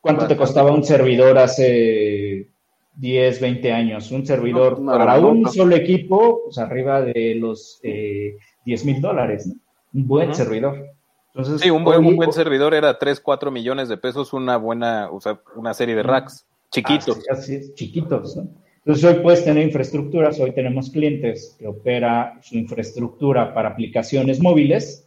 ¿Cuánto 0.00 0.26
te 0.26 0.36
costaba 0.36 0.72
un 0.72 0.82
servidor 0.82 1.38
hace 1.38 2.48
10, 2.96 3.40
20 3.40 3.72
años? 3.72 4.10
Un 4.10 4.26
servidor 4.26 4.84
para 4.84 5.18
un 5.20 5.48
solo 5.50 5.76
equipo, 5.76 6.42
pues 6.44 6.58
arriba 6.58 7.02
de 7.02 7.34
los 7.36 7.80
eh, 7.82 8.36
10 8.64 8.84
mil 8.84 9.00
dólares, 9.00 9.46
¿no? 9.46 9.54
Un 9.92 10.06
buen 10.06 10.34
servidor. 10.34 10.86
Entonces, 11.34 11.60
sí, 11.60 11.70
un 11.70 11.84
buen, 11.84 12.16
buen 12.16 12.32
servidor 12.32 12.74
era 12.74 12.98
3, 12.98 13.20
4 13.20 13.50
millones 13.50 13.88
de 13.88 13.96
pesos, 13.96 14.32
una 14.32 14.56
buena, 14.56 15.10
o 15.10 15.20
sea, 15.20 15.40
una 15.54 15.74
serie 15.74 15.94
de 15.94 16.02
racks 16.02 16.46
chiquitos. 16.70 17.22
Así, 17.30 17.54
es, 17.56 17.74
chiquitos, 17.74 18.36
¿no? 18.36 18.48
Entonces 18.78 19.04
hoy 19.04 19.22
puedes 19.22 19.44
tener 19.44 19.64
infraestructuras, 19.64 20.40
hoy 20.40 20.52
tenemos 20.52 20.90
clientes 20.90 21.54
que 21.58 21.66
opera 21.66 22.38
su 22.42 22.56
infraestructura 22.56 23.52
para 23.52 23.68
aplicaciones 23.68 24.40
móviles 24.40 25.06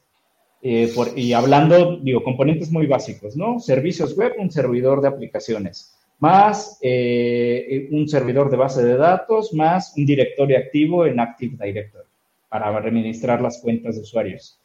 eh, 0.62 0.94
y 1.16 1.34
hablando, 1.34 1.98
digo, 1.98 2.24
componentes 2.24 2.72
muy 2.72 2.86
básicos, 2.86 3.36
¿no? 3.36 3.60
Servicios 3.60 4.16
web, 4.16 4.34
un 4.38 4.52
servidor 4.52 5.02
de 5.02 5.08
aplicaciones, 5.08 5.98
más 6.20 6.78
eh, 6.82 7.90
un 7.92 8.08
servidor 8.08 8.52
de 8.52 8.58
base 8.58 8.84
de 8.84 8.96
datos, 8.96 9.54
más 9.54 9.94
un 9.98 10.06
directorio 10.06 10.58
activo 10.58 11.06
en 11.06 11.20
Active 11.20 11.58
Directory 11.66 12.13
para 12.54 12.68
administrar 12.68 13.42
las 13.42 13.60
cuentas 13.60 13.96
de 13.96 14.02
usuarios. 14.02 14.62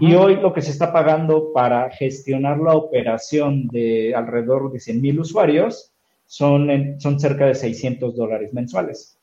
Y 0.00 0.14
hoy 0.14 0.36
lo 0.36 0.52
que 0.52 0.62
se 0.62 0.70
está 0.70 0.92
pagando 0.92 1.52
para 1.52 1.90
gestionar 1.90 2.58
la 2.58 2.74
operación 2.74 3.66
de 3.66 4.14
alrededor 4.14 4.70
de 4.70 4.78
100 4.78 5.00
mil 5.02 5.18
usuarios 5.18 5.92
son, 6.26 6.94
son 7.00 7.18
cerca 7.18 7.46
de 7.46 7.56
600 7.56 8.14
dólares 8.14 8.54
mensuales. 8.54 9.18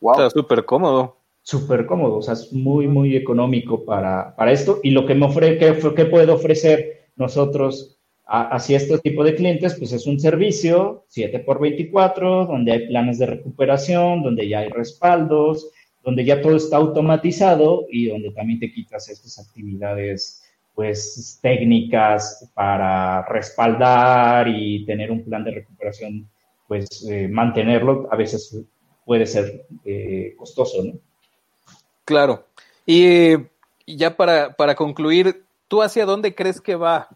Wow. 0.00 0.14
Está 0.14 0.30
súper 0.30 0.64
cómodo 0.64 1.16
súper 1.46 1.86
cómodo, 1.86 2.16
o 2.16 2.22
sea, 2.22 2.34
es 2.34 2.52
muy, 2.52 2.88
muy 2.88 3.14
económico 3.14 3.84
para, 3.84 4.34
para 4.34 4.50
esto. 4.50 4.80
Y 4.82 4.90
lo 4.90 5.06
que 5.06 5.14
me 5.14 5.26
ofrece, 5.26 5.78
¿qué, 5.94 6.04
puede 6.06 6.32
ofrecer 6.32 7.06
nosotros 7.14 7.96
hacia 8.26 8.78
este 8.78 8.98
tipo 8.98 9.22
de 9.22 9.36
clientes? 9.36 9.76
Pues 9.78 9.92
es 9.92 10.08
un 10.08 10.18
servicio 10.18 11.04
7x24, 11.14 12.48
donde 12.48 12.72
hay 12.72 12.88
planes 12.88 13.20
de 13.20 13.26
recuperación, 13.26 14.24
donde 14.24 14.48
ya 14.48 14.58
hay 14.58 14.70
respaldos, 14.70 15.70
donde 16.06 16.24
ya 16.24 16.40
todo 16.40 16.54
está 16.54 16.76
automatizado 16.76 17.86
y 17.90 18.06
donde 18.06 18.30
también 18.30 18.60
te 18.60 18.72
quitas 18.72 19.08
estas 19.08 19.40
actividades 19.40 20.40
pues 20.72 21.40
técnicas 21.42 22.48
para 22.54 23.26
respaldar 23.26 24.46
y 24.46 24.86
tener 24.86 25.10
un 25.10 25.24
plan 25.24 25.42
de 25.42 25.50
recuperación, 25.50 26.28
pues 26.68 27.04
eh, 27.10 27.26
mantenerlo 27.26 28.06
a 28.12 28.14
veces 28.14 28.56
puede 29.04 29.26
ser 29.26 29.66
eh, 29.84 30.34
costoso, 30.38 30.84
¿no? 30.84 30.92
Claro. 32.04 32.46
Y, 32.86 33.32
ya 33.84 34.16
para, 34.16 34.54
para 34.54 34.76
concluir, 34.76 35.44
¿tú 35.66 35.82
hacia 35.82 36.06
dónde 36.06 36.36
crees 36.36 36.60
que 36.60 36.76
va 36.76 37.08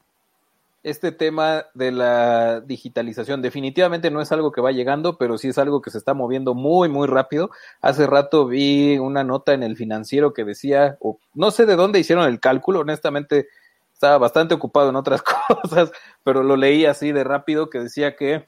este 0.83 1.13
tema 1.13 1.67
de 1.75 1.93
la 1.93 2.61
digitalización? 2.61 3.43
Definitivamente 3.43 4.11
no 4.11 4.21
es 4.21 4.33
algo 4.33 4.53
que 4.53 4.61
va 4.61 4.73
llegando, 4.73 5.19
pero 5.19 5.39
sí 5.39 5.49
es 5.49 5.59
algo 5.59 5.83
que 5.83 5.91
se 5.91 5.99
está 5.99 6.15
moviendo 6.15 6.55
muy, 6.55 6.89
muy 6.89 7.07
rápido. 7.07 7.51
Hace 7.81 8.07
rato 8.07 8.47
vi 8.47 8.99
una 8.99 9.25
nota 9.25 9.53
en 9.53 9.63
el 9.63 9.77
financiero 9.77 10.33
que 10.33 10.45
decía, 10.45 10.97
o 11.01 11.19
no 11.35 11.51
sé 11.51 11.67
de 11.67 11.77
dónde 11.77 12.01
hicieron 12.01 12.27
el 12.27 12.41
cálculo, 12.41 12.81
honestamente 12.81 13.49
estaba 13.93 14.17
bastante 14.17 14.55
ocupado 14.55 14.89
en 14.89 14.97
otras 14.97 15.23
cosas, 15.63 15.93
pero 16.25 16.43
lo 16.43 16.57
leí 16.57 16.87
así 16.87 17.13
de 17.13 17.23
rápido 17.23 17.69
que 17.69 17.81
decía 17.81 18.17
que 18.17 18.47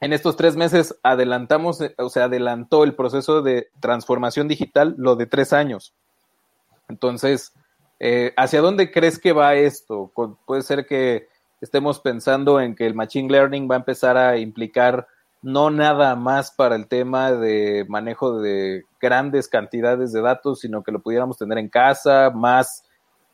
en 0.00 0.12
estos 0.12 0.36
tres 0.36 0.56
meses 0.56 0.98
adelantamos, 1.02 1.80
eh, 1.80 1.94
o 1.98 2.10
sea, 2.10 2.24
adelantó 2.24 2.84
el 2.84 2.94
proceso 2.94 3.40
de 3.40 3.68
transformación 3.80 4.48
digital 4.48 4.94
lo 4.98 5.16
de 5.16 5.26
tres 5.26 5.52
años. 5.52 5.94
Entonces, 6.88 7.52
eh, 8.00 8.34
¿hacia 8.36 8.60
dónde 8.60 8.90
crees 8.90 9.18
que 9.18 9.32
va 9.32 9.54
esto? 9.54 10.12
Puede 10.44 10.62
ser 10.62 10.86
que 10.86 11.28
estemos 11.64 11.98
pensando 11.98 12.60
en 12.60 12.74
que 12.74 12.86
el 12.86 12.94
Machine 12.94 13.30
Learning 13.30 13.68
va 13.70 13.76
a 13.76 13.78
empezar 13.78 14.18
a 14.18 14.36
implicar 14.36 15.08
no 15.40 15.70
nada 15.70 16.14
más 16.14 16.50
para 16.50 16.76
el 16.76 16.86
tema 16.86 17.32
de 17.32 17.86
manejo 17.88 18.38
de 18.38 18.84
grandes 19.00 19.48
cantidades 19.48 20.12
de 20.12 20.20
datos, 20.20 20.60
sino 20.60 20.82
que 20.82 20.92
lo 20.92 21.00
pudiéramos 21.00 21.38
tener 21.38 21.56
en 21.56 21.70
casa, 21.70 22.30
más, 22.34 22.84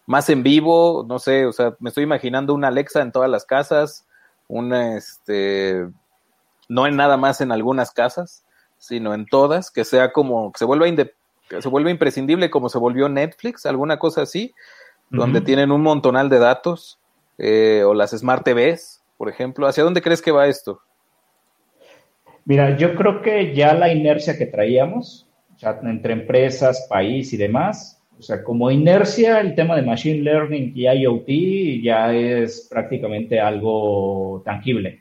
más 0.07 0.29
en 0.29 0.45
vivo, 0.45 1.05
no 1.09 1.19
sé, 1.19 1.45
o 1.45 1.53
sea, 1.53 1.75
me 1.81 1.89
estoy 1.89 2.05
imaginando 2.05 2.55
una 2.55 2.69
Alexa 2.69 3.03
en 3.03 3.11
todas 3.11 3.29
las 3.29 3.45
casas, 3.45 4.07
una, 4.47 4.97
este, 4.97 5.89
no 6.69 6.87
en 6.87 6.95
nada 6.95 7.17
más 7.17 7.41
en 7.41 7.51
algunas 7.51 7.91
casas, 7.91 8.45
sino 8.79 9.13
en 9.13 9.27
todas, 9.27 9.73
que 9.73 9.85
sea 9.85 10.13
como, 10.13 10.53
que 10.53 10.59
se 10.59 10.65
vuelva, 10.65 10.87
se 11.61 11.69
vuelva 11.69 11.91
imprescindible 11.91 12.49
como 12.49 12.69
se 12.69 12.79
volvió 12.79 13.09
Netflix, 13.09 13.67
alguna 13.67 13.99
cosa 13.99 14.23
así, 14.23 14.55
donde 15.11 15.41
tienen 15.41 15.73
un 15.73 15.83
montonal 15.83 16.29
de 16.29 16.39
datos, 16.39 17.00
eh, 17.41 17.83
o 17.85 17.95
las 17.95 18.11
Smart 18.11 18.45
TVs, 18.45 19.03
por 19.17 19.29
ejemplo. 19.29 19.67
¿Hacia 19.67 19.83
dónde 19.83 20.03
crees 20.03 20.21
que 20.21 20.31
va 20.31 20.47
esto? 20.47 20.81
Mira, 22.45 22.77
yo 22.77 22.95
creo 22.95 23.23
que 23.23 23.55
ya 23.55 23.75
la 23.75 23.93
inercia 23.93 24.37
que 24.37 24.47
traíamos, 24.47 25.27
o 25.57 25.59
sea, 25.59 25.79
entre 25.83 26.13
empresas, 26.13 26.87
país 26.89 27.33
y 27.33 27.37
demás, 27.37 28.01
o 28.19 28.23
sea, 28.23 28.45
como 28.45 28.71
inercia, 28.71 29.41
el 29.41 29.55
tema 29.55 29.77
de 29.77 29.83
Machine 29.83 30.21
Learning 30.21 30.73
y 30.75 30.87
IoT 30.87 31.83
ya 31.83 32.15
es 32.15 32.69
prácticamente 32.71 33.41
algo 33.41 34.43
tangible 34.45 35.01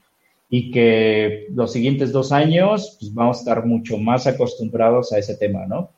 y 0.49 0.71
que 0.71 1.47
los 1.53 1.71
siguientes 1.71 2.11
dos 2.11 2.31
años 2.31 2.97
pues, 2.99 3.13
vamos 3.13 3.37
a 3.37 3.39
estar 3.41 3.65
mucho 3.65 3.97
más 3.97 4.25
acostumbrados 4.25 5.13
a 5.13 5.19
ese 5.19 5.35
tema, 5.35 5.65
¿no? 5.67 5.91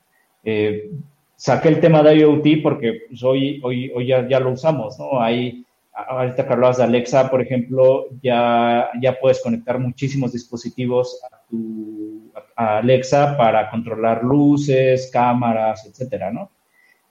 Eh, 0.44 0.92
saqué 1.36 1.70
el 1.70 1.80
tema 1.80 2.04
de 2.04 2.18
IoT 2.18 2.62
porque 2.62 3.04
pues, 3.08 3.24
hoy, 3.24 3.62
hoy, 3.64 3.92
hoy 3.96 4.08
ya, 4.08 4.28
ya, 4.28 4.40
lo 4.40 4.52
usamos, 4.52 5.00
¿no? 5.00 5.22
Hay, 5.22 5.64
ahorita 5.94 6.46
que 6.46 6.54
hablabas 6.54 6.78
de 6.78 6.84
Alexa, 6.84 7.30
por 7.30 7.42
ejemplo, 7.42 8.08
ya, 8.22 8.90
ya 9.02 9.20
puedes 9.20 9.42
conectar 9.42 9.80
muchísimos 9.80 10.32
dispositivos 10.34 11.20
a, 11.32 11.42
tu, 11.50 12.32
Alexa 12.56 13.36
para 13.38 13.70
controlar 13.70 14.24
luces, 14.24 15.10
cámaras, 15.12 15.86
etcétera, 15.86 16.32
¿no? 16.32 16.52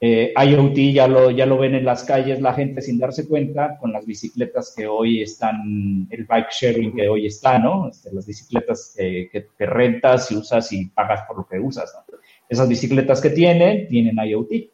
Eh, 0.03 0.33
IoT 0.35 0.95
ya 0.95 1.07
lo, 1.07 1.31
ya 1.31 1.45
lo 1.45 1.59
ven 1.59 1.75
en 1.75 1.85
las 1.85 2.05
calles 2.05 2.41
la 2.41 2.55
gente 2.55 2.81
sin 2.81 2.99
darse 2.99 3.29
cuenta 3.29 3.77
con 3.77 3.93
las 3.93 4.07
bicicletas 4.07 4.73
que 4.75 4.87
hoy 4.87 5.21
están, 5.21 6.09
el 6.09 6.25
bike 6.25 6.51
sharing 6.51 6.95
que 6.95 7.07
hoy 7.07 7.27
está, 7.27 7.59
¿no? 7.59 7.87
Este, 7.89 8.11
las 8.11 8.27
bicicletas 8.27 8.95
que, 8.97 9.29
que, 9.31 9.67
rentas 9.67 10.33
y 10.33 10.37
usas 10.37 10.73
y 10.73 10.87
pagas 10.87 11.27
por 11.27 11.37
lo 11.37 11.47
que 11.47 11.61
usas, 11.61 11.93
¿no? 11.95 12.17
Esas 12.49 12.69
bicicletas 12.69 13.21
que 13.21 13.31
tienen, 13.31 13.89
tienen 13.89 14.17
IoT. 14.17 14.71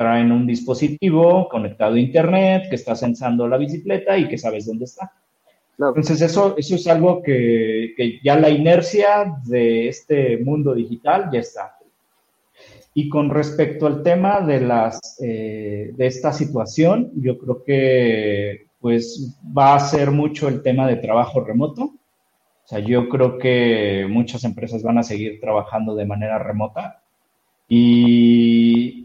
Traen 0.00 0.32
un 0.32 0.46
dispositivo 0.46 1.46
conectado 1.50 1.94
a 1.94 2.00
Internet 2.00 2.70
que 2.70 2.76
está 2.76 2.96
sensando 2.96 3.46
la 3.46 3.58
bicicleta 3.58 4.16
y 4.16 4.28
que 4.28 4.38
sabes 4.38 4.64
dónde 4.64 4.86
está. 4.86 5.12
Entonces, 5.78 6.22
eso, 6.22 6.54
eso 6.56 6.74
es 6.74 6.86
algo 6.86 7.22
que, 7.22 7.92
que 7.96 8.18
ya 8.24 8.36
la 8.36 8.48
inercia 8.48 9.34
de 9.44 9.88
este 9.88 10.38
mundo 10.38 10.74
digital 10.74 11.28
ya 11.30 11.40
está 11.40 11.76
y 12.94 13.08
con 13.08 13.30
respecto 13.30 13.86
al 13.86 14.02
tema 14.02 14.40
de, 14.40 14.60
las, 14.60 15.18
eh, 15.22 15.92
de 15.94 16.06
esta 16.06 16.32
situación, 16.32 17.10
yo 17.16 17.38
creo 17.38 17.62
que 17.64 18.66
pues 18.80 19.38
va 19.56 19.74
a 19.74 19.80
ser 19.80 20.10
mucho 20.10 20.48
el 20.48 20.62
tema 20.62 20.86
de 20.86 20.96
trabajo 20.96 21.40
remoto. 21.40 21.82
O 21.84 22.66
sea, 22.66 22.80
yo 22.80 23.08
creo 23.08 23.38
que 23.38 24.06
muchas 24.08 24.44
empresas 24.44 24.82
van 24.82 24.98
a 24.98 25.02
seguir 25.02 25.40
trabajando 25.40 25.94
de 25.94 26.06
manera 26.06 26.38
remota 26.38 27.02
y, 27.68 28.99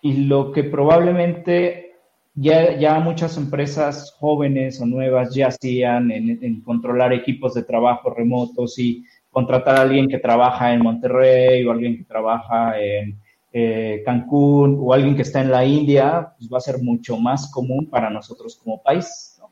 y 0.00 0.26
lo 0.26 0.52
que 0.52 0.64
probablemente 0.64 1.96
ya, 2.34 2.76
ya 2.78 3.00
muchas 3.00 3.36
empresas 3.36 4.14
jóvenes 4.18 4.80
o 4.80 4.86
nuevas 4.86 5.34
ya 5.34 5.48
hacían 5.48 6.10
en, 6.12 6.60
controlar 6.62 7.12
equipos 7.12 7.54
de 7.54 7.64
trabajo 7.64 8.10
remotos 8.10 8.78
y 8.78 9.04
contratar 9.30 9.76
a 9.76 9.82
alguien 9.82 10.08
que 10.08 10.18
trabaja 10.18 10.72
en 10.72 10.82
Monterrey 10.82 11.64
o 11.64 11.72
alguien 11.72 11.96
que 11.96 12.04
trabaja 12.04 12.80
en 12.80 13.18
eh, 13.52 14.02
Cancún 14.04 14.78
o 14.80 14.92
alguien 14.92 15.16
que 15.16 15.22
está 15.22 15.40
en 15.40 15.50
la 15.50 15.64
India, 15.64 16.32
pues 16.38 16.48
va 16.52 16.58
a 16.58 16.60
ser 16.60 16.78
mucho 16.80 17.16
más 17.18 17.50
común 17.50 17.88
para 17.90 18.08
nosotros 18.08 18.60
como 18.62 18.82
país. 18.82 19.36
¿no? 19.40 19.46
O 19.46 19.50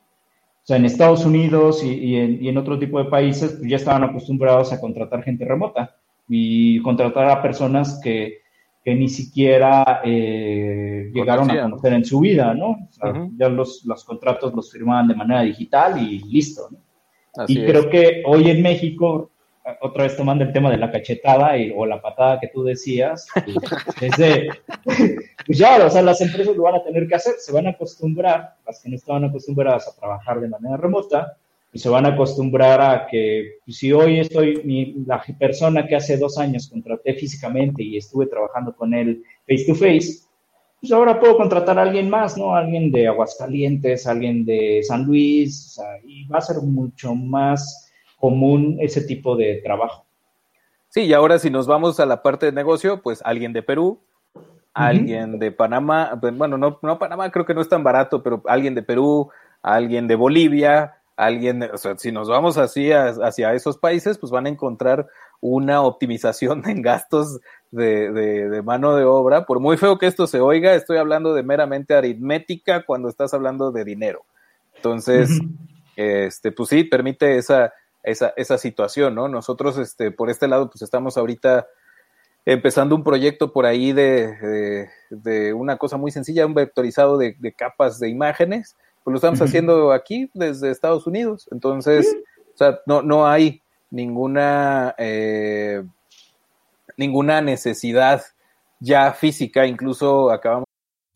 sea, 0.63 0.77
en 0.77 0.85
Estados 0.85 1.25
Unidos 1.25 1.83
y, 1.83 2.15
en, 2.15 2.43
y, 2.43 2.47
en, 2.47 2.57
otro 2.57 2.79
tipo 2.79 2.99
de 2.99 3.09
países 3.09 3.53
pues 3.53 3.69
ya 3.69 3.77
estaban 3.77 4.03
acostumbrados 4.03 4.71
a 4.71 4.79
contratar 4.79 5.23
gente 5.23 5.43
remota 5.43 5.95
y 6.29 6.81
contratar 6.81 7.29
a 7.29 7.41
personas 7.41 7.99
que, 8.01 8.46
que 8.87 8.95
ni 8.95 9.09
siquiera 9.09 9.99
eh, 10.05 11.11
llegaron 11.13 11.51
a 11.51 11.63
conocer 11.63 11.91
en 11.91 12.05
su 12.05 12.21
vida, 12.21 12.53
¿no? 12.53 12.69
O 12.69 12.87
sea, 12.89 13.27
Ya 13.35 13.49
los, 13.49 13.83
los, 13.83 14.05
contratos 14.05 14.53
los 14.53 14.71
firmaban 14.71 15.09
de 15.09 15.15
manera 15.15 15.41
digital 15.41 16.01
y 16.01 16.19
listo, 16.19 16.69
¿no? 16.71 16.77
y 17.49 17.65
creo 17.65 17.89
que 17.89 18.23
hoy 18.25 18.49
en 18.49 18.61
México 18.61 19.29
otra 19.81 20.03
vez 20.03 20.15
tomando 20.15 20.45
el 20.45 20.53
tema 20.53 20.71
de 20.71 20.77
la 20.77 20.89
cachetada 20.89 21.57
y, 21.57 21.73
o 21.75 21.85
la 21.85 22.01
patada 22.01 22.39
que 22.39 22.47
tú 22.47 22.63
decías, 22.63 23.27
pues, 23.35 25.05
pues 25.45 25.57
ya, 25.57 25.85
o 25.85 25.89
sea, 25.89 26.01
las 26.01 26.21
empresas 26.21 26.55
lo 26.55 26.63
van 26.63 26.75
a 26.75 26.83
tener 26.85 27.09
que 27.09 27.15
hacer, 27.15 27.33
se 27.39 27.51
van 27.51 27.67
a 27.67 27.71
acostumbrar, 27.71 28.55
las 28.65 28.81
que 28.81 28.89
no 28.89 28.95
estaban 28.95 29.25
acostumbradas 29.25 29.85
a 29.89 29.99
trabajar 29.99 30.39
de 30.39 30.47
manera 30.47 30.77
remota, 30.77 31.35
y 31.77 31.79
se 31.79 31.89
van 31.89 32.07
a 32.07 32.09
acostumbrar 32.09 32.81
a 32.81 33.05
que 33.05 33.59
pues, 33.63 33.77
si 33.77 33.93
hoy 33.93 34.19
estoy, 34.19 34.63
mi, 34.63 34.95
la 35.05 35.23
persona 35.37 35.85
que 35.85 35.95
hace 35.95 36.17
dos 36.17 36.39
años 36.39 36.67
contraté 36.67 37.13
físicamente 37.13 37.83
y 37.83 37.97
estuve 37.97 38.25
trabajando 38.25 38.75
con 38.75 38.95
él 38.95 39.21
face 39.47 39.65
to 39.67 39.75
face, 39.75 40.23
pues 40.81 40.91
ahora 40.91 41.19
puedo 41.19 41.37
contratar 41.37 41.77
a 41.77 41.83
alguien 41.83 42.09
más, 42.09 42.35
¿no? 42.35 42.55
Alguien 42.55 42.91
de 42.91 43.07
Aguascalientes, 43.07 44.07
alguien 44.07 44.43
de 44.43 44.81
San 44.81 45.03
Luis, 45.03 45.67
o 45.67 45.69
sea, 45.75 45.99
y 46.03 46.25
va 46.25 46.39
a 46.39 46.41
ser 46.41 46.57
mucho 46.63 47.13
más 47.13 47.91
común 48.17 48.77
ese 48.79 49.01
tipo 49.01 49.35
de 49.35 49.61
trabajo. 49.63 50.03
Sí, 50.89 51.01
y 51.01 51.13
ahora 51.13 51.37
si 51.37 51.51
nos 51.51 51.67
vamos 51.67 51.99
a 51.99 52.07
la 52.07 52.23
parte 52.23 52.47
de 52.47 52.53
negocio, 52.53 53.03
pues 53.03 53.21
alguien 53.23 53.53
de 53.53 53.61
Perú, 53.61 53.99
alguien 54.73 55.37
de 55.37 55.51
Panamá, 55.51 56.19
bueno, 56.19 56.57
no, 56.57 56.79
no 56.81 56.97
Panamá 56.97 57.29
creo 57.31 57.45
que 57.45 57.53
no 57.53 57.61
es 57.61 57.69
tan 57.69 57.83
barato, 57.83 58.23
pero 58.23 58.41
alguien 58.47 58.73
de 58.73 58.81
Perú, 58.81 59.29
alguien 59.61 60.07
de 60.07 60.15
Bolivia, 60.15 60.96
alguien, 61.17 61.63
o 61.63 61.77
sea, 61.77 61.97
si 61.97 62.11
nos 62.11 62.29
vamos 62.29 62.57
así 62.57 62.91
hacia 62.91 63.53
esos 63.53 63.77
países, 63.77 64.17
pues 64.17 64.31
van 64.31 64.45
a 64.45 64.49
encontrar 64.49 65.07
una 65.41 65.81
optimización 65.81 66.63
en 66.69 66.81
gastos 66.81 67.39
de, 67.71 68.11
de, 68.11 68.61
mano 68.61 68.95
de 68.95 69.03
obra. 69.03 69.45
Por 69.45 69.59
muy 69.59 69.77
feo 69.77 69.97
que 69.97 70.07
esto 70.07 70.27
se 70.27 70.39
oiga, 70.39 70.75
estoy 70.75 70.97
hablando 70.97 71.33
de 71.33 71.43
meramente 71.43 71.95
aritmética 71.95 72.85
cuando 72.85 73.09
estás 73.09 73.33
hablando 73.33 73.71
de 73.71 73.83
dinero. 73.83 74.25
Entonces, 74.75 75.29
este, 75.95 76.51
pues 76.51 76.69
sí, 76.69 76.83
permite 76.83 77.37
esa, 77.37 77.73
esa, 78.03 78.33
esa 78.37 78.57
situación, 78.57 79.15
¿no? 79.15 79.27
Nosotros, 79.27 79.77
este, 79.79 80.11
por 80.11 80.29
este 80.29 80.47
lado, 80.47 80.69
pues 80.69 80.83
estamos 80.83 81.17
ahorita 81.17 81.67
empezando 82.45 82.95
un 82.95 83.03
proyecto 83.03 83.51
por 83.51 83.65
ahí 83.65 83.91
de, 83.91 84.87
de, 85.09 85.53
una 85.53 85.75
cosa 85.75 85.97
muy 85.97 86.11
sencilla, 86.11 86.45
un 86.45 86.53
vectorizado 86.53 87.17
de, 87.17 87.35
capas 87.57 87.99
de 87.99 88.07
imágenes, 88.07 88.77
pues 89.07 89.13
lo 89.13 89.17
estamos 89.19 89.39
haciendo 89.41 89.93
aquí 89.93 90.29
desde 90.33 90.69
Estados 90.69 91.07
Unidos. 91.07 91.47
Entonces, 91.53 92.17
o 92.53 92.57
sea, 92.57 92.81
no, 92.85 93.01
no 93.01 93.25
hay 93.25 93.61
ninguna, 93.89 94.93
eh, 94.97 95.81
ninguna 96.97 97.39
necesidad 97.39 98.21
ya 98.81 99.13
física, 99.13 99.65
incluso 99.65 100.29
acabamos 100.29 100.66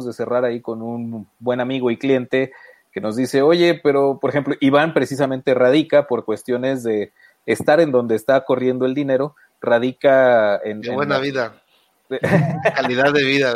De 0.00 0.14
cerrar 0.14 0.46
ahí 0.46 0.62
con 0.62 0.80
un 0.80 1.26
buen 1.38 1.60
amigo 1.60 1.90
y 1.90 1.98
cliente 1.98 2.50
que 2.92 3.02
nos 3.02 3.14
dice, 3.14 3.42
oye, 3.42 3.78
pero 3.82 4.18
por 4.18 4.30
ejemplo, 4.30 4.54
Iván 4.58 4.94
precisamente 4.94 5.52
radica 5.52 6.06
por 6.06 6.24
cuestiones 6.24 6.82
de 6.82 7.12
estar 7.44 7.78
en 7.78 7.92
donde 7.92 8.14
está 8.14 8.42
corriendo 8.46 8.86
el 8.86 8.94
dinero, 8.94 9.36
radica 9.60 10.56
en... 10.64 10.80
De 10.80 10.94
buena 10.94 11.18
vida. 11.18 11.62
Calidad 12.74 13.12
de 13.12 13.24
vida. 13.24 13.54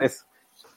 Es, 0.00 0.24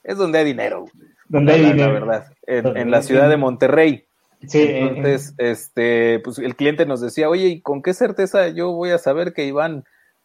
es, 0.03 0.17
donde 0.17 0.39
hay 0.39 0.45
dinero. 0.45 0.85
Donde 1.27 1.53
hay 1.53 1.65
dinero. 1.65 1.93
La 1.93 1.99
verdad, 1.99 2.33
en, 2.47 2.89
la 2.89 3.03
ciudad 3.03 3.29
de 3.29 3.37
Monterrey. 3.37 4.05
Sí, 4.47 4.63
Entonces, 4.69 5.35
este, 5.37 6.19
pues 6.23 6.39
el 6.39 6.55
cliente 6.55 6.87
nos 6.87 6.99
decía, 6.99 7.29
oye, 7.29 7.45
¿y 7.45 7.61
con 7.61 7.83
qué 7.83 7.93
certeza 7.93 8.47
yo 8.47 8.71
voy 8.71 8.89
a 8.89 8.97
saber 8.97 9.33
que 9.33 9.45
Iván 9.45 9.83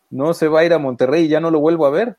no 0.09 0.33
se 0.33 0.49
va 0.49 0.61
a 0.61 0.65
ir 0.65 0.73
a 0.73 0.79
Monterrey 0.79 1.25
y 1.25 1.29
ya 1.29 1.41
no 1.41 1.51
lo 1.51 1.61
vuelvo 1.61 1.85
a 1.85 1.91
ver? 1.91 2.17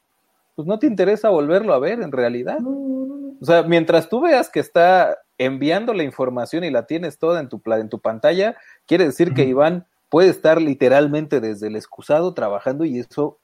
Pues 0.56 0.68
no 0.68 0.80
te 0.80 0.88
interesa 0.88 1.30
volverlo 1.30 1.74
a 1.74 1.80
ver 1.80 2.01
en 2.01 2.12
realidad. 2.12 2.60
O 2.62 3.45
sea, 3.45 3.64
mientras 3.64 4.10
tú 4.10 4.22
veas 4.22 4.49
que 4.49 4.60
está 4.60 5.18
enviando 5.38 5.93
la 5.93 6.03
información 6.03 6.64
y 6.64 6.72
la 6.72 6.86
tienes 6.86 7.20
toda 7.20 7.41
en 7.41 7.49
tu, 7.49 7.62
en 7.66 7.89
tu 7.89 7.99
pantalla, 7.99 8.56
quiere 8.86 9.06
decir 9.06 9.34
que 9.34 9.43
Iván 9.43 9.86
puede 10.10 10.30
estar 10.30 10.62
literalmente 10.62 11.41
desde 11.41 11.68
el 11.68 11.76
excusado 11.76 12.34
trabajando 12.34 12.86
y 12.86 12.99
eso 12.99 13.38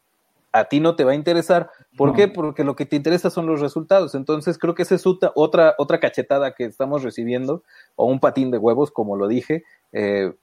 a 0.54 0.66
ti 0.66 0.80
no 0.80 0.96
te 0.96 1.04
va 1.04 1.12
a 1.12 1.16
interesar. 1.16 1.70
¿Por 1.98 2.14
qué? 2.14 2.28
Porque 2.28 2.64
lo 2.64 2.76
que 2.76 2.86
te 2.86 2.96
interesa 2.96 3.30
son 3.30 3.46
los 3.46 3.62
resultados. 3.62 4.16
Entonces 4.16 4.58
creo 4.58 4.76
que 4.76 4.84
esa 4.84 4.96
es 4.96 5.06
otra, 5.06 5.76
otra 5.78 6.00
cachetada 6.00 6.54
que 6.54 6.66
estamos 6.66 7.04
recibiendo, 7.04 7.64
o 7.96 8.06
un 8.06 8.20
patín 8.20 8.52
de 8.52 8.58
huevos, 8.58 8.92
como 8.92 9.16
lo 9.16 9.28
dije. 9.28 9.64
Eh, 9.94 10.34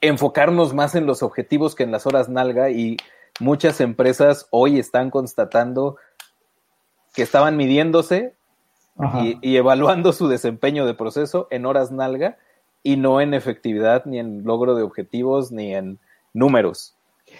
enfocarnos 0.00 0.74
más 0.74 0.94
en 0.94 1.06
los 1.06 1.22
objetivos 1.22 1.74
que 1.74 1.84
en 1.84 1.92
las 1.92 2.06
horas 2.06 2.28
nalga 2.28 2.70
y 2.70 2.96
muchas 3.40 3.80
empresas 3.80 4.46
hoy 4.50 4.78
están 4.78 5.10
constatando 5.10 5.96
que 7.14 7.22
estaban 7.22 7.56
midiéndose 7.56 8.34
y, 9.42 9.56
evaluando 9.56 10.12
su 10.12 10.28
desempeño 10.28 10.86
de 10.86 10.94
proceso 10.94 11.48
en 11.50 11.66
horas 11.66 11.90
nalga 11.90 12.38
y 12.82 12.96
no 12.96 13.20
en 13.20 13.34
efectividad, 13.34 14.04
ni 14.06 14.18
en 14.18 14.44
logro 14.44 14.74
de 14.74 14.82
objetivos, 14.82 15.50
ni 15.50 15.74
en 15.74 15.98
números, 16.32 16.94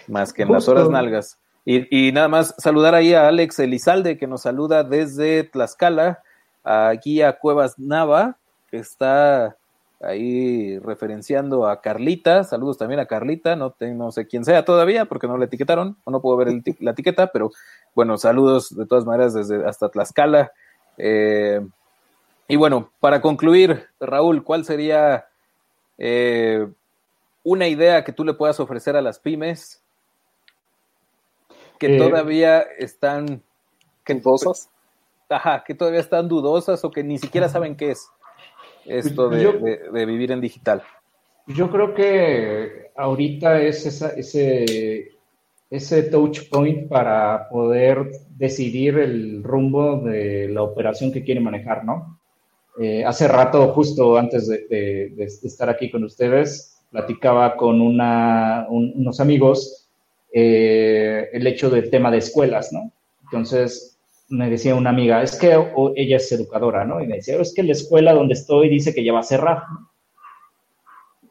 más 0.07 0.33
que 0.33 0.43
en 0.43 0.51
las 0.51 0.67
horas 0.67 0.89
nalgas. 0.89 1.39
Y, 1.65 2.11
nada 2.11 2.27
más 2.27 2.55
saludar 2.57 2.95
ahí 2.95 3.13
a 3.13 3.27
Alex 3.27 3.59
Elizalde, 3.59 4.17
que 4.17 4.27
nos 4.27 4.43
saluda 4.43 4.83
desde 4.83 5.43
Tlaxcala, 5.43 6.23
aquí 6.63 7.21
a 7.21 7.37
Cuevas 7.37 7.77
Nava, 7.77 8.37
que 8.69 8.77
está 8.77 9.57
ahí 9.99 10.77
referenciando 10.79 11.67
a 11.67 11.81
Carlita, 11.81 12.43
saludos 12.43 12.77
también 12.77 12.99
a 12.99 13.07
Carlita, 13.07 13.55
no, 13.55 13.75
no 13.79 14.11
sé 14.11 14.27
quién 14.27 14.45
sea 14.45 14.63
todavía 14.63 15.05
porque 15.05 15.27
no 15.27 15.37
la 15.37 15.45
etiquetaron 15.45 15.97
o 16.03 16.11
no 16.11 16.21
puedo 16.21 16.37
ver 16.37 16.61
la 16.79 16.91
etiqueta, 16.91 17.27
pero 17.27 17.51
bueno, 17.95 18.17
saludos 18.17 18.75
de 18.75 18.85
todas 18.85 19.05
maneras 19.05 19.33
desde 19.33 19.65
hasta 19.65 19.89
Tlaxcala. 19.89 20.51
Eh, 20.97 21.65
y 22.47 22.55
bueno, 22.55 22.91
para 22.99 23.21
concluir, 23.21 23.87
Raúl, 23.99 24.43
¿cuál 24.43 24.65
sería 24.65 25.25
eh, 25.97 26.67
una 27.43 27.67
idea 27.67 28.03
que 28.03 28.13
tú 28.13 28.23
le 28.23 28.33
puedas 28.33 28.59
ofrecer 28.59 28.95
a 28.95 29.01
las 29.01 29.19
pymes 29.19 29.81
que 31.79 31.95
eh, 31.95 31.97
todavía 31.97 32.61
están... 32.77 33.41
¿Dudosas? 34.07 34.69
Ajá, 35.27 35.63
que 35.65 35.75
todavía 35.75 35.99
están 35.99 36.29
dudosas 36.29 36.83
o 36.85 36.91
que 36.91 37.03
ni 37.03 37.17
siquiera 37.17 37.49
saben 37.49 37.75
qué 37.75 37.91
es 37.91 38.09
esto 38.87 39.29
de, 39.29 40.05
vivir 40.05 40.31
en 40.31 40.41
digital? 40.41 40.83
Yo 41.47 41.69
creo 41.69 41.93
que 41.93 42.91
ahorita 42.95 43.61
es 43.61 43.85
ese, 43.85 45.11
ese 45.69 46.03
touch 46.03 46.49
point 46.49 46.87
para 46.87 47.47
poder 47.49 48.11
decidir 48.29 48.97
el 48.97 49.43
rumbo 49.43 49.99
de 50.01 50.49
la 50.49 50.63
operación 50.63 51.11
que 51.11 51.23
quiere 51.23 51.39
manejar, 51.39 51.85
¿no? 51.85 52.19
Eh, 52.79 53.03
hace 53.03 53.27
rato, 53.27 53.73
justo 53.73 54.17
antes 54.17 54.47
de, 54.47 55.13
estar 55.17 55.69
aquí 55.69 55.89
con 55.89 56.03
ustedes, 56.03 56.79
platicaba 56.91 57.57
con 57.57 57.81
una, 57.81 58.67
unos 58.69 59.19
amigos 59.19 59.89
eh, 60.31 61.29
el 61.33 61.47
hecho 61.47 61.69
del 61.69 61.89
tema 61.89 62.11
de 62.11 62.19
escuelas, 62.19 62.71
¿no? 62.71 62.91
Entonces 63.23 63.96
me 64.29 64.49
decía 64.49 64.75
una 64.75 64.89
amiga, 64.89 65.23
es 65.23 65.37
que 65.37 65.57
ella 65.95 66.17
es 66.17 66.31
educadora, 66.31 66.85
¿no? 66.85 67.01
Y 67.01 67.07
me 67.07 67.15
decía, 67.17 67.39
es 67.39 67.53
que 67.53 67.63
la 67.63 67.71
escuela 67.71 68.13
donde 68.13 68.33
estoy 68.33 68.69
dice 68.69 68.93
que 68.93 69.03
ya 69.03 69.13
va 69.13 69.19
a 69.19 69.23
cerrar. 69.23 69.63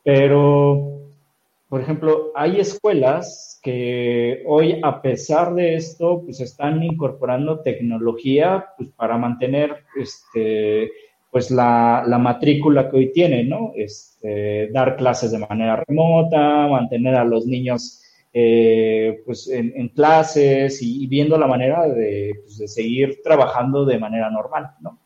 Pero, 0.02 1.10
por 1.68 1.80
ejemplo, 1.80 2.32
hay 2.34 2.60
escuelas 2.60 3.60
que 3.62 4.42
hoy, 4.46 4.80
a 4.82 5.02
pesar 5.02 5.54
de 5.54 5.74
esto, 5.74 6.22
pues 6.24 6.40
están 6.40 6.82
incorporando 6.82 7.60
tecnología 7.60 8.66
pues, 8.76 8.88
para 8.90 9.18
mantener 9.18 9.84
este, 10.00 10.90
pues 11.30 11.50
la, 11.50 12.04
la, 12.06 12.18
matrícula 12.18 12.88
que 12.88 12.96
hoy 12.96 13.12
tienen, 13.12 13.48
¿no? 13.48 13.72
Este, 13.74 14.68
dar 14.68 14.96
clases 14.96 15.32
de 15.32 15.38
manera 15.38 15.82
remota, 15.86 16.68
mantener 16.68 17.16
a 17.16 17.24
los 17.24 17.46
niños 17.46 18.00
eh, 18.38 19.22
pues 19.24 19.48
en, 19.48 19.88
clases 19.88 20.82
y, 20.82 21.06
viendo 21.06 21.38
la 21.38 21.46
manera 21.46 21.88
de, 21.88 22.34
pues, 22.42 22.58
de, 22.58 22.68
seguir 22.68 23.22
trabajando 23.22 23.86
de 23.86 23.98
manera 23.98 24.28
normal, 24.28 24.72
¿no? 24.80 24.98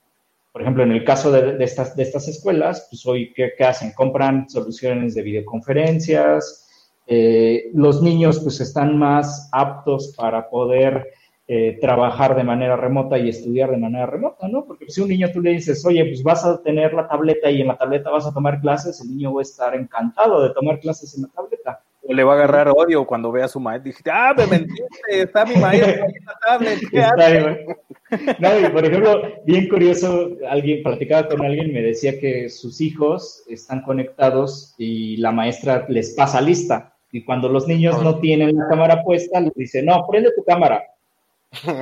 Por 0.51 0.63
ejemplo, 0.63 0.83
en 0.83 0.91
el 0.91 1.05
caso 1.05 1.31
de, 1.31 1.63
estas, 1.63 1.95
de 1.95 2.03
estas 2.03 2.27
escuelas, 2.27 2.89
pues 2.91 3.07
hoy, 3.07 3.33
¿qué, 3.33 3.53
¿qué, 3.57 3.63
hacen? 3.63 3.93
Compran 3.93 4.51
soluciones 4.51 5.15
de 5.15 5.23
videoconferencias, 5.23 6.69
eh, 7.07 7.71
los 7.73 8.03
niños 8.03 8.41
pues 8.41 8.61
están 8.61 8.99
más 8.99 9.49
aptos 9.53 10.13
para 10.17 10.51
poder 10.51 11.13
eh, 11.47 11.79
trabajar 11.81 12.35
de 12.35 12.43
manera 12.43 12.75
remota 12.75 13.17
y 13.17 13.29
estudiar 13.29 13.71
de 13.71 13.77
manera 13.77 14.07
remota, 14.07 14.49
¿no? 14.49 14.65
Porque 14.65 14.91
si 14.91 15.03
un 15.03 15.09
niño 15.09 15.31
tú 15.33 15.41
le 15.41 15.53
dices, 15.53 15.87
oye, 15.87 16.05
pues 16.05 16.25
vas 16.25 16.45
a 16.45 16.61
tener 16.61 16.95
la 16.95 17.07
tableta 17.07 17.49
y 17.49 17.61
en 17.61 17.69
la 17.69 17.79
tableta 17.79 18.11
vas 18.11 18.27
a 18.27 18.35
tomar 18.35 18.61
clases, 18.61 19.01
el 19.01 19.11
niño 19.11 19.33
va 19.33 19.41
a 19.41 19.43
estar 19.43 19.77
encantado 19.77 20.43
de 20.43 20.51
tomar 20.51 20.81
clases 20.81 21.15
en 21.15 21.23
la 21.23 21.29
tableta. 21.29 21.85
O 22.11 22.13
le 22.13 22.25
va 22.25 22.33
a 22.33 22.37
agarrar 22.39 22.73
odio 22.75 23.07
cuando 23.07 23.31
vea 23.31 23.45
a 23.45 23.49
su 23.49 23.61
maestro. 23.61 23.85
Dijiste, 23.85 24.11
ah, 24.13 24.35
me 24.37 24.45
mentiste, 24.45 25.23
está 25.23 25.45
mi 25.45 25.55
maestro 25.55 26.07
en 26.07 26.15
la 26.27 26.35
tablet. 26.45 26.81
no, 28.41 28.61
y 28.61 28.71
por 28.71 28.85
ejemplo, 28.85 29.23
bien 29.45 29.69
curioso, 29.69 30.31
alguien 30.49 30.83
platicaba 30.83 31.29
con 31.29 31.45
alguien 31.45 31.69
y 31.69 31.73
me 31.73 31.83
decía 31.83 32.19
que 32.19 32.49
sus 32.49 32.81
hijos 32.81 33.45
están 33.49 33.83
conectados 33.83 34.75
y 34.77 35.19
la 35.19 35.31
maestra 35.31 35.87
les 35.89 36.11
pasa 36.17 36.41
lista. 36.41 36.93
Y 37.13 37.23
cuando 37.23 37.49
los 37.49 37.69
niños 37.69 38.03
no 38.03 38.19
tienen 38.19 38.57
la 38.57 38.67
cámara 38.67 39.05
puesta, 39.05 39.39
les 39.39 39.55
dice, 39.55 39.81
no, 39.81 40.05
prende 40.11 40.33
tu 40.35 40.43
cámara 40.43 40.83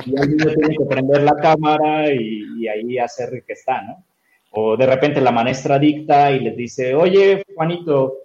y 0.05 0.15
el 0.15 0.29
niño 0.29 0.53
tiene 0.53 0.77
que 0.77 0.85
prender 0.85 1.23
la 1.23 1.35
cámara 1.37 2.13
y, 2.13 2.67
ahí 2.67 2.99
hacer 2.99 3.43
que 3.47 3.53
está, 3.53 3.81
¿no? 3.81 4.03
O 4.51 4.77
de 4.77 4.85
repente 4.85 5.21
la 5.21 5.31
maestra 5.31 5.79
dicta 5.79 6.31
y 6.31 6.39
les 6.39 6.55
dice, 6.55 6.93
oye, 6.93 7.43
Juanito, 7.55 8.17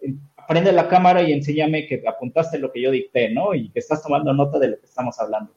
prende 0.47 0.73
la 0.73 0.89
cámara 0.89 1.23
y 1.23 1.33
enséñame 1.33 1.87
que 1.87 2.03
apuntaste 2.07 2.59
lo 2.59 2.73
que 2.73 2.83
yo 2.83 2.91
dicté, 2.91 3.31
¿no? 3.31 3.55
Y 3.55 3.71
que 3.71 3.81
estás 3.81 4.03
tomando 4.03 4.33
nota 4.33 4.59
de 4.59 4.69
lo 4.69 4.79
que 4.79 4.87
estamos 4.87 5.19
hablando. 5.19 5.53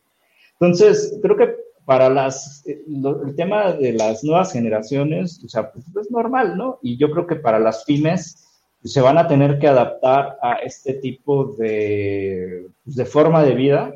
Entonces, 0.60 1.18
creo 1.22 1.38
que 1.38 1.56
para 1.86 2.10
las, 2.10 2.66
el 2.68 3.36
tema 3.36 3.72
de 3.72 3.94
las 3.94 4.24
nuevas 4.24 4.52
generaciones, 4.52 5.42
o 5.46 5.48
sea, 5.48 5.72
pues 5.72 5.86
es 5.96 6.12
normal, 6.12 6.58
¿no? 6.58 6.80
Y 6.82 6.98
yo 6.98 7.10
creo 7.12 7.26
que 7.26 7.38
para 7.38 7.60
las 7.60 7.86
pymes 7.86 8.46
pues, 8.82 8.92
se 8.94 9.02
van 9.02 9.18
a 9.18 9.28
tener 9.28 9.58
que 9.58 9.68
adaptar 9.68 10.38
a 10.42 10.56
este 10.56 10.96
tipo 10.96 11.56
de, 11.58 12.68
pues, 12.84 12.96
de 12.96 13.06
forma 13.06 13.44
de 13.44 13.56
vida 13.56 13.94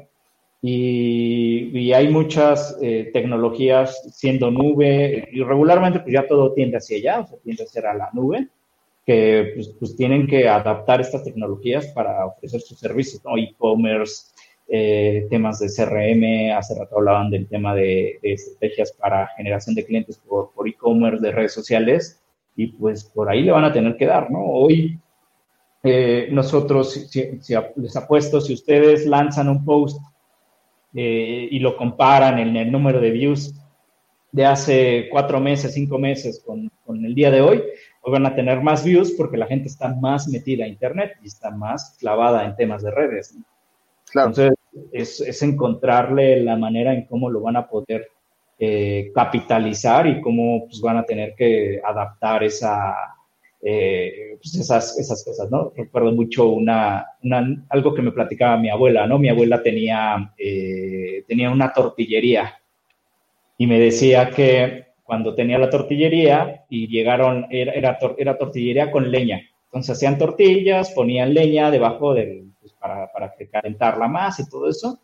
y, 0.62 1.92
hay 1.92 2.08
muchas 2.08 2.78
eh, 2.82 3.10
tecnologías 3.12 4.02
siendo 4.16 4.50
nube 4.52 5.28
y 5.32 5.44
regularmente 5.44 6.00
pues 6.00 6.14
ya 6.14 6.26
todo 6.26 6.54
tiende 6.54 6.78
hacia 6.78 6.98
allá, 6.98 7.20
o 7.20 7.28
sea, 7.28 7.38
tiende 7.40 7.64
a 7.64 7.68
ser 7.68 7.86
a 7.86 7.94
la 7.94 8.10
nube, 8.14 8.48
que 9.06 9.52
pues, 9.56 9.70
pues 9.80 9.96
tienen 9.96 10.28
que 10.28 10.48
adaptar 10.48 11.02
estas 11.02 11.24
tecnologías 11.24 11.88
para 11.88 12.26
ofrecer 12.26 12.62
sus 12.62 12.80
servicios, 12.80 13.24
¿no? 13.26 13.38
E-commerce, 13.38 14.32
eh, 14.68 15.28
temas 15.30 15.60
de 15.60 15.68
CRM, 15.68 16.56
hace 16.56 16.76
rato 16.80 16.98
hablaban 16.98 17.30
del 17.30 17.48
tema 17.48 17.76
de, 17.76 18.20
estrategias 18.22 18.92
para 18.94 19.28
generación 19.36 19.76
de 19.76 19.86
clientes 19.86 20.18
por, 20.18 20.52
por 20.54 20.68
e-commerce, 20.68 21.22
de 21.22 21.32
redes 21.32 21.54
sociales, 21.54 22.22
y 22.56 22.68
pues 22.68 23.04
por 23.04 23.30
ahí 23.30 23.42
le 23.42 23.52
van 23.52 23.66
a 23.66 23.74
tener 23.74 23.98
que 23.98 24.06
dar, 24.06 24.30
¿no? 24.32 24.44
Hoy 24.44 25.00
eh, 25.84 26.30
nosotros, 26.32 26.94
si, 27.10 27.42
les 27.76 27.96
apuesto, 27.96 28.40
si 28.40 28.54
ustedes 28.54 29.08
lanzan 29.08 29.50
un 29.50 29.66
post 29.66 30.00
eh, 30.94 31.48
y 31.50 31.60
lo 31.60 31.76
comparan 31.76 32.38
en 32.38 32.56
el 32.56 32.72
número 32.72 33.00
de 33.02 33.12
views 33.12 33.56
de 34.32 34.46
hace 34.46 35.08
cuatro 35.10 35.40
meses, 35.40 35.74
cinco 35.74 35.98
meses 35.98 36.42
con, 36.46 36.72
con, 36.86 37.04
el 37.04 37.16
día 37.16 37.32
de 37.32 37.42
hoy, 37.42 37.64
hoy 38.02 38.12
van 38.12 38.26
a 38.26 38.36
tener 38.36 38.62
más 38.62 38.84
views 38.84 39.12
porque 39.12 39.38
la 39.38 39.48
gente 39.48 39.68
está 39.68 39.94
más 39.96 40.28
metida 40.28 40.66
a 40.66 40.68
Internet 40.68 41.14
y 41.24 41.28
está 41.28 41.52
más 41.52 41.98
clavada 42.00 42.46
en 42.46 42.56
temas 42.56 42.84
de 42.84 42.92
redes. 42.92 43.38
Entonces, 44.14 44.54
es, 44.92 45.22
es, 45.22 45.42
encontrarle 45.42 46.42
la 46.42 46.58
manera 46.58 46.94
en 46.94 47.06
cómo 47.06 47.30
lo 47.30 47.42
van 47.42 47.56
a 47.56 47.68
poder 47.68 48.10
eh, 48.60 49.12
capitalizar 49.14 50.06
y 50.08 50.22
cómo 50.22 50.66
pues, 50.66 50.82
van 50.82 50.98
a 50.98 51.04
tener 51.04 51.34
que 51.36 51.80
adaptar 51.84 52.44
esa, 52.44 52.94
eh, 53.62 54.38
pues 54.42 54.56
esas, 54.56 54.98
esas 55.00 55.24
cosas, 55.24 55.50
¿no? 55.50 55.72
Recuerdo 55.76 56.12
mucho 56.12 56.50
una, 56.50 57.06
algo 57.70 57.94
que 57.94 58.02
me 58.02 58.12
platicaba 58.12 58.58
mi 58.58 58.70
abuela, 58.70 59.08
¿no? 59.08 59.18
Mi 59.18 59.30
abuela 59.30 59.64
tenía, 59.64 60.34
eh, 60.38 61.24
tenía 61.28 61.50
una 61.50 61.72
tortillería 61.72 62.54
y 63.58 63.68
me 63.68 63.80
decía 63.80 64.30
que 64.30 64.91
cuando 65.12 65.36
tenía 65.36 65.58
la 65.58 65.70
tortillería 65.70 66.64
y 66.70 66.88
llegaron, 66.88 67.46
era, 67.50 67.74
era, 67.74 68.00
era 68.18 68.38
tortillería 68.38 68.90
con 68.92 69.12
leña. 69.12 69.42
Entonces 69.66 69.98
hacían 69.98 70.18
tortillas, 70.18 70.92
ponían 70.92 71.34
leña 71.34 71.70
debajo 71.70 72.14
del, 72.14 72.54
pues 72.62 72.72
para, 72.72 73.12
para 73.12 73.34
calentarla 73.52 74.08
más 74.08 74.40
y 74.40 74.50
todo 74.50 74.70
eso. 74.70 75.02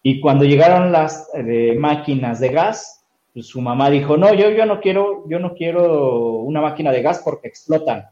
Y 0.00 0.20
cuando 0.20 0.44
llegaron 0.44 0.92
las 0.92 1.28
eh, 1.34 1.74
máquinas 1.76 2.38
de 2.38 2.50
gas, 2.50 3.04
pues 3.34 3.48
su 3.48 3.60
mamá 3.60 3.90
dijo, 3.90 4.16
no, 4.16 4.32
yo, 4.32 4.48
yo 4.50 4.64
no 4.64 4.78
quiero, 4.80 5.28
yo 5.28 5.40
no 5.40 5.54
quiero 5.54 6.36
una 6.36 6.60
máquina 6.60 6.92
de 6.92 7.02
gas 7.02 7.20
porque 7.24 7.48
explotan. 7.48 8.06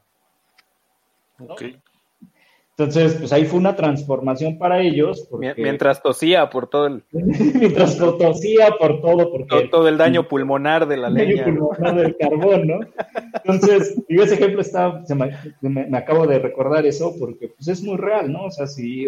Entonces, 2.81 3.17
pues 3.19 3.31
ahí 3.35 3.45
fue 3.45 3.59
una 3.59 3.77
transformación 3.77 4.57
para 4.57 4.81
ellos. 4.81 5.29
Mientras 5.59 6.03
tosía 6.03 6.49
por 6.49 6.67
todo 6.67 6.87
el... 6.87 7.05
Mientras 7.13 7.99
tosía 7.99 8.71
por 8.79 9.03
todo, 9.03 9.31
porque... 9.31 9.69
Todo, 9.69 9.87
el 9.87 9.99
daño 9.99 10.27
pulmonar 10.29 10.89
de 10.89 10.97
la 10.97 11.09
el 11.09 11.15
leña. 11.15 11.43
Daño 11.43 11.59
pulmonar 11.59 11.95
del 11.97 12.17
carbón, 12.17 12.67
¿no? 12.67 12.81
Entonces, 13.35 14.03
ese 14.09 14.35
ejemplo 14.35 14.63
está, 14.63 15.05
me, 15.61 15.87
me, 15.89 15.99
acabo 15.99 16.27
de 16.27 16.39
recordar 16.39 16.87
eso 16.87 17.15
porque 17.19 17.49
pues 17.49 17.69
es 17.69 17.83
muy 17.83 17.99
real, 17.99 18.33
¿no? 18.33 18.45
O 18.45 18.51
sea, 18.51 18.67
si 18.67 19.07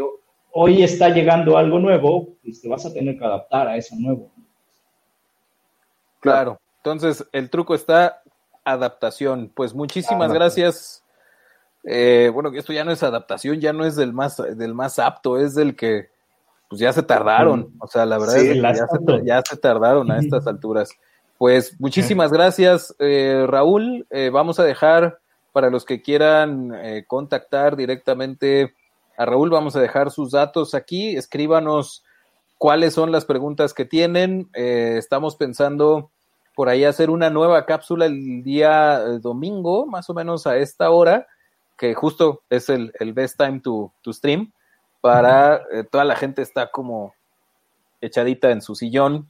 hoy 0.52 0.82
está 0.82 1.08
llegando 1.08 1.56
algo 1.56 1.78
nuevo, 1.78 2.28
pues 2.44 2.60
te 2.60 2.68
vas 2.68 2.84
a 2.84 2.92
tener 2.92 3.16
que 3.16 3.24
adaptar 3.24 3.68
a 3.68 3.76
eso 3.78 3.96
nuevo. 3.98 4.30
Claro. 6.20 6.60
Entonces, 6.76 7.24
el 7.32 7.48
truco 7.48 7.74
está 7.74 8.22
adaptación. 8.64 9.50
Pues 9.54 9.72
muchísimas 9.72 10.30
gracias. 10.30 11.01
Eh, 11.84 12.30
bueno, 12.32 12.50
esto 12.54 12.72
ya 12.72 12.84
no 12.84 12.92
es 12.92 13.02
adaptación, 13.02 13.60
ya 13.60 13.72
no 13.72 13.84
es 13.84 13.96
del 13.96 14.12
más, 14.12 14.36
del 14.36 14.74
más 14.74 14.98
apto, 14.98 15.38
es 15.38 15.54
del 15.54 15.74
que 15.76 16.08
pues 16.68 16.80
ya 16.80 16.92
se 16.92 17.02
tardaron. 17.02 17.72
O 17.78 17.86
sea, 17.86 18.06
la 18.06 18.18
verdad 18.18 18.38
es 18.38 18.54
que 18.54 19.24
ya 19.24 19.42
se, 19.42 19.56
tardaron 19.56 20.10
a 20.10 20.18
estas 20.18 20.46
alturas. 20.46 20.90
Pues 21.38 21.78
muchísimas 21.80 22.32
gracias, 22.32 22.94
eh, 22.98 23.44
Raúl. 23.48 24.06
Eh, 24.10 24.30
vamos 24.30 24.58
a 24.58 24.64
dejar 24.64 25.18
para 25.52 25.68
los 25.68 25.84
que 25.84 26.00
quieran 26.00 26.72
contactar 27.08 27.76
directamente 27.76 28.72
a 29.16 29.26
Raúl, 29.26 29.50
vamos 29.50 29.76
a 29.76 29.80
dejar 29.80 30.10
sus 30.10 30.30
datos 30.30 30.74
aquí. 30.74 31.16
Escríbanos 31.16 32.04
cuáles 32.58 32.94
son 32.94 33.12
las 33.12 33.24
preguntas 33.24 33.74
que 33.74 33.84
tienen. 33.84 34.48
Eh, 34.54 34.94
estamos 34.98 35.36
pensando 35.36 36.10
por 36.54 36.68
ahí 36.68 36.84
hacer 36.84 37.10
una 37.10 37.30
nueva 37.30 37.66
cápsula 37.66 38.06
el 38.06 38.42
día 38.42 39.02
eh, 39.02 39.18
domingo, 39.18 39.86
más 39.86 40.08
o 40.10 40.14
menos 40.14 40.46
a 40.46 40.56
esta 40.56 40.90
hora, 40.90 41.26
que 41.76 41.94
justo 41.94 42.42
es 42.50 42.68
el, 42.68 42.92
best 43.14 43.38
time 43.38 43.60
to, 43.60 43.92
stream, 44.08 44.52
para 45.00 45.62
eh, 45.72 45.84
toda 45.90 46.04
la 46.04 46.16
gente 46.16 46.42
está 46.42 46.70
como 46.70 47.14
echadita 48.00 48.50
en 48.50 48.62
su 48.62 48.74
sillón, 48.74 49.28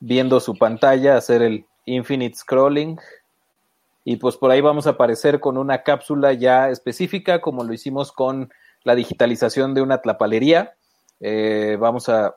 viendo 0.00 0.40
su 0.40 0.56
pantalla, 0.56 1.16
hacer 1.16 1.42
el 1.42 1.66
infinite 1.84 2.36
scrolling. 2.36 2.98
Y 4.04 4.16
pues 4.16 4.36
por 4.36 4.50
ahí 4.50 4.60
vamos 4.60 4.86
a 4.86 4.90
aparecer 4.90 5.40
con 5.40 5.58
una 5.58 5.82
cápsula 5.82 6.32
ya 6.32 6.70
específica, 6.70 7.40
como 7.40 7.64
lo 7.64 7.72
hicimos 7.72 8.12
con 8.12 8.50
la 8.84 8.94
digitalización 8.94 9.74
de 9.74 9.82
una 9.82 10.00
tlapalería. 10.00 10.74
vamos 11.78 12.08
a 12.08 12.36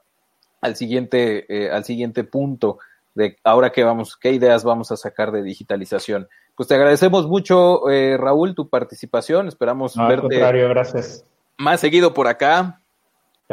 al 0.61 0.75
siguiente, 0.75 1.45
eh, 1.49 1.71
al 1.71 1.83
siguiente 1.83 2.23
punto 2.23 2.77
de 3.13 3.37
ahora 3.43 3.71
qué 3.71 3.83
vamos, 3.83 4.15
qué 4.15 4.31
ideas 4.31 4.63
vamos 4.63 4.91
a 4.91 4.97
sacar 4.97 5.31
de 5.31 5.43
digitalización. 5.43 6.29
Pues 6.61 6.67
te 6.67 6.75
agradecemos 6.75 7.25
mucho, 7.25 7.89
eh, 7.89 8.17
Raúl, 8.19 8.53
tu 8.53 8.69
participación. 8.69 9.47
Esperamos 9.47 9.97
no, 9.97 10.07
verte 10.07 10.27
contrario, 10.27 10.69
gracias. 10.69 11.25
más 11.57 11.79
seguido 11.79 12.13
por 12.13 12.27
acá. 12.27 12.79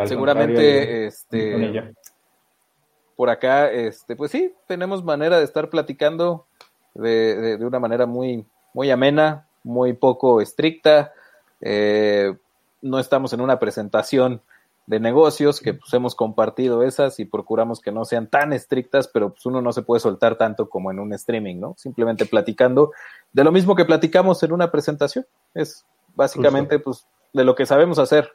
Seguramente, 0.04 1.06
este, 1.06 1.94
por 3.16 3.30
acá, 3.30 3.70
este, 3.70 4.14
pues 4.14 4.30
sí, 4.30 4.52
tenemos 4.66 5.02
manera 5.02 5.38
de 5.38 5.44
estar 5.44 5.70
platicando 5.70 6.44
de, 6.92 7.56
de, 7.56 7.64
una 7.64 7.80
manera 7.80 8.04
muy, 8.04 8.44
muy 8.74 8.90
amena, 8.90 9.46
muy 9.64 9.94
poco 9.94 10.42
estricta, 10.42 11.14
Eh, 11.62 12.36
no 12.82 12.98
estamos 12.98 13.32
en 13.32 13.40
una 13.40 13.58
presentación 13.58 14.42
de 14.88 15.00
negocios, 15.00 15.60
que 15.60 15.74
pues 15.74 15.92
hemos 15.92 16.14
compartido 16.14 16.82
esas 16.82 17.20
y 17.20 17.26
procuramos 17.26 17.80
que 17.80 17.92
no 17.92 18.06
sean 18.06 18.26
tan 18.26 18.54
estrictas, 18.54 19.06
pero 19.06 19.28
pues 19.28 19.44
uno 19.44 19.60
no 19.60 19.70
se 19.74 19.82
puede 19.82 20.00
soltar 20.00 20.38
tanto 20.38 20.70
como 20.70 20.90
en 20.90 20.98
un 20.98 21.12
streaming, 21.12 21.56
¿no? 21.56 21.74
Simplemente 21.76 22.24
platicando 22.24 22.92
de 23.34 23.44
lo 23.44 23.52
mismo 23.52 23.76
que 23.76 23.84
platicamos 23.84 24.42
en 24.42 24.52
una 24.52 24.70
presentación. 24.70 25.26
Es 25.52 25.84
básicamente 26.14 26.78
pues 26.78 27.06
de 27.34 27.44
lo 27.44 27.54
que 27.54 27.66
sabemos 27.66 27.98
hacer. 27.98 28.32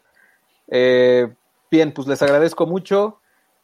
Eh, 0.67 1.33
bien, 1.71 1.91
pues 1.91 2.07
les 2.07 2.21
agradezco 2.21 2.67
mucho 2.67 3.19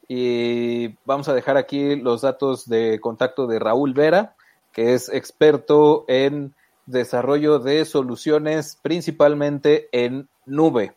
y 0.07 0.95
vamos 1.05 1.29
a 1.29 1.35
dejar 1.35 1.57
aquí 1.57 1.95
los 1.95 2.21
datos 2.21 2.67
de 2.67 2.99
contacto 2.99 3.45
de 3.45 3.59
Raúl 3.59 3.93
Vera, 3.93 4.35
que 4.73 4.95
es 4.95 5.09
experto 5.09 6.05
en 6.07 6.55
desarrollo 6.87 7.59
de 7.59 7.85
soluciones 7.85 8.79
principalmente 8.81 9.89
en 9.91 10.27
nube. 10.47 10.95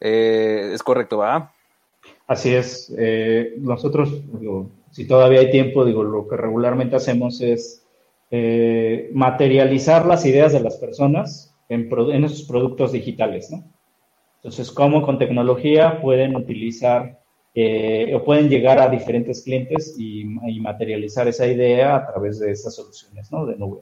Eh, 0.00 0.70
es 0.72 0.82
correcto, 0.82 1.18
¿va? 1.18 1.52
Así 2.26 2.54
es. 2.54 2.94
Eh, 2.96 3.54
nosotros, 3.58 4.22
si 4.90 5.06
todavía 5.06 5.40
hay 5.40 5.50
tiempo, 5.50 5.84
digo, 5.84 6.04
lo 6.04 6.28
que 6.28 6.36
regularmente 6.36 6.96
hacemos 6.96 7.40
es 7.40 7.84
eh, 8.30 9.10
materializar 9.12 10.06
las 10.06 10.24
ideas 10.26 10.52
de 10.52 10.60
las 10.60 10.76
personas 10.76 11.54
en, 11.68 11.88
en, 11.90 12.24
esos 12.24 12.42
productos 12.42 12.92
digitales, 12.92 13.50
¿no? 13.50 13.64
Entonces, 14.36 14.70
cómo 14.70 15.02
con 15.02 15.18
tecnología 15.18 16.00
pueden 16.00 16.36
utilizar 16.36 17.18
o 18.14 18.22
pueden 18.22 18.48
llegar 18.48 18.78
a 18.78 18.88
diferentes 18.88 19.42
clientes 19.42 19.96
y, 19.98 20.24
materializar 20.60 21.26
esa 21.26 21.44
idea 21.44 21.96
a 21.96 22.06
través 22.06 22.38
de 22.38 22.52
esas 22.52 22.76
soluciones, 22.76 23.32
¿no? 23.32 23.46
De 23.46 23.56
nube. 23.56 23.80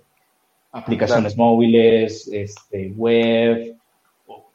Aplicaciones 0.72 1.36
móviles, 1.36 2.26
este, 2.32 2.92
web, 2.92 3.76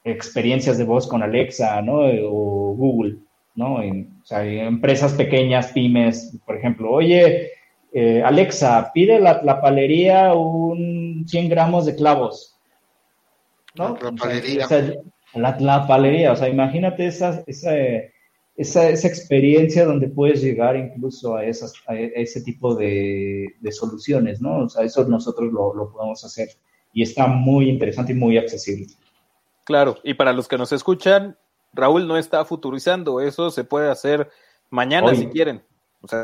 experiencias 0.04 0.78
de 0.78 0.84
voz 0.84 1.08
con 1.08 1.24
Alexa, 1.24 1.82
¿no? 1.82 2.02
O 2.30 2.76
Google, 2.76 3.18
¿no? 3.56 3.82
En, 3.82 4.20
o 4.22 4.26
sea, 4.26 4.44
empresas 4.44 5.14
pequeñas, 5.14 5.68
pymes, 5.68 6.38
por 6.46 6.58
ejemplo, 6.58 6.92
oye, 6.92 7.52
eh, 7.94 8.24
Alexa, 8.24 8.92
pide 8.94 9.20
la, 9.20 9.42
la, 9.44 9.62
palería 9.62 10.34
un 10.34 11.26
100 11.28 11.50
gramos 11.50 11.86
de 11.86 11.96
clavos, 11.96 12.58
¿no? 13.76 13.98
La 14.02 14.12
palería. 14.12 14.66
O 14.66 14.68
sea, 14.68 14.94
la, 15.34 15.88
palería, 15.88 16.32
o 16.32 16.36
sea, 16.36 16.50
imagínate 16.50 17.08
esa, 17.08 17.44
esa, 17.48 17.76
esa, 18.56 18.90
esa, 18.90 19.08
experiencia 19.08 19.86
donde 19.86 20.08
puedes 20.08 20.42
llegar 20.42 20.76
incluso 20.76 21.36
a, 21.36 21.46
esas, 21.46 21.74
a 21.88 21.96
ese 21.96 22.42
tipo 22.42 22.76
de, 22.76 23.48
de, 23.60 23.72
soluciones, 23.72 24.42
¿no? 24.42 24.64
O 24.64 24.70
sea, 24.70 24.84
eso 24.84 25.06
nosotros 25.08 25.52
lo, 25.52 25.74
lo 25.74 25.92
podemos 25.92 26.24
hacer 26.24 26.50
y 26.94 27.04
está 27.04 27.28
muy 27.28 27.70
interesante 27.70 28.14
y 28.14 28.16
muy 28.16 28.38
accesible. 28.38 28.88
Claro, 29.64 29.98
y 30.04 30.14
para 30.14 30.34
los 30.34 30.48
que 30.48 30.58
nos 30.58 30.72
escuchan, 30.72 31.38
Raúl 31.74 32.08
no 32.08 32.18
está 32.18 32.44
futurizando, 32.46 33.22
eso 33.22 33.52
se 33.52 33.64
puede 33.64 33.90
hacer 33.90 34.30
mañana 34.70 35.16
si 35.16 35.28
quieren. 35.28 35.64
O 36.04 36.08
sea, 36.08 36.24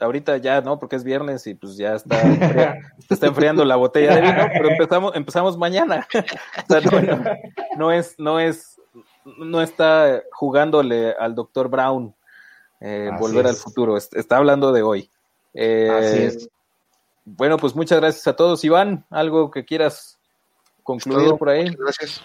ahorita 0.00 0.38
ya 0.38 0.60
no, 0.60 0.78
porque 0.80 0.96
es 0.96 1.04
viernes 1.04 1.46
y 1.46 1.54
pues 1.54 1.76
ya 1.76 1.94
está, 1.94 2.16
está 3.08 3.26
enfriando 3.26 3.64
la 3.64 3.76
botella 3.76 4.16
de 4.16 4.22
vino, 4.22 4.48
pero 4.52 4.70
empezamos, 4.70 5.14
empezamos 5.14 5.56
mañana. 5.56 6.06
o 6.14 6.66
sea, 6.66 6.80
no, 6.80 7.24
no, 7.76 7.92
es, 7.92 8.16
no 8.18 8.40
es, 8.40 8.80
no 9.24 9.62
está 9.62 10.22
jugándole 10.32 11.14
al 11.18 11.36
doctor 11.36 11.68
Brown 11.68 12.14
eh, 12.80 13.10
volver 13.18 13.46
al 13.46 13.54
futuro, 13.54 13.96
está 13.96 14.36
hablando 14.36 14.72
de 14.72 14.82
hoy. 14.82 15.10
Eh, 15.54 15.88
Así 15.90 16.22
es. 16.24 16.50
Bueno, 17.24 17.56
pues 17.56 17.74
muchas 17.74 18.00
gracias 18.00 18.26
a 18.26 18.36
todos. 18.36 18.64
Iván, 18.64 19.06
algo 19.08 19.50
que 19.50 19.64
quieras 19.64 20.18
concluir 20.82 21.36
por 21.36 21.48
ahí. 21.48 21.74
Gracias. 21.78 22.22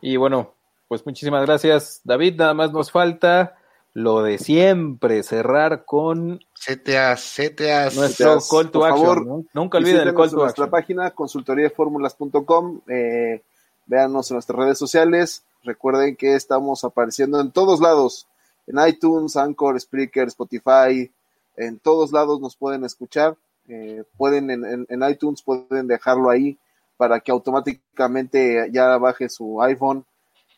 Y 0.00 0.16
bueno, 0.16 0.54
pues 0.88 1.04
muchísimas 1.04 1.44
gracias, 1.44 2.00
David. 2.04 2.36
Nada 2.36 2.54
más 2.54 2.72
nos 2.72 2.90
falta 2.90 3.56
lo 3.92 4.22
de 4.22 4.38
siempre, 4.38 5.22
cerrar 5.22 5.84
con 5.84 6.40
CTA, 6.52 7.16
CTA, 7.16 7.90
nuestro 7.94 8.38
call 8.50 8.70
to 8.70 8.84
action. 8.84 9.24
Favor, 9.24 9.44
Nunca 9.54 9.78
olviden 9.78 10.06
el 10.06 10.14
call 10.14 10.30
to 10.30 10.36
nuestra 10.36 10.68
página 10.68 11.10
consultoriaformulas.com. 11.12 12.80
Eh, 12.88 13.42
véanos 13.86 14.30
en 14.30 14.34
nuestras 14.34 14.58
redes 14.58 14.78
sociales. 14.78 15.44
Recuerden 15.64 16.14
que 16.14 16.34
estamos 16.34 16.84
apareciendo 16.84 17.40
en 17.40 17.50
todos 17.50 17.80
lados: 17.80 18.28
en 18.66 18.86
iTunes, 18.86 19.36
Anchor, 19.36 19.80
Spreaker, 19.80 20.28
Spotify. 20.28 21.10
En 21.56 21.78
todos 21.78 22.12
lados 22.12 22.38
nos 22.40 22.54
pueden 22.54 22.84
escuchar. 22.84 23.34
Eh, 23.68 24.04
pueden 24.16 24.50
en, 24.50 24.86
en 24.88 25.10
iTunes 25.10 25.42
pueden 25.42 25.88
dejarlo 25.88 26.30
ahí 26.30 26.58
para 26.96 27.20
que 27.20 27.32
automáticamente 27.32 28.68
ya 28.72 28.96
baje 28.98 29.28
su 29.28 29.62
iPhone 29.62 30.04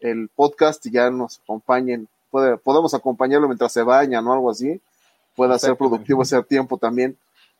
el 0.01 0.29
podcast 0.35 0.85
y 0.87 0.93
ya 0.93 1.11
nos 1.11 1.41
acompañen. 1.41 2.09
Puede, 2.31 2.57
podemos 2.57 2.95
acompañarlo 2.95 3.49
mientras 3.49 3.73
se 3.73 3.83
bañan 3.83 4.27
o 4.27 4.33
algo 4.33 4.51
así. 4.51 4.81
Pueda 5.35 5.59
ser 5.59 5.77
productivo 5.77 6.23
ese 6.23 6.43
tiempo 6.43 6.79
también. 6.79 7.17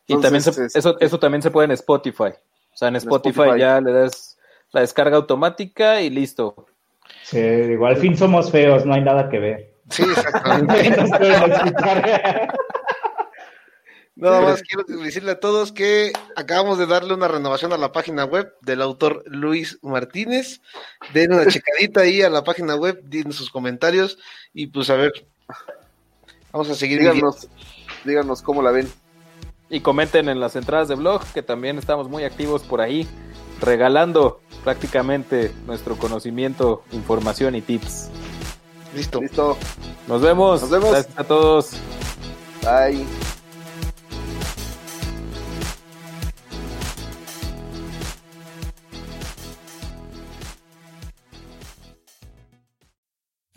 y 0.07 0.19
también 0.19 0.43
eso, 0.73 0.97
eso 0.99 1.19
también 1.19 1.41
se 1.41 1.51
puede 1.51 1.65
en 1.65 1.71
Spotify. 1.71 2.33
O 2.73 2.77
sea, 2.79 2.87
en 2.89 2.95
Spotify, 2.97 3.57
ya 3.57 3.81
le 3.81 3.91
das 3.91 4.37
la 4.71 4.81
descarga 4.81 5.17
automática 5.17 6.01
y 6.01 6.09
listo. 6.09 6.67
Sí, 7.23 7.39
igual 7.39 7.95
al 7.95 7.99
fin 7.99 8.15
somos 8.15 8.51
feos, 8.51 8.85
no 8.85 8.93
hay 8.93 9.01
nada 9.01 9.29
que 9.29 9.39
ver. 9.39 9.73
Sí, 9.89 10.03
exactamente. 10.03 11.05
Nada 14.19 14.41
más 14.41 14.61
quiero 14.63 14.83
decirle 15.01 15.31
a 15.31 15.39
todos 15.39 15.71
que 15.71 16.11
acabamos 16.35 16.77
de 16.77 16.85
darle 16.85 17.13
una 17.13 17.29
renovación 17.29 17.71
a 17.71 17.77
la 17.77 17.93
página 17.93 18.25
web 18.25 18.53
del 18.61 18.81
autor 18.81 19.23
Luis 19.25 19.79
Martínez. 19.81 20.61
Den 21.13 21.33
una 21.33 21.47
checadita 21.47 22.01
ahí 22.01 22.21
a 22.21 22.29
la 22.29 22.43
página 22.43 22.75
web, 22.75 23.01
den 23.03 23.31
sus 23.31 23.49
comentarios 23.49 24.17
y 24.53 24.67
pues 24.67 24.89
a 24.89 24.95
ver, 24.95 25.25
vamos 26.51 26.69
a 26.69 26.75
seguir. 26.75 26.99
Díganos, 26.99 27.47
díganos 28.03 28.41
cómo 28.41 28.61
la 28.61 28.71
ven. 28.71 28.91
Y 29.69 29.79
comenten 29.79 30.27
en 30.27 30.39
las 30.39 30.55
entradas 30.55 30.89
de 30.89 30.95
blog, 30.95 31.23
que 31.33 31.41
también 31.41 31.77
estamos 31.77 32.09
muy 32.09 32.23
activos 32.23 32.63
por 32.63 32.81
ahí, 32.81 33.07
regalando 33.61 34.41
prácticamente 34.63 35.53
nuestro 35.65 35.95
conocimiento, 35.95 36.83
información 36.91 37.55
y 37.55 37.61
tips. 37.61 38.09
Listo. 38.95 39.21
Listo. 39.21 39.57
Nos 40.07 40.21
vemos. 40.21 40.61
Nos 40.61 40.71
vemos. 40.71 40.91
Gracias 40.91 41.17
a 41.17 41.23
todos. 41.23 41.71
Bye. 42.63 43.28